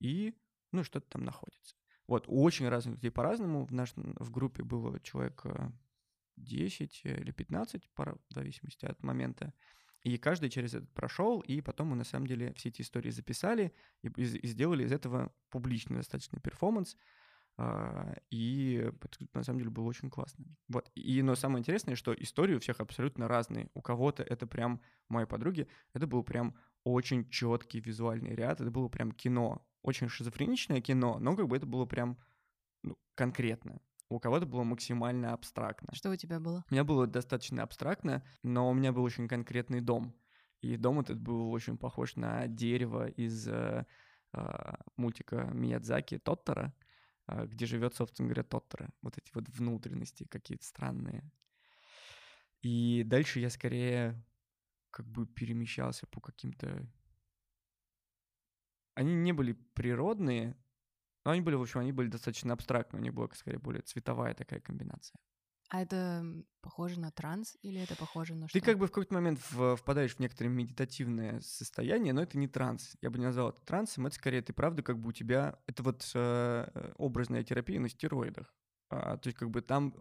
и 0.00 0.34
ну 0.72 0.84
что-то 0.84 1.08
там 1.10 1.24
находится. 1.24 1.76
Вот, 2.06 2.26
у 2.28 2.42
очень 2.42 2.66
разных 2.68 2.94
людей 2.94 3.10
по-разному. 3.10 3.66
В, 3.66 3.72
наш, 3.72 3.92
в 3.94 4.30
группе 4.30 4.62
было 4.62 4.98
человек 5.00 5.44
а, 5.44 5.70
10 6.36 7.02
или 7.04 7.30
15, 7.30 7.90
пора- 7.94 8.16
в 8.30 8.34
зависимости 8.34 8.86
от 8.86 9.02
момента. 9.02 9.52
И 10.02 10.16
каждый 10.16 10.48
через 10.48 10.74
это 10.74 10.86
прошел, 10.94 11.40
и 11.40 11.60
потом 11.60 11.88
мы 11.88 11.96
на 11.96 12.04
самом 12.04 12.26
деле 12.26 12.52
все 12.54 12.68
эти 12.68 12.82
истории 12.82 13.10
записали 13.10 13.72
и, 14.02 14.08
и- 14.08 14.46
сделали 14.46 14.84
из 14.84 14.92
этого 14.92 15.32
публичный 15.50 15.96
достаточно 15.96 16.40
перформанс. 16.40 16.96
А, 17.56 18.14
И 18.30 18.88
на 19.34 19.42
самом 19.42 19.58
деле 19.58 19.70
было 19.70 19.84
очень 19.86 20.10
классно. 20.10 20.44
Вот. 20.68 20.90
И, 20.94 21.20
но 21.22 21.34
самое 21.34 21.60
интересное, 21.60 21.96
что 21.96 22.14
истории 22.14 22.54
у 22.54 22.60
всех 22.60 22.80
абсолютно 22.80 23.26
разные. 23.26 23.68
У 23.74 23.82
кого-то 23.82 24.22
это 24.22 24.46
прям, 24.46 24.80
моей 25.08 25.26
подруги, 25.26 25.66
это 25.92 26.06
был 26.06 26.22
прям 26.22 26.56
очень 26.84 27.28
четкий 27.28 27.80
визуальный 27.80 28.36
ряд, 28.36 28.60
это 28.60 28.70
было 28.70 28.88
прям 28.88 29.10
кино. 29.10 29.66
Очень 29.82 30.08
шизофреничное 30.08 30.80
кино, 30.80 31.18
но 31.18 31.36
как 31.36 31.48
бы 31.48 31.56
это 31.56 31.66
было 31.66 31.86
прям 31.86 32.18
ну, 32.82 32.96
конкретно. 33.14 33.80
У 34.10 34.18
кого-то 34.18 34.46
было 34.46 34.62
максимально 34.62 35.34
абстрактно. 35.34 35.94
Что 35.94 36.10
у 36.10 36.16
тебя 36.16 36.40
было? 36.40 36.64
У 36.70 36.74
меня 36.74 36.84
было 36.84 37.06
достаточно 37.06 37.62
абстрактно, 37.62 38.24
но 38.42 38.70
у 38.70 38.74
меня 38.74 38.92
был 38.92 39.02
очень 39.02 39.28
конкретный 39.28 39.80
дом. 39.80 40.14
И 40.60 40.76
дом 40.76 41.00
этот 41.00 41.20
был 41.20 41.52
очень 41.52 41.76
похож 41.76 42.16
на 42.16 42.46
дерево 42.46 43.08
из 43.08 43.46
э, 43.46 43.86
а, 44.32 44.80
мультика 44.96 45.44
Миядзаки 45.52 46.18
Тоттера, 46.18 46.74
а, 47.26 47.46
где 47.46 47.66
живет, 47.66 47.94
собственно 47.94 48.28
говоря, 48.28 48.42
Тоттера. 48.42 48.90
Вот 49.02 49.16
эти 49.18 49.30
вот 49.34 49.48
внутренности 49.50 50.24
какие-то 50.24 50.64
странные. 50.64 51.22
И 52.62 53.04
дальше 53.04 53.40
я 53.40 53.50
скорее 53.50 54.24
как 54.90 55.06
бы 55.06 55.26
перемещался 55.26 56.06
по 56.06 56.20
каким-то... 56.20 56.86
Они 58.94 59.14
не 59.14 59.32
были 59.32 59.52
природные, 59.52 60.56
но 61.28 61.32
они 61.32 61.42
были, 61.42 61.56
в 61.56 61.60
общем, 61.60 61.80
они 61.80 61.92
были 61.92 62.08
достаточно 62.08 62.54
абстрактные. 62.54 63.02
У 63.02 63.04
них 63.04 63.12
была 63.12 63.28
скорее 63.34 63.58
более 63.58 63.82
цветовая 63.82 64.32
такая 64.32 64.60
комбинация. 64.60 65.20
А 65.68 65.82
это 65.82 66.24
похоже 66.62 66.98
на 66.98 67.10
транс 67.10 67.58
или 67.60 67.82
это 67.82 67.94
похоже 67.96 68.34
на 68.34 68.46
Ты 68.46 68.60
что? 68.60 68.66
как 68.66 68.78
бы 68.78 68.86
в 68.86 68.90
какой-то 68.90 69.12
момент 69.12 69.38
впадаешь 69.38 70.14
в 70.14 70.20
некоторое 70.20 70.48
медитативное 70.48 71.42
состояние, 71.42 72.14
но 72.14 72.22
это 72.22 72.38
не 72.38 72.48
транс. 72.48 72.96
Я 73.02 73.10
бы 73.10 73.18
не 73.18 73.26
назвал 73.26 73.50
это 73.50 73.60
трансом, 73.60 74.06
это 74.06 74.16
скорее 74.16 74.40
ты 74.40 74.54
правда 74.54 74.82
как 74.82 74.98
бы 74.98 75.10
у 75.10 75.12
тебя... 75.12 75.58
Это 75.66 75.82
вот 75.82 76.10
э, 76.14 76.92
образная 76.96 77.44
терапия 77.44 77.78
на 77.78 77.90
стероидах. 77.90 78.54
А, 78.88 79.18
то 79.18 79.26
есть 79.26 79.38
как 79.38 79.50
бы 79.50 79.60
там 79.60 79.92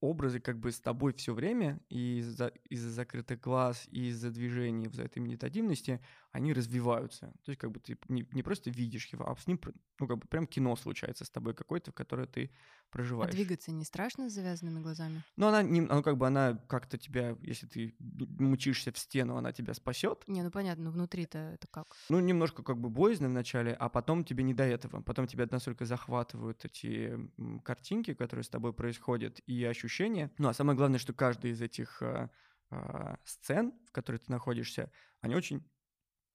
образы 0.00 0.40
как 0.40 0.58
бы 0.58 0.72
с 0.72 0.80
тобой 0.80 1.12
все 1.12 1.34
время, 1.34 1.78
и 1.90 2.20
из-за, 2.20 2.46
из-за 2.70 2.88
закрытых 2.88 3.38
глаз, 3.38 3.86
и 3.90 4.06
из-за 4.06 4.30
движений, 4.30 4.86
из-за 4.86 5.02
этой 5.02 5.18
медитативности, 5.18 6.00
они 6.34 6.52
развиваются. 6.52 7.32
То 7.44 7.50
есть 7.50 7.60
как 7.60 7.70
бы 7.70 7.78
ты 7.78 7.96
не, 8.08 8.26
не 8.32 8.42
просто 8.42 8.68
видишь 8.68 9.06
его, 9.12 9.30
а 9.30 9.36
с 9.36 9.46
ним, 9.46 9.60
ну 10.00 10.08
как 10.08 10.18
бы 10.18 10.26
прям 10.26 10.48
кино 10.48 10.74
случается 10.74 11.24
с 11.24 11.30
тобой 11.30 11.54
какое-то, 11.54 11.92
в 11.92 11.94
которое 11.94 12.26
ты 12.26 12.50
А 12.50 12.90
проживаешь. 12.90 13.32
двигаться 13.32 13.70
не 13.70 13.84
страшно 13.84 14.28
с 14.28 14.32
завязанными 14.32 14.80
глазами? 14.80 15.22
Но 15.36 15.46
она, 15.46 15.62
не, 15.62 15.80
ну, 15.80 16.02
как 16.02 16.16
бы 16.16 16.26
она 16.26 16.54
как-то 16.66 16.98
тебя, 16.98 17.36
если 17.40 17.66
ты 17.68 17.94
мучишься 18.00 18.90
в 18.90 18.98
стену, 18.98 19.36
она 19.36 19.52
тебя 19.52 19.74
спасет. 19.74 20.24
Не, 20.26 20.42
ну 20.42 20.50
понятно, 20.50 20.86
но 20.86 20.90
внутри-то 20.90 21.38
это 21.38 21.68
как? 21.68 21.86
Ну, 22.08 22.18
немножко 22.18 22.64
как 22.64 22.80
бы 22.80 22.90
боязно 22.90 23.28
вначале, 23.28 23.72
а 23.72 23.88
потом 23.88 24.24
тебе 24.24 24.42
не 24.42 24.54
до 24.54 24.64
этого. 24.64 25.02
Потом 25.02 25.28
тебя 25.28 25.46
настолько 25.48 25.84
захватывают 25.84 26.64
эти 26.64 27.16
картинки, 27.62 28.12
которые 28.12 28.42
с 28.42 28.48
тобой 28.48 28.72
происходят, 28.72 29.38
и 29.46 29.64
ощущения. 29.64 30.32
Ну, 30.38 30.48
а 30.48 30.52
самое 30.52 30.76
главное, 30.76 30.98
что 30.98 31.12
каждая 31.12 31.52
из 31.52 31.62
этих 31.62 32.02
а, 32.02 32.28
а, 32.70 33.18
сцен, 33.24 33.72
в 33.86 33.92
которых 33.92 34.24
ты 34.24 34.32
находишься, 34.32 34.90
они 35.20 35.36
очень 35.36 35.64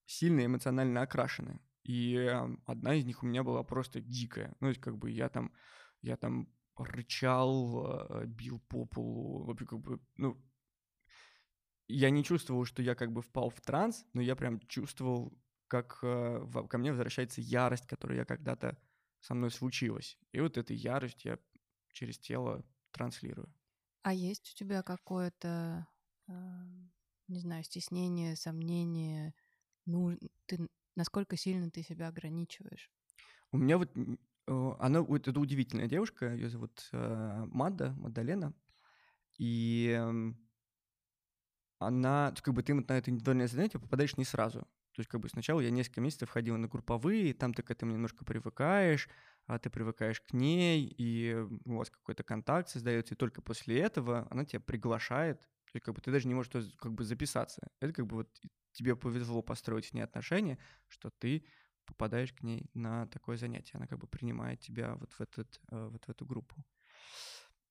сильно 0.10 0.45
эмоционально 0.45 1.02
окрашены. 1.02 1.62
И 1.84 2.15
одна 2.65 2.95
из 2.95 3.06
них 3.06 3.24
у 3.24 3.28
меня 3.28 3.43
была 3.43 3.63
просто 3.63 4.02
дикая. 4.02 4.50
Ну, 4.60 4.65
то 4.65 4.69
есть 4.69 4.82
как 4.82 4.98
бы 4.98 5.12
я 5.12 5.30
там, 5.30 5.54
я 6.02 6.17
там 6.17 6.50
рычал, 6.78 7.86
а, 7.86 8.26
бил 8.26 8.60
по 8.60 8.86
полу, 8.86 9.45
вообще 9.45 9.65
как 9.65 9.80
бы, 9.80 10.00
ну, 10.17 10.43
я 11.88 12.10
не 12.10 12.24
чувствовал, 12.24 12.65
что 12.65 12.82
я 12.82 12.95
как 12.95 13.12
бы 13.12 13.22
впал 13.22 13.50
в 13.50 13.62
транс, 13.62 14.06
но 14.13 14.22
я 14.22 14.36
прям 14.36 14.60
чувствовал, 14.67 15.38
как 15.67 16.00
э, 16.04 16.45
ко 16.69 16.78
мне 16.78 16.91
возвращается 16.91 17.41
ярость, 17.41 17.88
которая 17.88 18.26
когда-то 18.26 18.78
со 19.22 19.34
мной 19.34 19.52
случилась. 19.52 20.17
И 20.32 20.39
вот 20.39 20.58
эту 20.58 20.74
ярость 20.74 21.26
я 21.26 21.39
через 21.91 22.19
тело 22.19 22.65
транслирую. 22.91 23.54
А 24.04 24.13
есть 24.13 24.52
у 24.52 24.56
тебя 24.56 24.84
какое-то, 24.84 25.88
эм, 26.28 26.91
не 27.28 27.39
знаю, 27.39 27.63
стеснение, 27.63 28.36
сомнение? 28.36 29.34
Ну, 29.89 30.15
ты 30.45 30.67
насколько 30.95 31.36
сильно 31.36 31.71
ты 31.71 31.82
себя 31.82 32.10
ограничиваешь? 32.10 32.91
У 33.52 33.58
меня 33.58 33.80
вот 33.80 33.91
она 34.45 35.02
вот 35.02 35.28
это 35.28 35.39
удивительная 35.39 35.88
девушка, 35.88 36.34
ее 36.34 36.49
зовут 36.49 36.89
э, 36.91 37.43
Мада, 37.47 37.93
Мадалена, 37.97 38.54
и 39.38 39.95
эм, 39.95 40.38
она, 41.80 42.34
как 42.41 42.54
бы 42.54 42.62
ты 42.62 42.73
на 42.73 42.82
это 42.82 43.10
индивидуальное 43.10 43.47
занятие 43.47 43.80
попадаешь 43.80 44.17
не 44.17 44.25
сразу. 44.25 44.62
То 44.93 45.02
есть 45.02 45.10
как 45.10 45.21
бы 45.21 45.30
сначала 45.30 45.62
я 45.62 45.69
несколько 45.69 46.02
месяцев 46.02 46.30
ходила 46.30 46.58
на 46.58 46.67
групповые, 46.67 47.34
там 47.34 47.54
ты 47.54 47.63
к 47.63 47.71
этому 47.71 47.93
немножко 47.93 48.25
привыкаешь, 48.25 49.08
а 49.45 49.58
ты 49.58 49.69
привыкаешь 49.69 50.19
к 50.21 50.34
ней, 50.34 50.93
и 50.97 51.36
у 51.65 51.78
вас 51.78 51.89
какой-то 51.89 52.23
контакт 52.23 52.69
создается, 52.69 53.13
и 53.13 53.17
только 53.17 53.41
после 53.41 53.80
этого 53.80 54.28
она 54.30 54.45
тебя 54.45 54.60
приглашает, 54.60 55.47
есть 55.73 55.86
как 55.86 55.95
бы 55.95 56.01
ты 56.01 56.12
даже 56.12 56.27
не 56.27 56.34
можешь 56.34 56.51
как 56.77 56.93
бы 56.93 57.03
записаться. 57.03 57.71
Это 57.79 57.93
как 57.93 58.08
бы 58.08 58.17
вот 58.17 58.41
тебе 58.71 58.95
повезло 58.95 59.41
построить 59.41 59.86
с 59.86 59.93
ней 59.93 60.01
отношения, 60.01 60.58
что 60.88 61.10
ты 61.10 61.45
попадаешь 61.86 62.34
к 62.34 62.43
ней 62.43 62.69
на 62.73 63.08
такое 63.08 63.38
занятие. 63.38 63.77
Она 63.77 63.88
как 63.88 63.99
бы 63.99 64.08
принимает 64.08 64.60
тебя 64.60 64.95
вот 64.95 65.12
в, 65.13 65.21
этот, 65.21 65.60
э, 65.71 65.88
вот 65.91 66.05
в 66.05 66.10
эту 66.10 66.25
группу. 66.25 66.55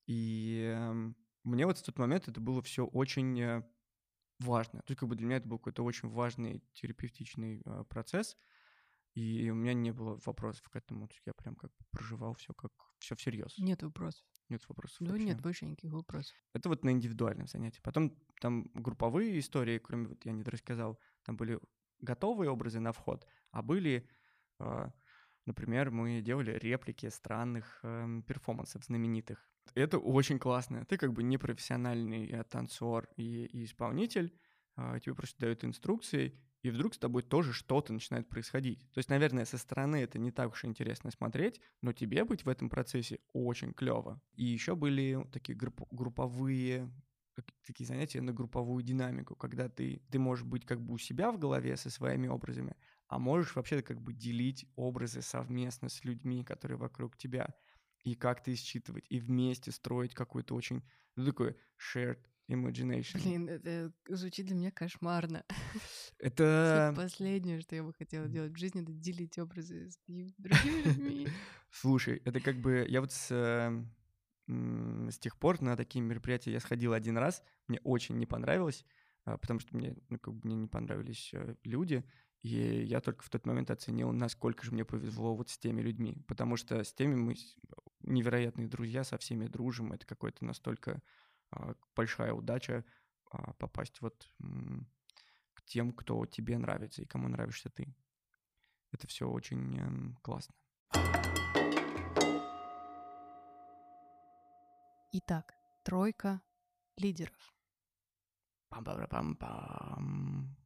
И 0.06 0.72
эм, 0.74 1.16
мне 1.44 1.66
вот 1.66 1.78
в 1.78 1.82
тот 1.82 1.98
момент 1.98 2.28
это 2.28 2.40
было 2.40 2.60
все 2.62 2.84
очень 2.84 3.40
э, 3.40 3.62
важно. 4.40 4.80
То 4.80 4.92
есть 4.92 5.00
как 5.00 5.08
бы 5.08 5.16
для 5.16 5.26
меня 5.26 5.36
это 5.36 5.48
был 5.48 5.58
какой-то 5.58 5.84
очень 5.84 6.08
важный 6.08 6.62
терапевтичный 6.72 7.62
э, 7.64 7.84
процесс, 7.88 8.36
и 9.14 9.50
у 9.50 9.54
меня 9.54 9.74
не 9.74 9.92
было 9.92 10.20
вопросов 10.24 10.68
к 10.68 10.76
этому. 10.76 11.06
То 11.08 11.14
есть 11.14 11.26
я 11.26 11.34
прям 11.34 11.54
как 11.54 11.72
проживал 11.90 12.34
все 12.34 12.52
как 12.54 12.72
все 12.98 13.14
всерьез. 13.14 13.56
Нет 13.58 13.82
вопросов. 13.82 14.24
Нет 14.48 14.66
вопросов. 14.68 14.98
Да 15.00 15.12
вообще. 15.12 15.26
нет 15.26 15.40
больше 15.40 15.66
никаких 15.66 15.92
вопросов. 15.92 16.36
Это 16.54 16.68
вот 16.68 16.84
на 16.84 16.90
индивидуальном 16.90 17.46
занятии. 17.46 17.80
Потом 17.82 18.16
там 18.40 18.70
групповые 18.74 19.38
истории, 19.38 19.78
кроме 19.78 20.08
вот 20.08 20.24
я 20.24 20.32
не 20.32 20.42
рассказал, 20.42 20.98
там 21.24 21.36
были 21.36 21.60
готовые 22.00 22.50
образы 22.50 22.80
на 22.80 22.92
вход, 22.92 23.26
а 23.50 23.62
были, 23.62 24.08
э, 24.60 24.90
например, 25.44 25.90
мы 25.90 26.20
делали 26.22 26.52
реплики 26.58 27.08
странных 27.08 27.80
эм, 27.82 28.22
перформансов 28.22 28.84
знаменитых. 28.84 29.50
Это 29.74 29.98
очень 29.98 30.38
классно. 30.38 30.84
Ты 30.84 30.96
как 30.96 31.12
бы 31.12 31.22
непрофессиональный 31.22 32.26
э, 32.28 32.44
танцор 32.44 33.08
и, 33.16 33.46
и 33.46 33.64
исполнитель, 33.64 34.32
а, 34.76 34.98
тебе 35.00 35.14
просто 35.14 35.38
дают 35.40 35.64
инструкции, 35.64 36.38
и 36.62 36.70
вдруг 36.70 36.94
с 36.94 36.98
тобой 36.98 37.22
тоже 37.22 37.52
что-то 37.52 37.92
начинает 37.92 38.28
происходить. 38.28 38.80
То 38.92 38.98
есть, 38.98 39.08
наверное, 39.08 39.44
со 39.44 39.58
стороны 39.58 39.96
это 39.96 40.18
не 40.18 40.30
так 40.30 40.52
уж 40.52 40.64
интересно 40.64 41.10
смотреть, 41.10 41.60
но 41.82 41.92
тебе 41.92 42.24
быть 42.24 42.44
в 42.44 42.48
этом 42.48 42.68
процессе 42.68 43.20
очень 43.32 43.72
клево. 43.72 44.20
И 44.34 44.44
еще 44.44 44.74
были 44.74 45.26
такие 45.32 45.56
групп- 45.56 45.88
групповые 45.90 46.90
такие 47.64 47.86
занятия 47.86 48.20
на 48.20 48.32
групповую 48.32 48.82
динамику, 48.82 49.36
когда 49.36 49.68
ты, 49.68 50.02
ты 50.10 50.18
можешь 50.18 50.44
быть 50.44 50.64
как 50.66 50.80
бы 50.80 50.94
у 50.94 50.98
себя 50.98 51.30
в 51.30 51.38
голове 51.38 51.76
со 51.76 51.90
своими 51.90 52.26
образами, 52.26 52.76
а 53.06 53.18
можешь 53.18 53.54
вообще 53.54 53.82
как 53.82 54.00
бы 54.00 54.12
делить 54.12 54.66
образы 54.76 55.22
совместно 55.22 55.88
с 55.88 56.04
людьми, 56.04 56.44
которые 56.44 56.78
вокруг 56.78 57.16
тебя, 57.16 57.54
и 58.04 58.14
как-то 58.14 58.50
их 58.50 58.58
считывать, 58.58 59.04
и 59.08 59.20
вместе 59.20 59.70
строить 59.70 60.14
какой-то 60.14 60.54
очень, 60.54 60.82
ну, 61.16 61.26
такой 61.26 61.56
shared 61.78 62.18
imagination. 62.48 63.22
Блин, 63.22 63.48
это 63.48 63.92
звучит 64.08 64.46
для 64.46 64.54
меня 64.54 64.70
кошмарно. 64.70 65.44
Это... 66.18 66.92
Последнее, 66.96 67.60
что 67.60 67.76
я 67.76 67.82
бы 67.82 67.92
хотела 67.92 68.26
делать 68.28 68.52
в 68.52 68.56
жизни, 68.56 68.82
это 68.82 68.92
делить 68.92 69.38
образы 69.38 69.90
с 69.90 69.98
другими 70.06 70.82
людьми. 70.82 71.28
Слушай, 71.70 72.22
это 72.24 72.40
как 72.40 72.56
бы... 72.56 72.86
Я 72.88 73.00
вот 73.00 73.12
с, 73.12 73.30
э, 73.30 73.84
м, 74.48 75.10
с 75.10 75.18
тех 75.18 75.36
пор 75.38 75.60
на 75.60 75.76
такие 75.76 76.02
мероприятия 76.02 76.52
я 76.52 76.60
сходил 76.60 76.92
один 76.92 77.18
раз. 77.18 77.42
Мне 77.68 77.80
очень 77.84 78.16
не 78.16 78.26
понравилось, 78.26 78.84
а, 79.24 79.36
потому 79.36 79.60
что 79.60 79.76
мне, 79.76 79.96
ну, 80.08 80.18
как 80.18 80.34
бы 80.34 80.40
мне 80.44 80.56
не 80.56 80.68
понравились 80.68 81.30
э, 81.34 81.54
люди. 81.64 82.04
И 82.40 82.84
я 82.84 83.00
только 83.00 83.24
в 83.24 83.30
тот 83.30 83.46
момент 83.46 83.70
оценил, 83.70 84.12
насколько 84.12 84.64
же 84.64 84.72
мне 84.72 84.84
повезло 84.84 85.34
вот 85.34 85.50
с 85.50 85.58
теми 85.58 85.80
людьми. 85.80 86.22
Потому 86.28 86.56
что 86.56 86.82
с 86.82 86.92
теми 86.92 87.16
мы 87.16 87.34
невероятные 88.02 88.68
друзья, 88.68 89.04
со 89.04 89.18
всеми 89.18 89.46
дружим. 89.46 89.92
Это 89.92 90.06
какой-то 90.06 90.44
настолько 90.44 91.02
большая 91.94 92.32
удача 92.32 92.84
а, 93.30 93.52
попасть 93.54 94.00
вот 94.00 94.30
к 95.54 95.62
тем, 95.64 95.92
кто 95.92 96.26
тебе 96.26 96.58
нравится 96.58 97.02
и 97.02 97.06
кому 97.06 97.28
нравишься 97.28 97.70
ты. 97.70 97.94
Это 98.90 99.06
все 99.06 99.28
очень 99.28 99.78
эм, 99.78 100.16
классно. 100.22 100.54
Итак, 105.12 105.54
тройка 105.84 106.40
лидеров. 106.96 107.54
Пам-пам-пам-пам. 108.70 110.56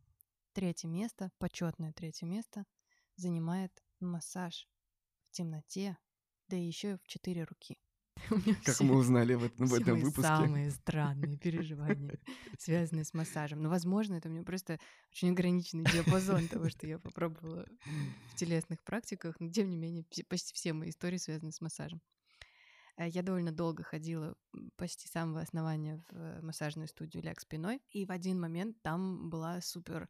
Третье 0.52 0.88
место, 0.88 1.30
почетное 1.38 1.92
третье 1.92 2.26
место, 2.26 2.66
занимает 3.16 3.82
массаж 4.00 4.68
в 5.28 5.30
темноте, 5.32 5.96
да 6.48 6.56
еще 6.56 6.92
и 6.92 6.96
в 6.98 7.06
четыре 7.06 7.44
руки. 7.44 7.81
Как 8.64 8.80
мы 8.80 8.96
узнали 8.96 9.34
в, 9.34 9.44
этом- 9.44 9.66
в 9.66 9.74
этом 9.74 10.00
выпуске. 10.00 10.22
самые 10.22 10.70
странные 10.70 11.36
переживания, 11.36 12.18
связанные 12.58 13.04
с 13.04 13.14
массажем. 13.14 13.62
Но, 13.62 13.68
возможно, 13.68 14.14
это 14.14 14.28
у 14.28 14.32
меня 14.32 14.42
просто 14.44 14.78
очень 15.10 15.30
ограниченный 15.30 15.84
диапазон 15.84 16.48
того, 16.48 16.68
что 16.68 16.86
я 16.86 16.98
попробовала 16.98 17.66
в 18.32 18.36
телесных 18.36 18.82
практиках, 18.82 19.36
но, 19.40 19.48
тем 19.50 19.68
не 19.70 19.76
менее, 19.76 20.04
почти 20.28 20.54
все 20.54 20.72
мои 20.72 20.90
истории 20.90 21.18
связаны 21.18 21.52
с 21.52 21.60
массажем. 21.60 22.00
Э, 22.96 23.08
Я 23.08 23.22
довольно 23.22 23.52
долго 23.52 23.82
ходила 23.82 24.34
почти 24.76 25.08
с 25.08 25.12
самого 25.12 25.40
основания 25.40 26.02
в 26.10 26.42
массажную 26.42 26.88
студию 26.88 27.22
Ляг 27.22 27.40
спиной, 27.40 27.80
и 27.90 28.04
в 28.04 28.10
один 28.10 28.40
момент 28.40 28.76
там 28.82 29.30
была 29.30 29.60
супер 29.60 30.08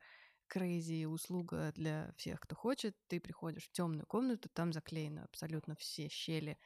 крейзи 0.49 1.07
услуга 1.07 1.73
для 1.77 2.12
всех, 2.16 2.41
кто 2.41 2.55
хочет. 2.55 2.95
Ты 3.09 3.20
приходишь 3.20 3.64
в 3.68 3.73
темную 3.73 4.07
комнату, 4.07 4.51
там 4.53 4.73
заклеены 4.73 5.20
абсолютно 5.20 5.75
все 5.77 6.09
щели, 6.09 6.59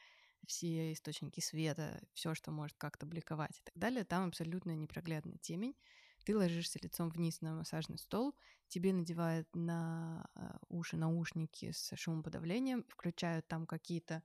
все 0.47 0.93
источники 0.93 1.41
света, 1.41 2.01
все, 2.15 2.35
что 2.35 2.51
может 2.51 2.77
как-то 2.79 3.05
бликовать 3.05 3.59
и 3.59 3.63
так 3.63 3.77
далее. 3.77 4.05
Там 4.05 4.29
абсолютно 4.29 4.75
непроглядная 4.75 5.39
темень. 5.39 5.77
Ты 6.25 6.37
ложишься 6.37 6.79
лицом 6.83 7.09
вниз 7.11 7.41
на 7.41 7.55
массажный 7.55 7.99
стол, 7.99 8.35
тебе 8.69 8.93
надевают 8.93 9.49
на 9.55 10.29
э, 10.35 10.57
уши 10.69 10.97
наушники 10.97 11.71
с 11.71 11.95
шумоподавлением, 11.97 12.85
включают 12.89 13.47
там 13.47 13.67
какие-то, 13.67 14.25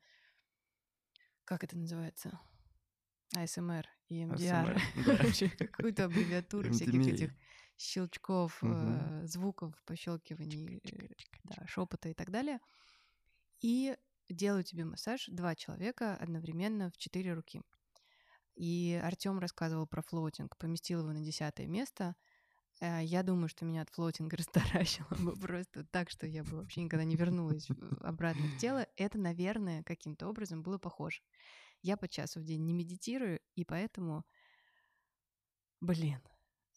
как 1.43 1.63
это 1.63 1.77
называется, 1.77 2.39
АСМР. 3.35 3.87
E 4.09 4.27
короче, 5.05 5.49
какую-то 5.49 6.05
аббревиатуру 6.05 6.71
всяких 6.71 7.07
этих 7.07 7.31
щелчков, 7.77 8.59
э, 8.63 9.21
звуков, 9.25 9.73
пощелкиваний, 9.85 10.81
э, 10.83 11.65
шепота 11.67 12.09
и 12.09 12.13
так 12.13 12.31
далее. 12.31 12.59
И 13.61 13.95
делаю 14.33 14.63
тебе 14.63 14.85
массаж 14.85 15.27
два 15.27 15.55
человека 15.55 16.15
одновременно 16.15 16.89
в 16.91 16.97
четыре 16.97 17.33
руки. 17.33 17.61
И 18.55 18.99
Артем 19.03 19.39
рассказывал 19.39 19.87
про 19.87 20.01
флотинг, 20.01 20.57
поместил 20.57 21.01
его 21.01 21.11
на 21.13 21.21
десятое 21.21 21.67
место. 21.67 22.15
Э, 22.81 23.03
Я 23.03 23.23
думаю, 23.23 23.49
что 23.49 23.65
меня 23.65 23.81
от 23.83 23.89
флотинга 23.91 24.37
растаращило 24.37 25.15
бы 25.19 25.33
просто 25.35 25.85
так, 25.85 26.09
что 26.09 26.27
я 26.27 26.43
бы 26.43 26.57
вообще 26.57 26.83
никогда 26.83 27.05
не 27.05 27.15
вернулась 27.15 27.69
в- 27.69 28.03
обратно 28.03 28.47
в 28.47 28.57
тело. 28.57 28.87
Это, 28.97 29.17
наверное, 29.19 29.83
каким-то 29.83 30.27
образом 30.27 30.63
было 30.63 30.77
похоже. 30.79 31.21
Я 31.83 31.97
по 31.97 32.07
часу 32.07 32.39
в 32.41 32.43
день 32.43 32.65
не 32.65 32.73
медитирую, 32.73 33.39
и 33.55 33.65
поэтому, 33.65 34.25
блин, 35.81 36.21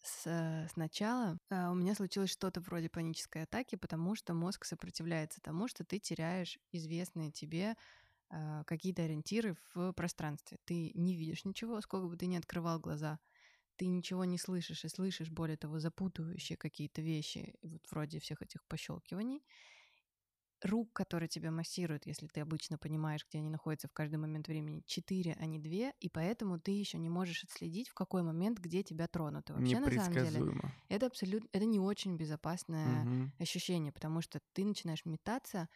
с- 0.05 0.27
э, 0.27 0.67
сначала 0.71 1.37
э, 1.49 1.67
у 1.69 1.73
меня 1.75 1.95
случилось 1.95 2.29
что-то 2.31 2.61
вроде 2.61 2.89
панической 2.89 3.43
атаки, 3.43 3.75
потому 3.75 4.15
что 4.15 4.33
мозг 4.33 4.65
сопротивляется 4.65 5.41
тому, 5.41 5.67
что 5.67 5.83
ты 5.83 5.99
теряешь 5.99 6.59
известные 6.71 7.31
тебе 7.31 7.75
э, 8.31 8.63
какие-то 8.65 9.03
ориентиры 9.03 9.57
в 9.75 9.93
пространстве. 9.93 10.59
Ты 10.65 10.91
не 10.95 11.15
видишь 11.15 11.45
ничего, 11.45 11.81
сколько 11.81 12.07
бы 12.07 12.17
ты 12.17 12.27
ни 12.27 12.37
открывал 12.37 12.79
глаза, 12.79 13.19
ты 13.77 13.87
ничего 13.87 14.25
не 14.25 14.37
слышишь 14.39 14.85
и 14.85 14.89
слышишь, 14.89 15.31
более 15.31 15.57
того, 15.57 15.79
запутывающие 15.79 16.57
какие-то 16.57 17.01
вещи, 17.01 17.55
вот 17.63 17.81
вроде 17.91 18.19
всех 18.19 18.41
этих 18.43 18.65
пощелкиваний. 18.65 19.43
Рук, 20.65 20.93
которые 20.93 21.29
тебя 21.29 21.51
массируют, 21.51 22.07
если 22.07 22.27
ты 22.27 22.41
обычно 22.41 22.79
понимаешь, 22.79 23.25
где 23.29 23.37
они 23.39 23.49
находятся 23.51 23.87
в 23.87 23.93
каждый 23.93 24.15
момент 24.17 24.47
времени, 24.47 24.83
четыре, 24.87 25.35
а 25.39 25.45
не 25.45 25.59
две, 25.59 25.93
и 25.99 26.09
поэтому 26.09 26.59
ты 26.59 26.71
еще 26.71 26.97
не 26.97 27.09
можешь 27.09 27.43
отследить, 27.43 27.89
в 27.89 27.93
какой 27.93 28.23
момент, 28.23 28.59
где 28.59 28.83
тебя 28.83 29.07
тронут. 29.07 29.49
И 29.51 29.53
вообще, 29.53 29.79
на 29.79 29.91
самом 29.91 30.17
деле, 30.17 30.47
это 30.89 31.05
абсолютно, 31.07 31.47
это 31.53 31.65
не 31.65 31.79
очень 31.79 32.17
безопасное 32.17 33.07
Мгм. 33.07 33.31
ощущение, 33.37 33.91
потому 33.91 34.21
что 34.21 34.39
ты 34.53 34.65
начинаешь 34.65 35.05
метаться, 35.05 35.69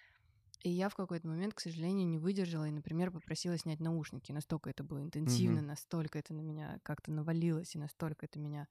и 0.64 0.70
я 0.70 0.90
в 0.90 0.96
какой-то 0.96 1.28
момент, 1.28 1.54
к 1.54 1.62
сожалению, 1.62 2.08
не 2.08 2.18
выдержала 2.20 2.68
и, 2.68 2.72
например, 2.72 3.12
попросила 3.12 3.58
снять 3.58 3.80
наушники. 3.80 4.32
Настолько 4.34 4.70
это 4.70 4.84
было 4.84 5.02
интенсивно, 5.02 5.62
Мгм. 5.62 5.64
настолько 5.64 6.20
это 6.20 6.34
на 6.34 6.42
меня 6.42 6.80
как-то 6.84 7.12
навалилось, 7.12 7.76
и 7.76 7.80
настолько 7.80 8.26
это 8.26 8.40
меня 8.40 8.68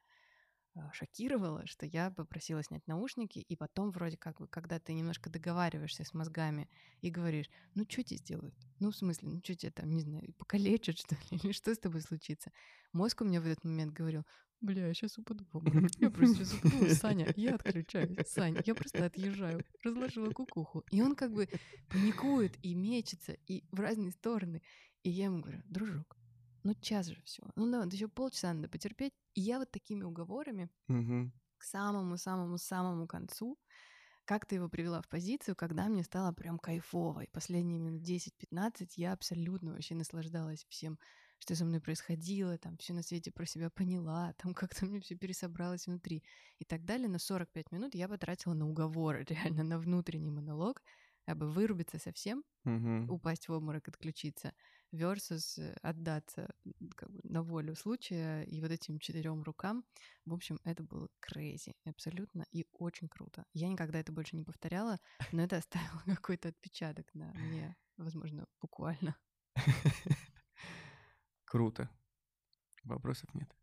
шокировало, 0.93 1.67
что 1.67 1.87
я 1.87 2.11
попросила 2.11 2.63
снять 2.63 2.87
наушники, 2.87 3.39
и 3.39 3.57
потом 3.57 3.91
вроде 3.91 4.17
как 4.17 4.39
бы, 4.39 4.49
когда 4.49 4.79
ты 4.79 4.93
немножко 4.93 5.31
договариваешься 5.31 6.05
с 6.05 6.15
мозгами 6.15 6.69
и 7.01 7.11
говоришь, 7.11 7.51
ну 7.75 7.85
что 7.89 8.03
тебе 8.03 8.19
сделают? 8.19 8.55
Ну 8.81 8.91
в 8.91 8.97
смысле, 8.97 9.29
ну 9.29 9.41
что 9.43 9.55
тебе 9.55 9.73
там, 9.73 9.91
не 9.91 10.01
знаю, 10.01 10.33
покалечат 10.39 10.99
что 10.99 11.15
ли? 11.15 11.39
Или 11.43 11.53
что 11.53 11.75
с 11.75 11.79
тобой 11.79 12.01
случится? 12.01 12.51
Мозг 12.93 13.21
у 13.21 13.25
меня 13.25 13.41
в 13.41 13.47
этот 13.47 13.65
момент 13.65 13.93
говорил, 13.93 14.25
бля, 14.61 14.89
я 14.89 14.95
сейчас 14.95 15.19
упаду 15.19 15.45
в 15.53 15.57
обморок. 15.57 15.91
Я 15.99 16.11
просто 16.11 16.45
сейчас 16.45 16.55
упаду. 16.55 16.95
Саня, 16.95 17.33
я 17.37 17.55
отключаюсь. 17.55 18.29
Саня, 18.29 18.63
я 18.65 18.75
просто 18.75 19.05
отъезжаю. 19.05 19.65
Разложила 19.85 20.31
кукуху. 20.31 20.85
И 20.91 21.01
он 21.01 21.15
как 21.15 21.33
бы 21.33 21.49
паникует 21.89 22.57
и 22.63 22.75
мечется, 22.75 23.33
и 23.47 23.65
в 23.71 23.81
разные 23.81 24.11
стороны. 24.11 24.63
И 25.05 25.11
я 25.11 25.27
ему 25.27 25.41
говорю, 25.41 25.63
дружок, 25.67 26.18
ну 26.69 26.75
час 26.81 27.07
же 27.07 27.23
всего. 27.25 27.49
Ну 27.57 27.71
да, 27.71 27.85
еще 27.95 28.09
полчаса 28.09 28.53
надо 28.53 28.69
потерпеть. 28.69 29.13
И 29.35 29.41
я 29.41 29.59
вот 29.59 29.71
такими 29.71 30.05
уговорами 30.05 30.71
Мгм. 30.89 31.31
к 31.59 31.65
самому-самому-самому 31.65 33.07
концу 33.07 33.59
как-то 34.25 34.55
его 34.55 34.69
привела 34.69 35.03
в 35.03 35.09
позицию, 35.09 35.57
когда 35.57 35.89
мне 35.89 36.05
стало 36.05 36.33
прям 36.33 36.59
кайфово. 36.59 37.23
И 37.25 37.31
последние 37.31 37.81
минут 37.81 38.03
10-15 38.03 38.99
я 38.99 39.13
абсолютно 39.13 39.73
вообще 39.73 39.95
наслаждалась 39.97 40.67
всем, 40.69 40.99
что 41.39 41.55
со 41.57 41.65
мной 41.65 41.81
происходило, 41.81 42.59
там 42.59 42.77
все 42.79 42.93
на 42.95 43.03
свете 43.03 43.33
про 43.33 43.47
себя 43.47 43.71
поняла, 43.71 44.35
там 44.35 44.55
как-то 44.55 44.87
мне 44.87 45.01
все 45.01 45.17
пересобралось 45.17 45.87
внутри 45.87 46.25
и 46.59 46.65
так 46.65 46.85
далее. 46.85 47.09
Но 47.09 47.19
45 47.19 47.73
минут 47.73 47.95
я 47.95 48.09
потратила 48.09 48.55
на 48.55 48.69
уговоры, 48.69 49.25
реально 49.29 49.65
на 49.65 49.79
внутренний 49.79 50.31
монолог, 50.31 50.83
бы 51.37 51.51
вырубиться 51.51 51.99
совсем, 51.99 52.45
Мгм. 52.65 53.11
упасть 53.11 53.49
в 53.49 53.53
обморок, 53.53 53.89
отключиться, 53.89 54.53
versus 54.93 55.59
э, 55.61 55.75
отдаться 55.83 56.49
как 56.97 57.11
бы, 57.11 57.21
на 57.25 57.43
волю 57.43 57.75
случая 57.75 58.43
и 58.45 58.61
вот 58.61 58.71
этим 58.71 58.99
четырем 58.99 59.43
рукам. 59.43 59.85
В 60.25 60.33
общем, 60.35 60.61
это 60.65 60.83
было 60.83 61.09
крейзи, 61.21 61.75
абсолютно 61.85 62.47
и 62.53 62.67
очень 62.73 63.09
круто. 63.09 63.45
Я 63.55 63.69
никогда 63.69 63.99
это 64.01 64.13
больше 64.13 64.37
не 64.37 64.45
повторяла, 64.45 65.01
но 65.33 65.43
это 65.43 65.57
оставило 65.59 66.03
какой-то 66.07 66.49
отпечаток 66.49 67.13
на 67.15 67.33
мне, 67.35 67.77
возможно, 67.97 68.47
буквально. 68.61 69.17
Круто. 71.45 71.91
Вопросов 72.85 73.35
нет. 73.35 73.55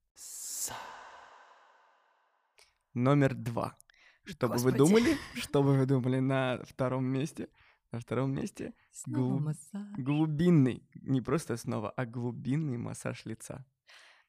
Номер 2.94 3.36
два. 3.36 3.78
Что 4.26 4.48
бы 4.50 4.58
вы 4.58 4.72
думали? 4.72 5.18
Что 5.36 5.64
бы 5.64 5.78
вы 5.78 5.86
думали 5.86 6.20
на 6.20 6.64
втором 6.66 7.06
месте? 7.06 7.48
На 7.92 8.00
втором 8.00 8.32
месте 8.34 8.74
Снова 8.92 9.38
Глуб- 9.40 9.44
массаж. 9.44 9.98
глубинный, 9.98 10.84
не 10.96 11.22
просто 11.22 11.56
снова, 11.58 11.92
а 11.92 12.06
глубинный 12.06 12.78
массаж 12.78 13.26
лица. 13.26 13.66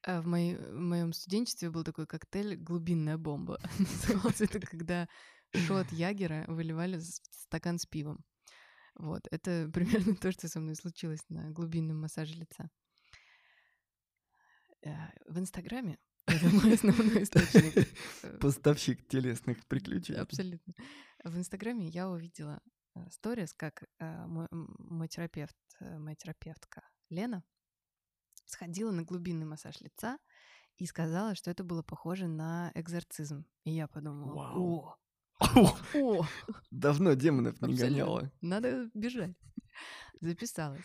А 0.03 0.20
В, 0.20 0.26
моей- 0.26 0.57
в 0.57 0.78
моем 0.78 1.12
студенчестве 1.12 1.70
был 1.70 1.82
такой 1.82 2.07
коктейль 2.07 2.57
«Глубинная 2.57 3.16
бомба». 3.18 3.59
Назывался 3.78 4.44
это, 4.44 4.61
когда 4.61 5.09
шот 5.55 5.90
Ягера 5.90 6.44
выливали 6.49 6.99
в 6.99 7.03
стакан 7.03 7.78
с 7.78 7.86
пивом. 7.86 8.24
Вот, 8.94 9.26
это 9.30 9.68
примерно 9.74 10.14
то, 10.14 10.30
что 10.32 10.49
со 10.49 10.61
мной 10.61 10.76
случилось 10.76 11.24
на 11.28 11.51
глубинном 11.51 12.01
массаже 12.01 12.34
лица. 12.34 12.70
Э, 14.82 14.92
В 15.26 15.38
Инстаграме 15.38 15.99
это 16.27 16.47
мой 16.49 16.74
основной 16.74 17.22
источник. 17.22 17.89
э, 18.22 18.39
Поставщик 18.39 19.07
телесных 19.09 19.64
приключений. 19.66 20.20
Абсолютно. 20.20 20.74
В 21.24 21.37
Инстаграме 21.39 21.89
я 21.89 22.09
увидела 22.09 22.61
э, 22.95 23.01
сторис, 23.11 23.55
как 23.55 23.85
э, 23.99 24.27
мой, 24.27 25.09
терапевт, 25.09 25.57
моя 25.81 26.16
терапевтка 26.16 26.83
Лена 27.11 27.45
сходила 28.47 28.91
на 28.93 29.03
глубинный 29.03 29.47
массаж 29.47 29.81
лица, 29.81 30.18
и 30.79 30.87
сказала, 30.87 31.35
что 31.35 31.51
это 31.51 31.64
было 31.64 31.83
похоже 31.83 32.27
на 32.29 32.70
экзорцизм. 32.74 33.47
И 33.64 33.70
я 33.70 33.89
подумала, 33.89 34.35
Вау. 34.35 34.95
о, 35.41 35.79
о, 35.95 36.27
Давно 36.70 37.14
демонов 37.14 37.61
не 37.62 37.74
гоняла. 37.74 38.31
надо 38.43 38.91
бежать. 38.95 39.35
Записалась. 40.20 40.85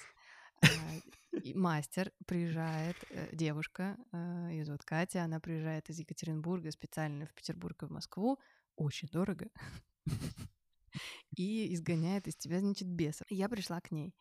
А, 1.34 1.38
Мастер 1.56 2.12
приезжает, 2.26 2.96
э, 3.10 3.36
девушка, 3.36 3.98
э, 4.12 4.50
ее 4.52 4.66
зовут 4.66 4.84
Катя, 4.84 5.24
она 5.24 5.40
приезжает 5.40 5.90
из 5.90 6.00
Екатеринбурга 6.00 6.72
специально 6.72 7.26
в 7.26 7.34
Петербург 7.34 7.82
и 7.84 7.86
в 7.86 7.92
Москву, 7.92 8.40
очень 8.76 9.08
дорого, 9.10 9.50
и 11.38 11.74
изгоняет 11.74 12.28
из 12.28 12.36
тебя, 12.36 12.60
значит, 12.60 12.88
бесов. 12.88 13.28
Я 13.30 13.50
пришла 13.50 13.80
к 13.82 13.92
ней. 13.92 14.16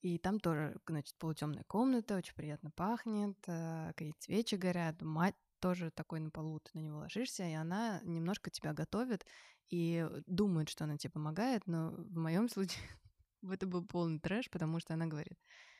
И 0.00 0.18
там 0.18 0.38
тоже, 0.38 0.76
значит, 0.86 1.16
полутемная 1.18 1.64
комната, 1.64 2.16
очень 2.16 2.34
приятно 2.34 2.70
пахнет, 2.70 3.38
э, 3.46 3.92
какие-то 3.96 4.20
свечи 4.20 4.56
горят, 4.56 5.00
мать 5.02 5.36
тоже 5.60 5.90
такой 5.90 6.20
на 6.20 6.30
полу, 6.30 6.60
ты 6.60 6.70
на 6.74 6.80
него 6.80 6.98
ложишься, 6.98 7.48
и 7.48 7.54
она 7.54 8.00
немножко 8.04 8.50
тебя 8.50 8.74
готовит 8.74 9.24
и 9.70 10.06
думает, 10.26 10.68
что 10.68 10.84
она 10.84 10.98
тебе 10.98 11.12
помогает, 11.12 11.66
но 11.66 11.92
в 11.92 12.18
моем 12.18 12.50
случае 12.50 12.82
это 13.50 13.66
был 13.66 13.86
полный 13.86 14.20
трэш, 14.20 14.50
потому 14.50 14.78
что 14.78 14.92
она 14.92 15.06
говорит, 15.06 15.38
«А, 15.38 15.73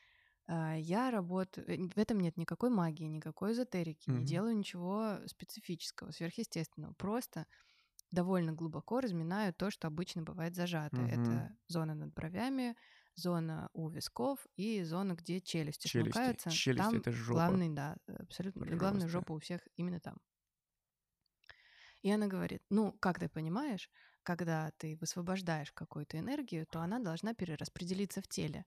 я 0.49 1.11
работаю, 1.11 1.67
э, 1.69 1.89
в 1.89 1.99
этом 1.99 2.21
нет 2.21 2.37
никакой 2.37 2.71
магии, 2.71 3.05
никакой 3.05 3.53
эзотерики, 3.53 4.11
не 4.11 4.25
Мгм. 4.25 4.25
делаю 4.25 4.57
ничего 4.57 5.19
специфического, 5.27 6.11
сверхъестественного, 6.11 6.93
просто 6.95 7.47
довольно 8.13 8.53
глубоко 8.53 9.01
разминаю 9.01 9.55
то, 9.55 9.71
что 9.71 9.89
обычно 9.89 10.23
бывает 10.23 10.55
зажато. 10.57 11.03
Мгм. 11.03 11.05
Это 11.05 11.57
зона 11.69 11.95
над 11.95 12.15
бровями, 12.15 12.77
зона 13.17 13.71
у 13.75 13.89
висков 13.91 14.47
и 14.57 14.83
зона, 14.85 15.15
где 15.15 15.41
челюсти, 15.41 15.89
Челюсти. 15.89 16.37
смыкаются. 16.37 16.49
Челюсти 16.49 16.97
там 16.97 16.97
это 16.97 17.13
жопа. 17.13 17.63
главный, 17.63 17.71
да, 17.71 17.97
абсолютно 18.09 18.67
главная 18.77 19.09
Жёстко. 19.09 19.09
жопа 19.09 19.33
у 19.35 19.41
всех 19.41 19.69
именно 19.77 20.01
там. 20.01 20.19
И 22.03 22.11
она 22.11 22.27
говорит, 22.29 22.63
ну, 22.71 22.93
как 22.93 23.19
ты 23.19 23.29
понимаешь, 23.29 23.91
когда 24.23 24.71
ты 24.79 24.97
высвобождаешь 25.01 25.73
какую-то 25.73 26.19
энергию, 26.19 26.67
то 26.67 26.81
она 26.81 26.99
должна 26.99 27.35
перераспределиться 27.35 28.21
в 28.23 28.29
теле. 28.29 28.65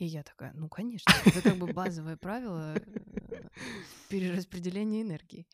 И 0.00 0.06
я 0.06 0.22
такая, 0.22 0.52
ну, 0.54 0.70
конечно, 0.70 1.12
это 1.26 1.42
как 1.42 1.56
бы 1.56 1.66
базовое 1.74 2.16
правило 2.16 2.74
э, 2.74 3.48
перераспределения 4.08 5.02
энергии. 5.02 5.46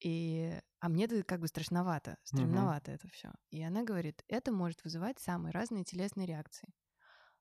И, 0.00 0.52
а 0.80 0.88
мне 0.88 1.04
это 1.04 1.22
как 1.22 1.38
бы 1.40 1.46
страшновато, 1.46 2.18
стремновато 2.24 2.90
это 2.90 3.08
все. 3.08 3.30
И 3.50 3.62
она 3.62 3.84
говорит, 3.84 4.24
это 4.26 4.50
может 4.50 4.82
вызывать 4.82 5.20
самые 5.20 5.52
разные 5.52 5.84
телесные 5.84 6.26
реакции. 6.26 6.74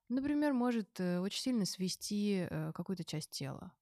Например, 0.09 0.53
может 0.53 0.99
э, 0.99 1.19
очень 1.19 1.41
сильно 1.41 1.65
свести 1.65 2.45
э, 2.47 2.71
какую-то 2.71 3.03
часть 3.03 3.31
тела. 3.31 3.73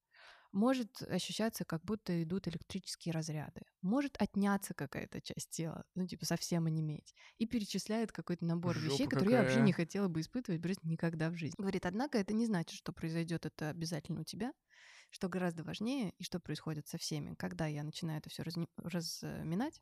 Может 0.56 1.02
ощущаться, 1.04 1.66
как 1.66 1.84
будто 1.86 2.24
идут 2.24 2.48
электрические 2.48 3.14
разряды. 3.14 3.62
Может 3.82 4.16
отняться 4.22 4.74
какая-то 4.74 5.22
часть 5.22 5.52
тела, 5.52 5.86
ну, 5.96 6.08
типа 6.08 6.26
совсем 6.26 6.66
онеметь. 6.68 7.14
И 7.38 7.46
перечисляет 7.46 8.12
какой-то 8.12 8.46
набор 8.46 8.80
вещей, 8.80 9.06
Жопа 9.06 9.10
которые 9.10 9.34
я 9.36 9.40
вообще 9.42 9.60
какая. 9.60 9.62
не 9.62 9.74
хотела 9.74 10.08
бы 10.08 10.22
испытывать 10.22 10.62
просто 10.62 10.88
никогда 10.88 11.30
в 11.30 11.36
жизни. 11.36 11.58
Говорит, 11.58 11.86
однако 11.86 12.18
это 12.18 12.34
не 12.34 12.46
значит, 12.46 12.78
что 12.78 12.92
произойдет 12.92 13.46
это 13.46 13.70
обязательно 13.70 14.22
у 14.22 14.24
тебя, 14.24 14.54
что 15.12 15.30
гораздо 15.30 15.64
важнее 15.64 16.14
и 16.18 16.24
что 16.24 16.40
происходит 16.40 16.88
со 16.88 16.98
всеми. 16.98 17.36
Когда 17.36 17.68
я 17.68 17.84
начинаю 17.84 18.20
это 18.20 18.30
все 18.30 18.44
разминать, 18.44 19.82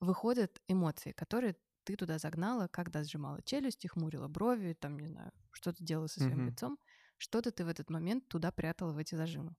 выходят 0.00 0.60
эмоции, 0.68 1.12
которые 1.12 1.56
ты 1.84 1.96
туда 1.96 2.18
загнала, 2.18 2.68
когда 2.68 3.04
сжимала 3.04 3.42
челюсти, 3.42 3.86
хмурила 3.88 4.28
брови, 4.28 4.74
там, 4.74 4.98
не 4.98 5.08
знаю, 5.08 5.32
что-то 5.52 5.84
делала 5.84 6.06
со 6.08 6.20
своим 6.20 6.42
Мгм. 6.42 6.46
лицом, 6.46 6.78
что-то 7.18 7.50
ты 7.52 7.64
в 7.64 7.68
этот 7.68 7.90
момент 7.90 8.28
туда 8.28 8.52
прятала 8.52 8.92
в 8.92 8.98
эти 8.98 9.14
зажимы. 9.14 9.56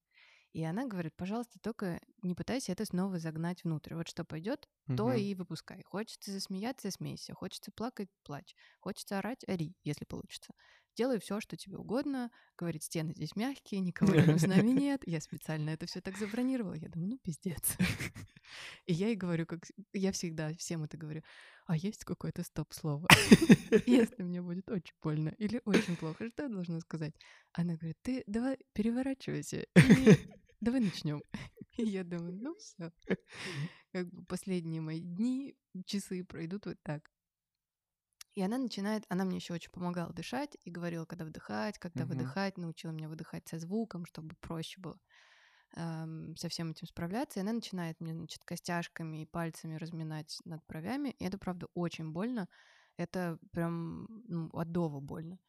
И 0.53 0.63
она 0.63 0.85
говорит, 0.85 1.13
пожалуйста, 1.15 1.59
только 1.59 1.99
не 2.21 2.35
пытайся 2.35 2.71
это 2.71 2.85
снова 2.85 3.19
загнать 3.19 3.63
внутрь. 3.63 3.95
Вот 3.95 4.07
что 4.07 4.23
пойдет, 4.23 4.67
то 4.95 5.07
Мгм. 5.07 5.17
и 5.17 5.33
выпускай. 5.35 5.81
Хочется 5.83 6.31
засмеяться, 6.31 6.91
смейся. 6.91 7.33
Хочется 7.33 7.71
плакать, 7.71 8.09
плачь. 8.23 8.55
Хочется 8.79 9.17
орать, 9.17 9.43
ори, 9.47 9.75
если 9.83 10.05
получится. 10.05 10.53
Делай 10.95 11.19
все, 11.19 11.39
что 11.41 11.57
тебе 11.57 11.77
угодно. 11.77 12.29
Говорит, 12.55 12.83
стены 12.83 13.13
здесь 13.15 13.35
мягкие, 13.35 13.81
никого 13.81 14.13
рядом 14.13 14.37
с 14.37 14.45
нами 14.45 14.69
нет. 14.87 15.01
Я 15.07 15.21
специально 15.21 15.71
это 15.71 15.87
все 15.87 16.01
так 16.01 16.17
забронировала. 16.19 16.75
Я 16.75 16.87
думаю, 16.89 17.09
ну 17.13 17.17
пиздец. 17.17 17.75
И 18.85 18.93
я 18.93 19.07
ей 19.07 19.15
говорю, 19.15 19.47
как 19.47 19.61
я 19.93 20.11
всегда 20.11 20.53
всем 20.53 20.83
это 20.83 20.97
говорю. 20.97 21.23
А 21.65 21.75
есть 21.75 22.05
какое-то 22.05 22.43
стоп-слово? 22.43 23.07
Если 23.87 24.21
мне 24.21 24.41
будет 24.43 24.69
очень 24.69 24.93
больно 25.01 25.29
или 25.39 25.61
очень 25.65 25.95
плохо, 25.95 26.27
что 26.29 26.43
я 26.43 26.49
должна 26.49 26.79
сказать? 26.81 27.15
Она 27.53 27.73
говорит, 27.75 27.97
ты 28.03 28.23
давай 28.27 28.59
переворачивайся 28.73 29.65
и 29.75 30.17
давай 30.63 30.81
начнем. 30.81 31.23
И 31.77 31.83
я 31.83 32.03
думаю, 32.03 32.33
ну 32.41 32.55
все. 32.55 32.91
Как 33.91 34.09
бы 34.09 34.23
последние 34.25 34.81
мои 34.81 34.99
дни, 35.01 35.55
часы 35.85 36.23
пройдут 36.23 36.65
вот 36.65 36.77
так. 36.83 37.11
И 38.35 38.41
она 38.41 38.57
начинает, 38.57 39.05
она 39.09 39.25
мне 39.25 39.37
еще 39.37 39.53
очень 39.53 39.71
помогала 39.71 40.11
дышать 40.11 40.57
и 40.63 40.71
говорила, 40.71 41.05
когда 41.05 41.25
вдыхать, 41.25 41.77
когда 41.77 42.05
Мгм. 42.05 42.33
выдыхать, 42.45 42.57
научила 42.57 42.91
меня 42.91 43.07
выдыхать 43.07 43.47
со 43.47 43.59
звуком, 43.59 44.05
чтобы 44.07 44.35
проще 44.41 44.81
было 44.81 44.99
эм, 45.75 46.35
со 46.37 46.49
всем 46.49 46.71
этим 46.71 46.87
справляться. 46.87 47.39
И 47.39 47.43
она 47.43 47.53
начинает 47.53 47.99
мне, 48.01 48.13
значит, 48.13 48.43
костяшками 48.45 49.23
и 49.23 49.25
пальцами 49.27 49.75
разминать 49.75 50.39
над 50.45 50.65
бровями. 50.67 51.11
И 51.19 51.25
это, 51.25 51.37
правда, 51.39 51.67
очень 51.75 52.11
больно. 52.11 52.49
Это 52.97 53.39
прям 53.51 54.07
ну, 54.27 54.49
адово 54.53 54.99
больно. 55.01 55.39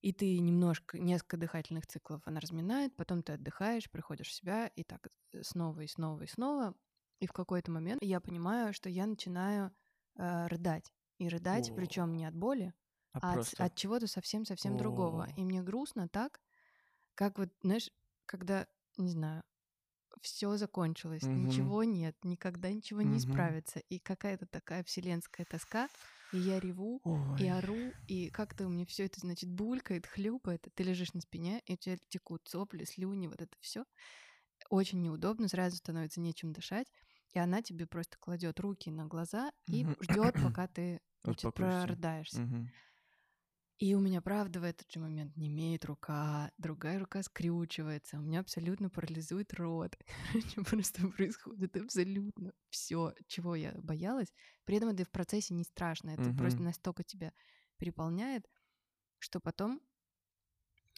И 0.00 0.12
ты 0.12 0.38
немножко, 0.38 0.98
несколько 0.98 1.36
дыхательных 1.36 1.86
циклов 1.86 2.22
она 2.24 2.40
разминает, 2.40 2.96
потом 2.96 3.22
ты 3.22 3.32
отдыхаешь, 3.32 3.90
приходишь 3.90 4.28
в 4.28 4.32
себя, 4.32 4.68
и 4.68 4.84
так 4.84 5.08
снова 5.42 5.80
и 5.80 5.86
снова 5.88 6.22
и 6.22 6.26
снова. 6.26 6.74
И 7.20 7.26
в 7.26 7.32
какой-то 7.32 7.70
момент 7.72 8.00
я 8.02 8.20
понимаю, 8.20 8.72
что 8.72 8.88
я 8.88 9.06
начинаю 9.06 9.72
э, 10.16 10.46
рыдать. 10.46 10.92
И 11.18 11.28
рыдать, 11.28 11.72
причем 11.74 12.14
не 12.14 12.26
от 12.26 12.34
боли, 12.36 12.74
А 13.12 13.20
а 13.20 13.34
от, 13.34 13.42
просто... 13.44 13.58
от 13.58 13.74
чего-то 13.74 14.06
совсем-совсем 14.06 14.76
другого. 14.76 15.26
И 15.34 15.44
мне 15.44 15.62
грустно 15.62 16.08
так, 16.08 16.40
как 17.14 17.38
вот, 17.38 17.50
знаешь, 17.62 17.90
когда, 18.26 18.68
не 18.96 19.10
знаю, 19.10 19.42
все 20.22 20.56
закончилось, 20.56 21.28
Мгм. 21.28 21.34
ничего 21.34 21.84
нет, 21.84 22.16
никогда 22.24 22.70
ничего 22.72 23.02
не 23.02 23.18
Мгм. 23.18 23.18
исправится. 23.18 23.80
И 23.80 23.98
какая-то 23.98 24.46
такая 24.46 24.82
вселенская 24.84 25.46
тоска, 25.46 25.90
и 26.30 26.38
я 26.38 26.60
реву, 26.60 27.02
Ой. 27.04 27.14
и 27.36 27.46
ору, 27.46 27.96
и 28.06 28.30
как-то 28.30 28.66
у 28.66 28.70
меня 28.70 28.84
все 28.86 29.06
это, 29.06 29.20
значит, 29.20 29.50
булькает, 29.50 30.06
хлюпает. 30.06 30.66
Ты 30.74 30.82
лежишь 30.82 31.14
на 31.14 31.20
спине, 31.20 31.62
и 31.66 31.74
у 31.74 31.76
тебя 31.76 31.96
текут 32.08 32.48
сопли, 32.48 32.84
слюни, 32.84 33.28
вот 33.28 33.40
это 33.40 33.56
все. 33.60 33.84
Очень 34.70 35.02
неудобно, 35.02 35.48
сразу 35.48 35.76
становится 35.76 36.20
нечем 36.20 36.52
дышать. 36.52 36.92
И 37.34 37.38
она 37.38 37.62
тебе 37.62 37.86
просто 37.86 38.16
кладет 38.18 38.60
руки 38.60 38.90
на 38.90 39.06
глаза 39.06 39.52
и 39.70 39.86
ждет, 40.00 40.38
пока 40.40 40.66
ты 40.68 41.00
значит, 41.24 41.54
прорыдаешься. 41.54 42.40
Мгм. 42.40 42.72
И 43.78 43.94
у 43.94 44.00
меня, 44.00 44.20
правда, 44.20 44.58
в 44.60 44.64
этот 44.64 44.90
же 44.90 44.98
момент 44.98 45.36
не 45.36 45.46
имеет 45.48 45.84
рука, 45.84 46.50
другая 46.58 46.98
рука 46.98 47.22
скрючивается, 47.22 48.18
у 48.18 48.20
меня 48.22 48.40
абсолютно 48.40 48.90
парализует 48.90 49.54
рот. 49.54 49.96
Просто 50.68 51.06
происходит 51.08 51.76
абсолютно 51.76 52.52
все, 52.70 53.14
чего 53.28 53.54
я 53.54 53.72
боялась. 53.80 54.32
При 54.64 54.76
этом 54.76 54.88
это 54.88 55.04
в 55.04 55.10
процессе 55.10 55.54
не 55.54 55.62
страшно, 55.64 56.10
это 56.10 56.32
просто 56.32 56.60
Мгм. 56.60 56.64
настолько 56.64 57.04
тебя 57.04 57.32
переполняет, 57.78 58.48
что 59.18 59.40
потом 59.40 59.82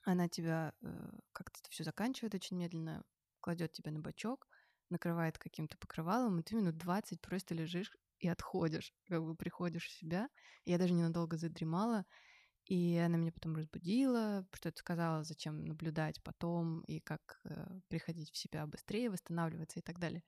она 0.05 0.28
тебя 0.28 0.72
э, 0.83 1.11
как-то 1.33 1.61
все 1.70 1.85
заканчивает 1.85 2.35
очень 2.35 2.57
медленно, 2.57 3.05
кладет 3.41 3.72
тебя 3.72 3.91
на 3.93 4.01
бочок, 4.01 4.49
накрывает 4.89 5.39
каким-то 5.39 5.76
покрывалом, 5.78 6.39
и 6.41 6.43
ты 6.43 6.57
минут 6.57 6.76
20 6.78 7.20
просто 7.20 7.55
лежишь 7.55 7.93
и 8.18 8.28
отходишь, 8.28 8.95
как 9.07 9.22
бы 9.22 9.35
приходишь 9.37 9.87
в 9.87 9.93
себя. 9.93 10.28
Я 10.64 10.78
даже 10.78 10.95
ненадолго 10.95 11.37
задремала, 11.37 12.07
и 12.70 12.96
она 12.98 13.18
меня 13.18 13.32
потом 13.32 13.56
разбудила, 13.56 14.46
что-то 14.54 14.78
сказала, 14.78 15.24
зачем 15.24 15.64
наблюдать 15.66 16.22
потом, 16.22 16.82
и 16.82 17.00
как 17.00 17.40
э, 17.44 17.80
приходить 17.88 18.30
в 18.32 18.38
себя 18.38 18.66
быстрее, 18.66 19.10
восстанавливаться 19.10 19.80
и 19.80 19.82
так 19.82 19.98
далее. 20.00 20.24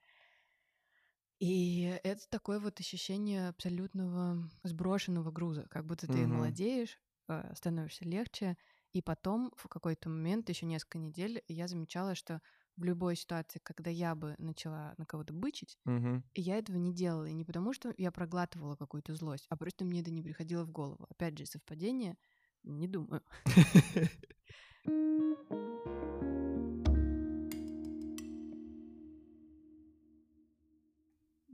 И 1.40 1.82
это 2.05 2.28
такое 2.28 2.61
вот 2.61 2.78
ощущение 2.80 3.49
абсолютного 3.49 4.49
сброшенного 4.62 5.30
груза, 5.32 5.66
как 5.68 5.86
будто 5.86 6.07
ты 6.09 6.26
Мгм. 6.26 6.28
молодеешь, 6.28 7.01
э, 7.28 7.53
становишься 7.57 8.05
легче, 8.05 8.57
и 8.93 9.03
потом 9.03 9.53
в 9.57 9.66
какой-то 9.68 10.09
момент, 10.09 10.49
еще 10.49 10.66
несколько 10.66 10.99
недель, 10.99 11.43
я 11.49 11.66
замечала, 11.66 12.14
что 12.14 12.40
в 12.76 12.84
любой 12.84 13.16
ситуации, 13.16 13.59
когда 13.62 13.90
я 13.90 14.14
бы 14.14 14.34
начала 14.38 14.95
на 14.99 15.07
кого-то 15.07 15.32
бычить, 15.32 15.78
Мгм. 15.84 16.22
я 16.34 16.59
этого 16.59 16.76
не 16.78 16.95
делала. 16.95 17.26
И 17.26 17.34
не 17.34 17.45
потому, 17.45 17.72
что 17.74 17.95
я 17.99 18.12
проглатывала 18.12 18.76
какую-то 18.76 19.14
злость, 19.14 19.47
а 19.51 19.57
просто 19.57 19.84
мне 19.84 20.01
это 20.03 20.11
не 20.12 20.22
приходило 20.22 20.64
в 20.64 20.70
голову. 20.72 21.07
Опять 21.11 21.38
же, 21.38 21.47
совпадение, 21.47 22.18
не 22.65 22.89
думаю. 22.89 23.23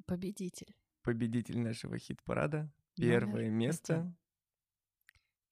Победитель. 0.06 0.74
Победитель 1.02 1.58
нашего 1.58 1.98
хит-парада. 1.98 2.72
Первое 2.96 3.50
место 3.50 4.10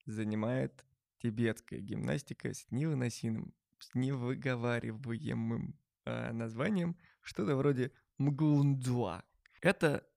занимает 0.05 0.83
тибетская 1.19 1.79
гимнастика 1.79 2.53
с 2.53 2.65
невыносимым, 2.71 3.53
с 3.77 3.93
невыговариваемым 3.93 5.79
э, 6.05 6.31
названием 6.31 6.97
что-то 7.21 7.55
вроде 7.55 7.91
мглундзуа. 8.17 9.23
Это 9.61 10.07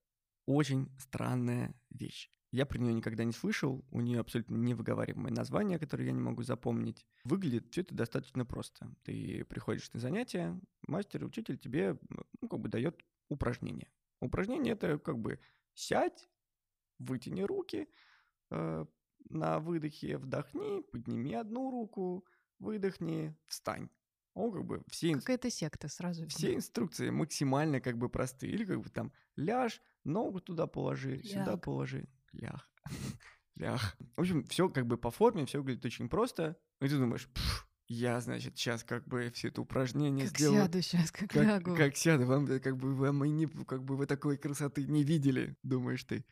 очень 0.46 0.90
странная 0.98 1.74
вещь. 1.90 2.30
Я 2.52 2.66
про 2.66 2.78
нее 2.78 2.92
никогда 2.92 3.22
не 3.24 3.32
слышал, 3.32 3.84
у 3.90 4.00
нее 4.00 4.18
абсолютно 4.18 4.56
невыговариваемое 4.56 5.32
название, 5.32 5.78
которое 5.78 6.06
я 6.06 6.12
не 6.12 6.20
могу 6.20 6.42
запомнить. 6.42 7.06
Выглядит 7.22 7.70
все 7.70 7.82
это 7.82 7.94
достаточно 7.94 8.44
просто. 8.44 8.92
Ты 9.04 9.44
приходишь 9.44 9.92
на 9.92 10.00
занятия, 10.00 10.60
мастер, 10.88 11.24
учитель 11.24 11.58
тебе 11.58 11.96
ну, 12.40 12.48
как 12.48 12.58
бы 12.58 12.68
дает 12.68 13.00
упражнение. 13.28 13.88
Упражнение 14.20 14.72
это 14.72 14.98
как 14.98 15.18
бы 15.18 15.38
сядь, 15.74 16.28
вытяни 16.98 17.42
руки, 17.42 17.88
э, 18.50 18.84
на 19.28 19.60
выдохе 19.60 20.18
вдохни, 20.18 20.82
подними 20.82 21.34
одну 21.34 21.70
руку, 21.70 22.26
выдохни, 22.58 23.36
встань. 23.46 23.88
Он 24.34 24.52
как 24.52 24.64
бы 24.64 24.82
все, 24.88 25.14
Какая-то 25.14 25.50
секта 25.50 25.88
сразу. 25.88 26.26
все 26.26 26.54
инструкции 26.54 27.10
максимально 27.10 27.80
как 27.80 27.96
бы 27.96 28.08
простые. 28.08 28.52
Или 28.52 28.64
как 28.64 28.80
бы 28.80 28.88
там 28.88 29.12
ляжь, 29.36 29.80
ногу 30.04 30.40
туда 30.40 30.66
положи, 30.66 31.22
сюда 31.22 31.52
Ляг. 31.52 31.62
положи. 31.62 32.08
Лях. 32.32 32.70
Лях. 33.56 33.96
В 34.16 34.20
общем, 34.20 34.44
все 34.44 34.68
как 34.68 34.86
бы 34.86 34.96
по 34.96 35.10
форме, 35.10 35.46
все 35.46 35.58
выглядит 35.58 35.84
очень 35.84 36.08
просто. 36.08 36.56
И 36.80 36.88
ты 36.88 36.96
думаешь, 36.96 37.28
«Пф, 37.34 37.66
я, 37.88 38.20
значит, 38.20 38.56
сейчас 38.56 38.84
как 38.84 39.06
бы 39.06 39.30
все 39.34 39.48
это 39.48 39.60
упражнение 39.60 40.26
Как 40.26 40.36
сделаю. 40.38 40.62
сяду 40.64 40.80
сейчас, 40.82 41.10
как, 41.10 41.28
Как, 41.30 41.42
лягу. 41.44 41.76
как 41.76 41.96
сяду, 41.96 42.24
вам 42.26 42.46
э, 42.46 42.60
как 42.60 42.76
бы 42.76 42.94
вам 42.94 43.24
и 43.24 43.30
не, 43.30 43.46
как 43.46 43.82
бы 43.84 43.96
вы 43.96 44.06
такой 44.06 44.38
красоты 44.38 44.84
не 44.86 45.02
видели, 45.04 45.56
думаешь 45.62 46.04
ты. 46.04 46.24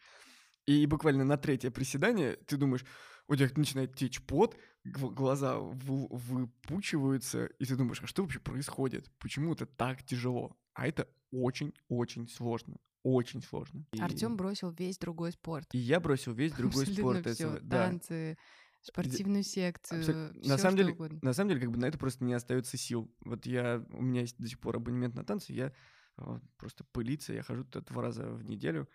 И 0.67 0.87
буквально 0.87 1.25
на 1.25 1.37
третье 1.37 1.71
приседание 1.71 2.37
ты 2.47 2.57
думаешь, 2.57 2.85
у 3.27 3.35
тебя 3.35 3.51
начинает 3.57 3.95
течь 3.97 4.23
пот, 4.23 4.57
глаза 4.85 5.59
вы- 5.59 6.07
выпучиваются, 6.11 7.47
и 7.47 7.65
ты 7.65 7.77
думаешь, 7.77 8.01
а 8.03 8.07
что 8.07 8.23
вообще 8.23 8.39
происходит? 8.41 9.11
Почему 9.19 9.53
это 9.53 9.67
так 9.67 10.03
тяжело? 10.05 10.57
А 10.75 10.87
это 10.87 11.09
очень-очень 11.31 12.29
сложно. 12.29 12.77
Очень 13.05 13.43
сложно. 13.43 13.87
И- 13.93 14.01
Артем 14.01 14.37
бросил 14.37 14.71
весь 14.71 14.99
другой 14.99 15.33
спорт. 15.33 15.67
И 15.73 15.79
я 15.79 16.01
бросил 16.01 16.33
весь 16.33 16.53
другой 16.53 16.87
спорт. 16.87 17.27
всё. 17.27 17.31
этого, 17.49 17.61
да. 17.61 17.87
Танцы, 17.87 18.37
спортивную 18.83 19.43
секцию, 19.45 20.01
Абсолютно. 20.01 20.41
всё, 20.41 20.49
на 20.51 20.59
самом 20.59 20.77
деле, 20.77 20.93
угодно. 20.93 21.19
на 21.23 21.33
самом 21.33 21.49
деле, 21.51 21.61
как 21.61 21.71
бы 21.71 21.79
на 21.79 21.87
это 21.87 21.99
просто 21.99 22.25
не 22.25 22.33
остается 22.35 22.77
сил. 22.77 23.11
Вот 23.25 23.47
я, 23.47 23.85
у 23.91 24.03
меня 24.03 24.23
есть 24.23 24.37
до 24.39 24.49
сих 24.49 24.59
пор 24.61 24.77
абонемент 24.77 25.15
на 25.15 25.25
танцы, 25.25 25.53
я 25.53 25.73
а, 26.17 26.41
просто 26.57 26.85
пылиться, 26.93 27.33
я 27.33 27.43
хожу 27.43 27.65
туда 27.65 27.85
два 27.89 28.03
раза 28.03 28.25
в 28.31 28.43
неделю, 28.45 28.89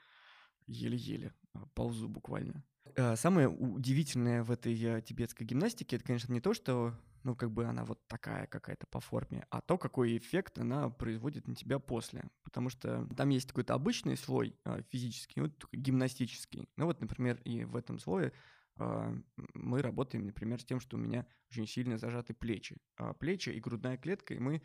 еле-еле, 0.68 1.34
а, 1.54 1.66
ползу 1.74 2.08
буквально. 2.10 2.64
А, 2.96 3.16
Самое 3.16 3.48
удивительное 3.48 4.44
в 4.44 4.52
этой 4.52 4.74
а, 4.86 5.02
тибетской 5.02 5.46
гимнастике, 5.46 5.96
это, 5.96 6.06
конечно, 6.06 6.32
не 6.34 6.42
то, 6.42 6.54
что, 6.54 6.94
ну, 7.24 7.36
как 7.36 7.52
бы 7.52 7.66
она 7.66 7.86
вот 7.86 8.06
такая 8.08 8.46
какая-то 8.48 8.86
по 8.88 9.00
форме, 9.00 9.46
а 9.50 9.62
то, 9.62 9.78
какой 9.78 10.18
эффект 10.18 10.60
она 10.60 10.90
производит 10.90 11.48
на 11.48 11.56
тебя 11.56 11.80
после. 11.80 12.24
Потому 12.44 12.70
что 12.70 13.08
там 13.16 13.30
есть 13.30 13.48
какой-то 13.48 13.74
обычный 13.74 14.18
слой 14.18 14.56
а, 14.64 14.82
физический, 14.90 15.42
вот 15.42 15.66
гимнастический. 15.72 16.70
Ну 16.78 16.86
вот, 16.86 17.02
например, 17.02 17.42
и 17.46 17.64
в 17.64 17.76
этом 17.76 18.00
слое 18.00 18.34
а, 18.76 19.14
мы 19.54 19.82
работаем, 19.82 20.26
например, 20.26 20.62
с 20.62 20.66
тем, 20.66 20.80
что 20.80 20.98
у 20.98 21.00
меня 21.00 21.26
очень 21.50 21.68
сильно 21.68 21.98
зажаты 21.98 22.34
плечи. 22.34 22.78
А, 22.98 23.14
Плечи 23.14 23.50
и 23.50 23.60
грудная 23.60 23.98
клетка, 23.98 24.34
и 24.34 24.40
мы 24.40 24.62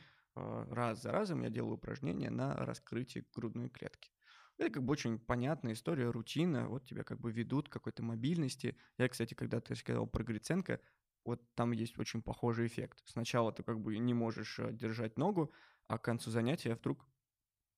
раз 0.70 1.02
за 1.02 1.10
разом 1.10 1.42
я 1.42 1.50
делаю 1.50 1.74
упражнения 1.74 2.30
на 2.30 2.54
раскрытие 2.54 3.24
грудной 3.34 3.70
клетки. 3.70 4.12
Это 4.58 4.70
как 4.70 4.84
бы 4.84 4.92
очень 4.92 5.18
понятная 5.18 5.72
история, 5.74 6.10
рутина, 6.10 6.68
вот 6.68 6.84
тебя 6.86 7.04
как 7.04 7.20
бы 7.20 7.30
ведут 7.30 7.68
к 7.68 7.72
какой-то 7.72 8.02
мобильности. 8.02 8.76
Я, 8.98 9.08
кстати, 9.08 9.34
когда 9.34 9.60
ты 9.60 9.74
сказал 9.76 10.06
про 10.06 10.24
Гриценко, 10.24 10.80
вот 11.24 11.42
там 11.54 11.72
есть 11.72 11.98
очень 11.98 12.22
похожий 12.22 12.66
эффект. 12.66 13.02
Сначала 13.04 13.52
ты 13.52 13.62
как 13.62 13.80
бы 13.80 13.96
не 13.98 14.14
можешь 14.14 14.58
э, 14.58 14.72
держать 14.72 15.16
ногу, 15.16 15.52
а 15.86 15.98
к 15.98 16.04
концу 16.04 16.30
занятия 16.30 16.74
вдруг 16.74 17.06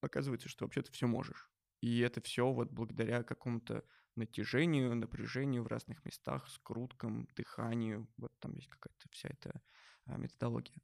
оказывается, 0.03 0.49
что 0.49 0.65
вообще 0.65 0.83
ты 0.83 0.93
все 0.93 1.07
можешь. 1.07 1.51
И 1.83 2.01
это 2.01 2.21
все 2.23 2.51
вот 2.53 2.71
благодаря 2.73 3.23
какому-то 3.23 3.85
натяжению, 4.17 4.95
напряжению 4.97 5.65
в 5.65 5.69
разных 5.69 6.05
местах, 6.05 6.49
скруткам, 6.49 7.29
дыханию. 7.37 8.09
Вот 8.17 8.33
там 8.41 8.55
есть 8.55 8.69
какая-то 8.69 9.09
вся 9.11 9.31
эта 9.31 9.63
а, 10.07 10.17
методология. 10.19 10.83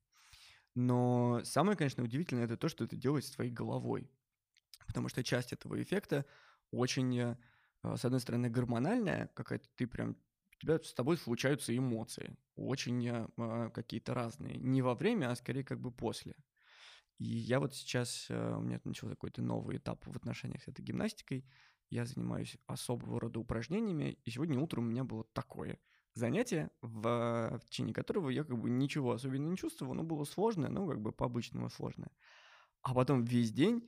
Но 0.74 1.40
самое, 1.44 1.76
конечно, 1.76 2.04
удивительное 2.04 2.44
это 2.44 2.56
то, 2.56 2.68
что 2.68 2.84
это 2.84 2.96
делает 2.96 3.24
с 3.24 3.30
твоей 3.32 3.50
головой. 3.50 4.10
Потому 4.86 5.08
что 5.08 5.22
часть 5.24 5.52
этого 5.52 5.80
эффекта 5.82 6.24
очень, 6.70 7.18
э, 7.18 7.36
с 7.82 8.04
одной 8.04 8.20
стороны, 8.20 8.48
гормональная, 8.48 9.30
какая-то 9.34 9.68
ты 9.76 9.86
прям 9.86 10.16
у 10.56 10.60
тебя 10.60 10.78
с 10.78 10.94
тобой 10.94 11.16
случаются 11.18 11.76
эмоции, 11.76 12.36
очень 12.54 13.06
э, 13.06 13.28
а, 13.36 13.70
какие-то 13.70 14.14
разные. 14.14 14.56
Не 14.56 14.82
во 14.82 14.94
время, 14.94 15.30
а 15.30 15.36
скорее 15.36 15.64
как 15.64 15.80
бы 15.80 15.90
после. 15.90 16.34
И 17.18 17.24
я 17.24 17.60
вот 17.60 17.74
сейчас, 17.74 18.26
э, 18.30 18.54
у 18.56 18.60
меня 18.60 18.80
начался 18.84 19.14
какой-то 19.14 19.42
новый 19.42 19.76
этап 19.76 20.06
в 20.06 20.16
отношениях 20.16 20.62
с 20.62 20.68
этой 20.68 20.82
гимнастикой. 20.82 21.44
Я 21.90 22.04
занимаюсь 22.04 22.56
особого 22.66 23.20
рода 23.20 23.38
упражнениями, 23.38 24.18
и 24.24 24.30
сегодня 24.30 24.58
утром 24.58 24.86
у 24.86 24.90
меня 24.90 25.04
было 25.04 25.24
такое 25.32 25.78
занятие, 26.14 26.70
в, 26.80 27.58
в 27.62 27.64
течение 27.66 27.94
которого 27.94 28.30
я 28.30 28.42
как 28.42 28.58
бы 28.58 28.70
ничего 28.70 29.12
особенно 29.12 29.48
не 29.48 29.56
чувствовал, 29.56 29.94
но 29.94 30.02
было 30.02 30.24
сложное, 30.24 30.70
ну 30.70 30.88
как 30.88 31.00
бы 31.00 31.12
по-обычному 31.12 31.68
сложное. 31.68 32.10
А 32.82 32.94
потом 32.94 33.24
весь 33.24 33.52
день 33.52 33.86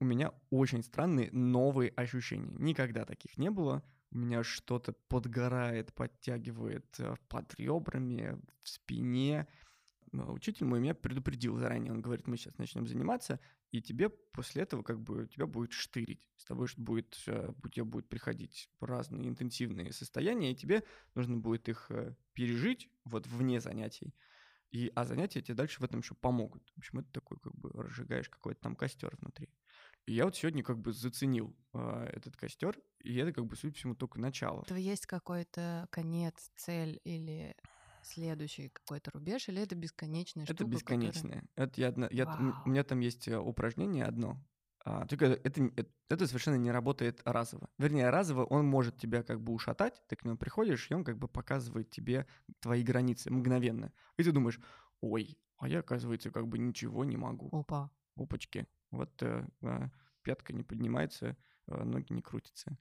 у 0.00 0.04
меня 0.04 0.32
очень 0.50 0.82
странные 0.82 1.30
новые 1.32 1.90
ощущения. 1.90 2.54
Никогда 2.58 3.04
таких 3.04 3.38
не 3.38 3.50
было. 3.50 3.82
У 4.10 4.18
меня 4.18 4.44
что-то 4.44 4.92
подгорает, 5.08 5.92
подтягивает 5.94 6.86
э, 6.98 7.16
под 7.28 7.54
ребрами, 7.56 8.40
в 8.62 8.68
спине. 8.68 9.48
Учитель 10.12 10.66
мой 10.66 10.78
меня 10.78 10.94
предупредил 10.94 11.56
заранее. 11.56 11.92
Он 11.92 12.00
говорит, 12.00 12.28
мы 12.28 12.36
сейчас 12.36 12.56
начнем 12.58 12.86
заниматься, 12.86 13.40
и 13.72 13.82
тебе 13.82 14.08
после 14.08 14.62
этого 14.62 14.84
как 14.84 15.00
бы 15.00 15.26
тебя 15.26 15.46
будет 15.46 15.72
штырить. 15.72 16.28
С 16.36 16.44
тобой 16.44 16.68
ш- 16.68 16.80
будет, 16.80 17.20
э, 17.26 17.50
у 17.62 17.68
тебя 17.68 17.84
будут 17.84 18.08
приходить 18.08 18.70
разные 18.80 19.28
интенсивные 19.28 19.92
состояния, 19.92 20.52
и 20.52 20.56
тебе 20.56 20.84
нужно 21.16 21.36
будет 21.36 21.68
их 21.68 21.86
э, 21.90 22.14
пережить 22.34 22.88
вот 23.04 23.26
вне 23.26 23.60
занятий. 23.60 24.14
И, 24.70 24.92
а 24.94 25.04
занятия 25.04 25.40
тебе 25.40 25.54
дальше 25.54 25.80
в 25.80 25.84
этом 25.84 26.00
еще 26.00 26.14
помогут. 26.14 26.72
В 26.74 26.78
общем, 26.78 27.00
это 27.00 27.10
такой 27.12 27.38
как 27.38 27.54
бы 27.56 27.70
разжигаешь 27.72 28.28
какой-то 28.28 28.60
там 28.60 28.76
костер 28.76 29.16
внутри. 29.20 29.48
И 30.06 30.12
я 30.12 30.24
вот 30.24 30.36
сегодня 30.36 30.62
как 30.62 30.78
бы 30.78 30.92
заценил 30.92 31.56
а, 31.72 32.04
этот 32.06 32.36
костер, 32.36 32.78
и 33.02 33.16
это 33.16 33.32
как 33.32 33.46
бы, 33.46 33.56
судя 33.56 33.72
по 33.72 33.78
всему, 33.78 33.94
только 33.94 34.20
начало. 34.20 34.60
У 34.60 34.62
этого 34.62 34.76
есть 34.78 35.06
какой-то 35.06 35.88
конец, 35.90 36.50
цель 36.56 37.00
или 37.04 37.56
следующий 38.02 38.68
какой-то 38.68 39.10
рубеж, 39.12 39.48
или 39.48 39.62
это 39.62 39.74
бесконечная 39.74 40.44
Это 40.44 40.54
штука, 40.54 40.78
которая- 40.78 41.00
бесконечное. 41.08 41.48
Это 41.56 41.80
я, 41.80 41.88
одна- 41.88 42.08
я, 42.10 42.26
Вау. 42.26 42.54
у 42.66 42.68
меня 42.68 42.84
там 42.84 43.00
есть 43.00 43.28
э, 43.28 43.38
упражнение 43.38 44.04
одно. 44.04 44.38
а, 44.86 45.06
только 45.06 45.24
это, 45.24 45.70
это, 45.74 45.90
это 46.10 46.26
совершенно 46.26 46.56
не 46.56 46.70
работает 46.70 47.22
разово. 47.24 47.70
Вернее, 47.78 48.10
разово 48.10 48.44
он 48.44 48.66
может 48.66 48.98
тебя 48.98 49.22
как 49.22 49.40
бы 49.40 49.54
ушатать, 49.54 50.02
ты 50.08 50.16
к 50.16 50.26
нему 50.26 50.36
приходишь, 50.36 50.90
и 50.90 50.94
он 50.94 51.04
как 51.04 51.16
бы 51.16 51.26
показывает 51.26 51.88
тебе 51.90 52.26
твои 52.60 52.82
границы 52.82 53.30
мгновенно. 53.30 53.90
И 54.18 54.22
ты 54.22 54.30
думаешь, 54.30 54.60
ой, 55.00 55.38
а 55.56 55.68
я, 55.68 55.78
оказывается, 55.78 56.30
как 56.30 56.46
бы 56.48 56.58
ничего 56.58 57.06
не 57.06 57.16
могу. 57.16 57.48
Опа. 57.50 57.90
опачки, 58.16 58.66
вот 58.90 59.22
э, 59.22 59.46
а, 59.62 59.90
пятка 60.22 60.52
не 60.52 60.62
поднимается, 60.62 61.36
а, 61.66 61.84
ноги 61.84 62.12
не 62.12 62.22
крутятся. 62.22 62.78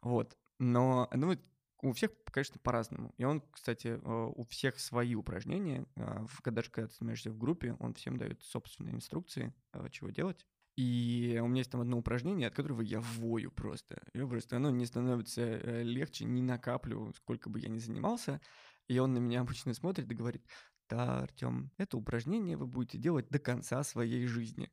Вот. 0.00 0.36
Но, 0.58 1.08
ну, 1.12 1.36
у 1.82 1.92
всех, 1.92 2.10
конечно, 2.24 2.58
по-разному. 2.58 3.14
И 3.18 3.24
он, 3.24 3.42
кстати, 3.52 3.88
э, 3.88 4.32
у 4.34 4.44
всех 4.44 4.80
свои 4.80 5.14
упражнения. 5.14 5.86
а, 5.96 6.26
даже 6.44 6.70
когда 6.70 6.88
ты 6.88 6.94
занимаешься 6.94 7.30
в 7.30 7.38
группе, 7.38 7.76
он 7.78 7.94
всем 7.94 8.16
дает 8.16 8.42
собственные 8.42 8.94
инструкции, 8.94 9.52
а, 9.72 9.88
чего 9.90 10.10
делать. 10.10 10.46
И 10.76 11.38
у 11.42 11.46
меня 11.46 11.58
есть 11.58 11.70
там 11.70 11.82
одно 11.82 11.98
упражнение, 11.98 12.48
от 12.48 12.54
которого 12.54 12.80
я 12.80 13.00
вою 13.00 13.52
просто. 13.52 14.02
Я 14.12 14.26
просто, 14.26 14.56
оно 14.56 14.70
не 14.70 14.86
становится 14.86 15.42
э, 15.42 15.82
легче 15.82 16.24
ни 16.24 16.40
на 16.40 16.58
каплю, 16.58 17.12
сколько 17.12 17.48
бы 17.48 17.60
я 17.60 17.68
ни 17.68 17.78
занимался. 17.78 18.40
И 18.88 18.98
он 18.98 19.12
на 19.12 19.18
меня 19.18 19.40
обычно 19.42 19.74
смотрит 19.74 20.10
и 20.10 20.14
говорит, 20.14 20.44
да, 20.88 21.20
Артем, 21.20 21.70
это 21.76 21.96
упражнение 21.96 22.56
вы 22.56 22.66
будете 22.66 22.98
делать 22.98 23.28
до 23.28 23.38
конца 23.38 23.82
своей 23.84 24.26
жизни. 24.26 24.70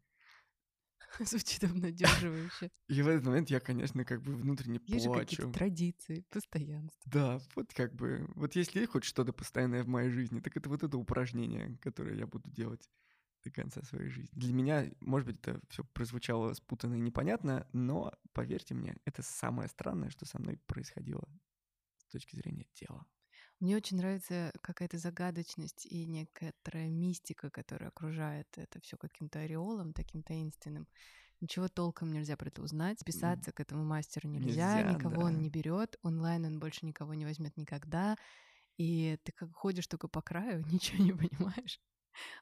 Звучит 1.19 1.63
обнадеживающе. 1.63 2.71
И 2.87 3.01
в 3.01 3.07
этот 3.07 3.25
момент 3.25 3.49
я, 3.49 3.59
конечно, 3.59 4.03
как 4.05 4.21
бы 4.21 4.35
внутренне 4.35 4.79
Есть 4.87 5.05
же 5.05 5.11
какие-то 5.11 5.43
плачу. 5.43 5.57
традиции, 5.57 6.25
постоянство. 6.29 7.11
Да, 7.11 7.41
вот 7.55 7.73
как 7.73 7.93
бы, 7.95 8.29
вот 8.35 8.55
если 8.55 8.79
есть 8.79 8.91
хоть 8.91 9.03
что-то 9.03 9.33
постоянное 9.33 9.83
в 9.83 9.87
моей 9.87 10.09
жизни, 10.09 10.39
так 10.39 10.55
это 10.57 10.69
вот 10.69 10.83
это 10.83 10.97
упражнение, 10.97 11.77
которое 11.81 12.15
я 12.15 12.27
буду 12.27 12.49
делать 12.49 12.89
до 13.43 13.51
конца 13.51 13.81
своей 13.83 14.09
жизни. 14.09 14.29
Для 14.33 14.53
меня, 14.53 14.85
может 14.99 15.27
быть, 15.27 15.39
это 15.39 15.59
все 15.69 15.83
прозвучало 15.83 16.53
спутанно 16.53 16.95
и 16.95 16.99
непонятно, 16.99 17.67
но 17.73 18.13
поверьте 18.33 18.73
мне, 18.75 18.97
это 19.05 19.23
самое 19.23 19.67
странное, 19.67 20.09
что 20.09 20.25
со 20.25 20.39
мной 20.39 20.59
происходило 20.67 21.27
с 21.97 22.05
точки 22.05 22.35
зрения 22.35 22.67
тела. 22.73 23.05
Мне 23.61 23.77
очень 23.77 23.97
нравится 23.97 24.51
какая-то 24.61 24.97
загадочность 24.97 25.85
и 25.85 26.07
некоторая 26.07 26.89
мистика, 26.89 27.51
которая 27.51 27.89
окружает 27.89 28.47
это 28.57 28.81
все 28.81 28.97
каким-то 28.97 29.37
ореолом, 29.37 29.93
таким 29.93 30.23
таинственным. 30.23 30.87
Ничего 31.41 31.67
толком 31.67 32.11
нельзя 32.11 32.35
про 32.37 32.47
это 32.47 32.63
узнать. 32.63 33.05
Писаться 33.05 33.51
к 33.51 33.59
этому 33.59 33.83
мастеру 33.83 34.27
нельзя, 34.29 34.79
Нельзя, 34.79 34.93
никого 34.93 35.21
да. 35.21 35.27
он 35.27 35.39
не 35.41 35.49
берет, 35.51 35.95
онлайн 36.01 36.45
он 36.45 36.59
больше 36.59 36.87
никого 36.87 37.13
не 37.13 37.23
возьмет 37.23 37.55
никогда. 37.55 38.17
И 38.77 39.19
ты 39.23 39.31
как 39.31 39.53
ходишь 39.53 39.85
только 39.85 40.07
по 40.07 40.23
краю, 40.23 40.65
ничего 40.71 41.03
не 41.03 41.13
понимаешь. 41.13 41.79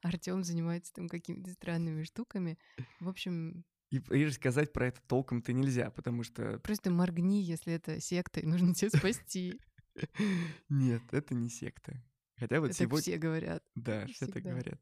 Артем 0.02 0.46
занимается 0.46 0.94
там 0.94 1.10
какими-то 1.10 1.52
странными 1.52 2.04
штуками. 2.04 2.58
В 3.02 3.10
общем, 3.10 3.66
И, 3.90 3.98
и 3.98 4.26
рассказать 4.26 4.72
про 4.72 4.88
это 4.88 5.02
толком-то 5.02 5.52
нельзя, 5.52 5.92
потому 5.92 6.24
что... 6.24 6.60
просто 6.60 6.92
моргни, 6.92 7.44
если 7.44 7.74
это 7.74 8.00
секта, 8.00 8.40
и 8.40 8.46
нужно 8.46 8.74
тебя 8.74 8.90
спасти. 8.90 9.60
Нет, 10.70 11.02
это 11.12 11.36
не 11.36 11.50
секта. 11.50 11.94
Хотя 12.38 12.60
вот 12.60 12.68
Это 12.72 12.78
сегодня... 12.78 13.02
все 13.02 13.18
говорят. 13.18 13.64
Да, 13.76 14.06
все 14.08 14.26
так 14.26 14.36
всегда. 14.36 14.50
говорят. 14.52 14.80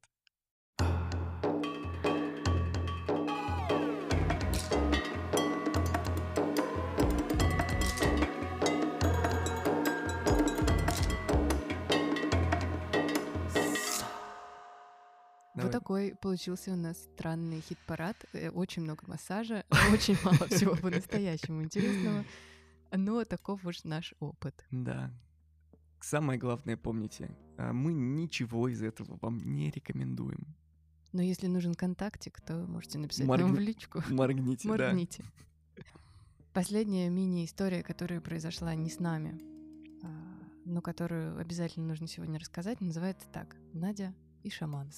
Вот 15.55 15.71
такой 15.71 16.15
получился 16.21 16.71
у 16.71 16.75
нас 16.75 16.97
странный 17.15 17.61
хит-парад. 17.61 18.15
Э, 18.33 18.49
Очень 18.49 18.83
много 18.83 19.03
массажа, 19.07 19.65
очень 19.91 20.15
мало 20.23 20.47
всего 20.47 20.75
по-настоящему 20.81 21.63
интересного. 21.63 22.23
Но 22.91 23.23
таков 23.25 23.65
уж 23.65 23.83
наш 23.83 24.13
опыт. 24.19 24.65
Да. 24.71 25.11
Самое 25.99 26.39
главное, 26.39 26.77
помните, 26.77 27.35
а, 27.57 27.73
мы 27.73 27.93
ничего 27.93 28.67
из 28.67 28.81
этого 28.81 29.17
вам 29.21 29.39
не 29.55 29.71
рекомендуем. 29.71 30.55
Но 31.13 31.21
если 31.21 31.47
нужен 31.47 31.73
контактик, 31.73 32.39
то 32.41 32.53
можете 32.67 32.99
написать 32.99 33.25
Моргни- 33.25 33.43
нам 33.43 33.55
в 33.55 33.59
личку. 33.59 34.03
Моргните, 34.09 34.67
да. 34.67 34.89
Моргните. 34.89 35.23
Последняя 36.53 37.09
мини-история, 37.09 37.83
которая 37.83 38.21
произошла 38.21 38.73
не 38.75 38.89
с 38.89 38.99
нами, 38.99 39.39
а, 40.03 40.07
но 40.65 40.81
которую 40.81 41.37
обязательно 41.39 41.87
нужно 41.87 42.07
сегодня 42.07 42.39
рассказать, 42.39 42.81
называется 42.81 43.27
так. 43.31 43.55
Надя 43.73 44.13
и 44.43 44.49
шаман. 44.49 44.91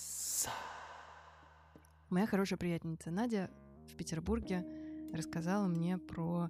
Моя 2.10 2.26
хорошая 2.28 2.58
приятельница 2.58 3.12
Надя 3.12 3.52
в 3.88 3.96
Петербурге 3.96 4.66
рассказала 5.14 5.68
мне 5.68 5.98
про 5.98 6.50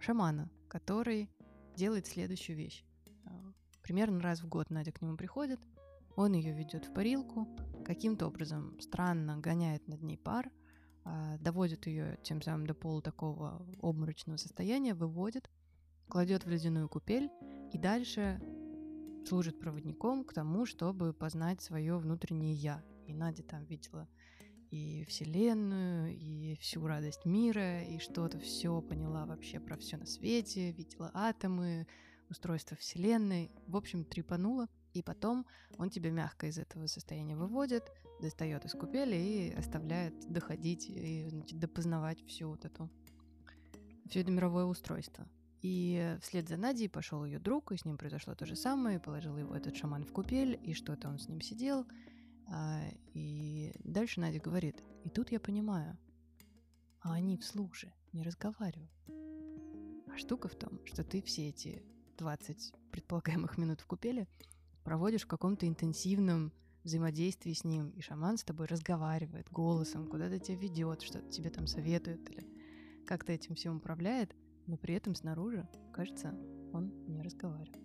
шамана, 0.00 0.50
который 0.68 1.30
делает 1.76 2.06
следующую 2.06 2.56
вещь. 2.56 2.84
А, 3.24 3.30
Примерно 3.82 4.20
раз 4.20 4.42
в 4.42 4.48
год 4.48 4.70
Надя 4.70 4.92
к 4.92 5.02
нему 5.02 5.16
приходит, 5.16 5.60
он 6.16 6.32
ее 6.32 6.52
ведет 6.52 6.86
в 6.86 6.92
парилку, 6.92 7.48
каким-то 7.84 8.26
образом 8.26 8.78
странно 8.80 9.38
гоняет 9.38 9.86
над 9.88 10.02
ней 10.02 10.16
пар, 10.16 10.50
а, 11.04 11.36
доводит 11.38 11.86
ее 11.86 12.18
тем 12.22 12.40
самым 12.40 12.66
до 12.66 12.74
полу 12.74 13.02
такого 13.02 13.66
обморочного 13.80 14.36
состояния, 14.36 14.94
выводит, 14.94 15.50
кладет 16.08 16.44
в 16.44 16.48
ледяную 16.48 16.88
купель 16.88 17.30
и 17.72 17.78
дальше 17.78 18.40
служит 19.26 19.58
проводником 19.58 20.24
к 20.24 20.32
тому, 20.32 20.66
чтобы 20.66 21.12
познать 21.12 21.62
свое 21.62 21.98
внутреннее 21.98 22.54
я. 22.54 22.82
И 23.06 23.12
Надя 23.12 23.42
там 23.42 23.64
видела 23.64 24.08
и 24.74 25.04
Вселенную, 25.04 26.16
и 26.16 26.56
всю 26.56 26.84
радость 26.84 27.24
мира, 27.24 27.82
и 27.84 27.98
что-то 27.98 28.40
все 28.40 28.82
поняла 28.82 29.24
вообще 29.24 29.60
про 29.60 29.76
все 29.76 29.96
на 29.96 30.06
свете, 30.06 30.72
видела 30.72 31.12
атомы, 31.14 31.86
устройство 32.28 32.76
Вселенной. 32.76 33.52
В 33.68 33.76
общем, 33.76 34.04
трепанула. 34.04 34.68
И 34.92 35.02
потом 35.02 35.46
он 35.78 35.90
тебя 35.90 36.10
мягко 36.10 36.46
из 36.48 36.58
этого 36.58 36.86
состояния 36.86 37.36
выводит, 37.36 37.84
достает 38.20 38.64
из 38.64 38.72
купели 38.72 39.16
и 39.16 39.52
оставляет 39.52 40.14
доходить 40.32 40.86
и 40.88 41.28
значит, 41.28 41.58
допознавать 41.58 42.24
всю 42.26 42.48
вот 42.48 42.64
эту 42.64 42.90
все 44.08 44.20
это 44.20 44.30
мировое 44.30 44.64
устройство. 44.64 45.26
И 45.62 46.16
вслед 46.20 46.48
за 46.48 46.56
Надей 46.56 46.88
пошел 46.88 47.24
ее 47.24 47.38
друг, 47.38 47.72
и 47.72 47.76
с 47.76 47.84
ним 47.84 47.96
произошло 47.96 48.34
то 48.34 48.44
же 48.44 48.54
самое, 48.54 49.00
положил 49.00 49.36
его 49.38 49.54
этот 49.54 49.76
шаман 49.76 50.04
в 50.04 50.12
купель, 50.12 50.60
и 50.62 50.74
что-то 50.74 51.08
он 51.08 51.18
с 51.18 51.28
ним 51.28 51.40
сидел. 51.40 51.86
А, 52.48 52.82
и 53.12 53.72
дальше 53.84 54.20
Надя 54.20 54.40
говорит, 54.40 54.82
и 55.04 55.08
тут 55.08 55.32
я 55.32 55.40
понимаю, 55.40 55.96
а 57.00 57.14
они 57.14 57.36
вслух 57.36 57.74
же 57.74 57.92
не 58.12 58.22
разговаривают. 58.22 58.90
А 59.08 60.16
штука 60.16 60.48
в 60.48 60.54
том, 60.54 60.84
что 60.84 61.02
ты 61.04 61.22
все 61.22 61.48
эти 61.48 61.82
20 62.18 62.74
предполагаемых 62.90 63.58
минут 63.58 63.80
в 63.80 63.86
купеле 63.86 64.28
проводишь 64.84 65.24
в 65.24 65.28
каком-то 65.28 65.66
интенсивном 65.66 66.52
взаимодействии 66.84 67.52
с 67.52 67.64
ним, 67.64 67.90
и 67.90 68.00
шаман 68.00 68.36
с 68.36 68.44
тобой 68.44 68.66
разговаривает 68.66 69.50
голосом, 69.50 70.06
куда-то 70.06 70.38
тебя 70.38 70.58
ведет, 70.58 71.02
что-то 71.02 71.28
тебе 71.30 71.50
там 71.50 71.66
советует 71.66 72.30
или 72.30 72.46
как-то 73.06 73.32
этим 73.32 73.54
всем 73.54 73.76
управляет, 73.76 74.34
но 74.66 74.76
при 74.76 74.94
этом 74.94 75.14
снаружи, 75.14 75.68
кажется, 75.92 76.34
он 76.72 76.92
не 77.06 77.22
разговаривает. 77.22 77.78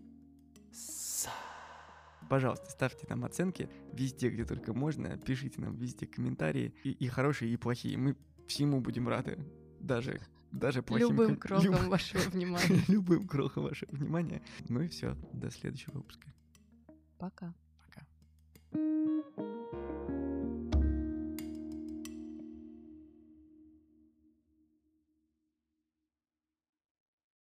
Пожалуйста, 2.27 2.69
ставьте 2.69 3.05
нам 3.09 3.25
оценки 3.25 3.69
везде, 3.93 4.29
где 4.29 4.45
только 4.45 4.73
можно. 4.73 5.17
Пишите 5.17 5.61
нам 5.61 5.75
везде 5.75 6.05
комментарии. 6.05 6.73
И, 6.83 6.91
и 6.91 7.07
хорошие, 7.07 7.51
и 7.51 7.57
плохие. 7.57 7.97
Мы 7.97 8.15
всему 8.47 8.81
будем 8.81 9.07
рады. 9.07 9.37
Даже, 9.79 10.21
даже 10.51 10.83
плохим. 10.83 11.09
Любым 11.09 11.37
кроком 11.37 11.65
люб- 11.65 11.87
вашего 11.89 12.21
внимания. 12.29 12.83
Любым 12.87 13.27
крохом 13.27 13.63
вашего 13.63 13.91
внимания. 13.95 14.41
Ну 14.67 14.81
и 14.81 14.87
все. 14.87 15.15
До 15.33 15.49
следующего 15.49 15.93
выпуска. 15.93 16.33
Пока. 17.17 17.53
Пока. 17.85 18.05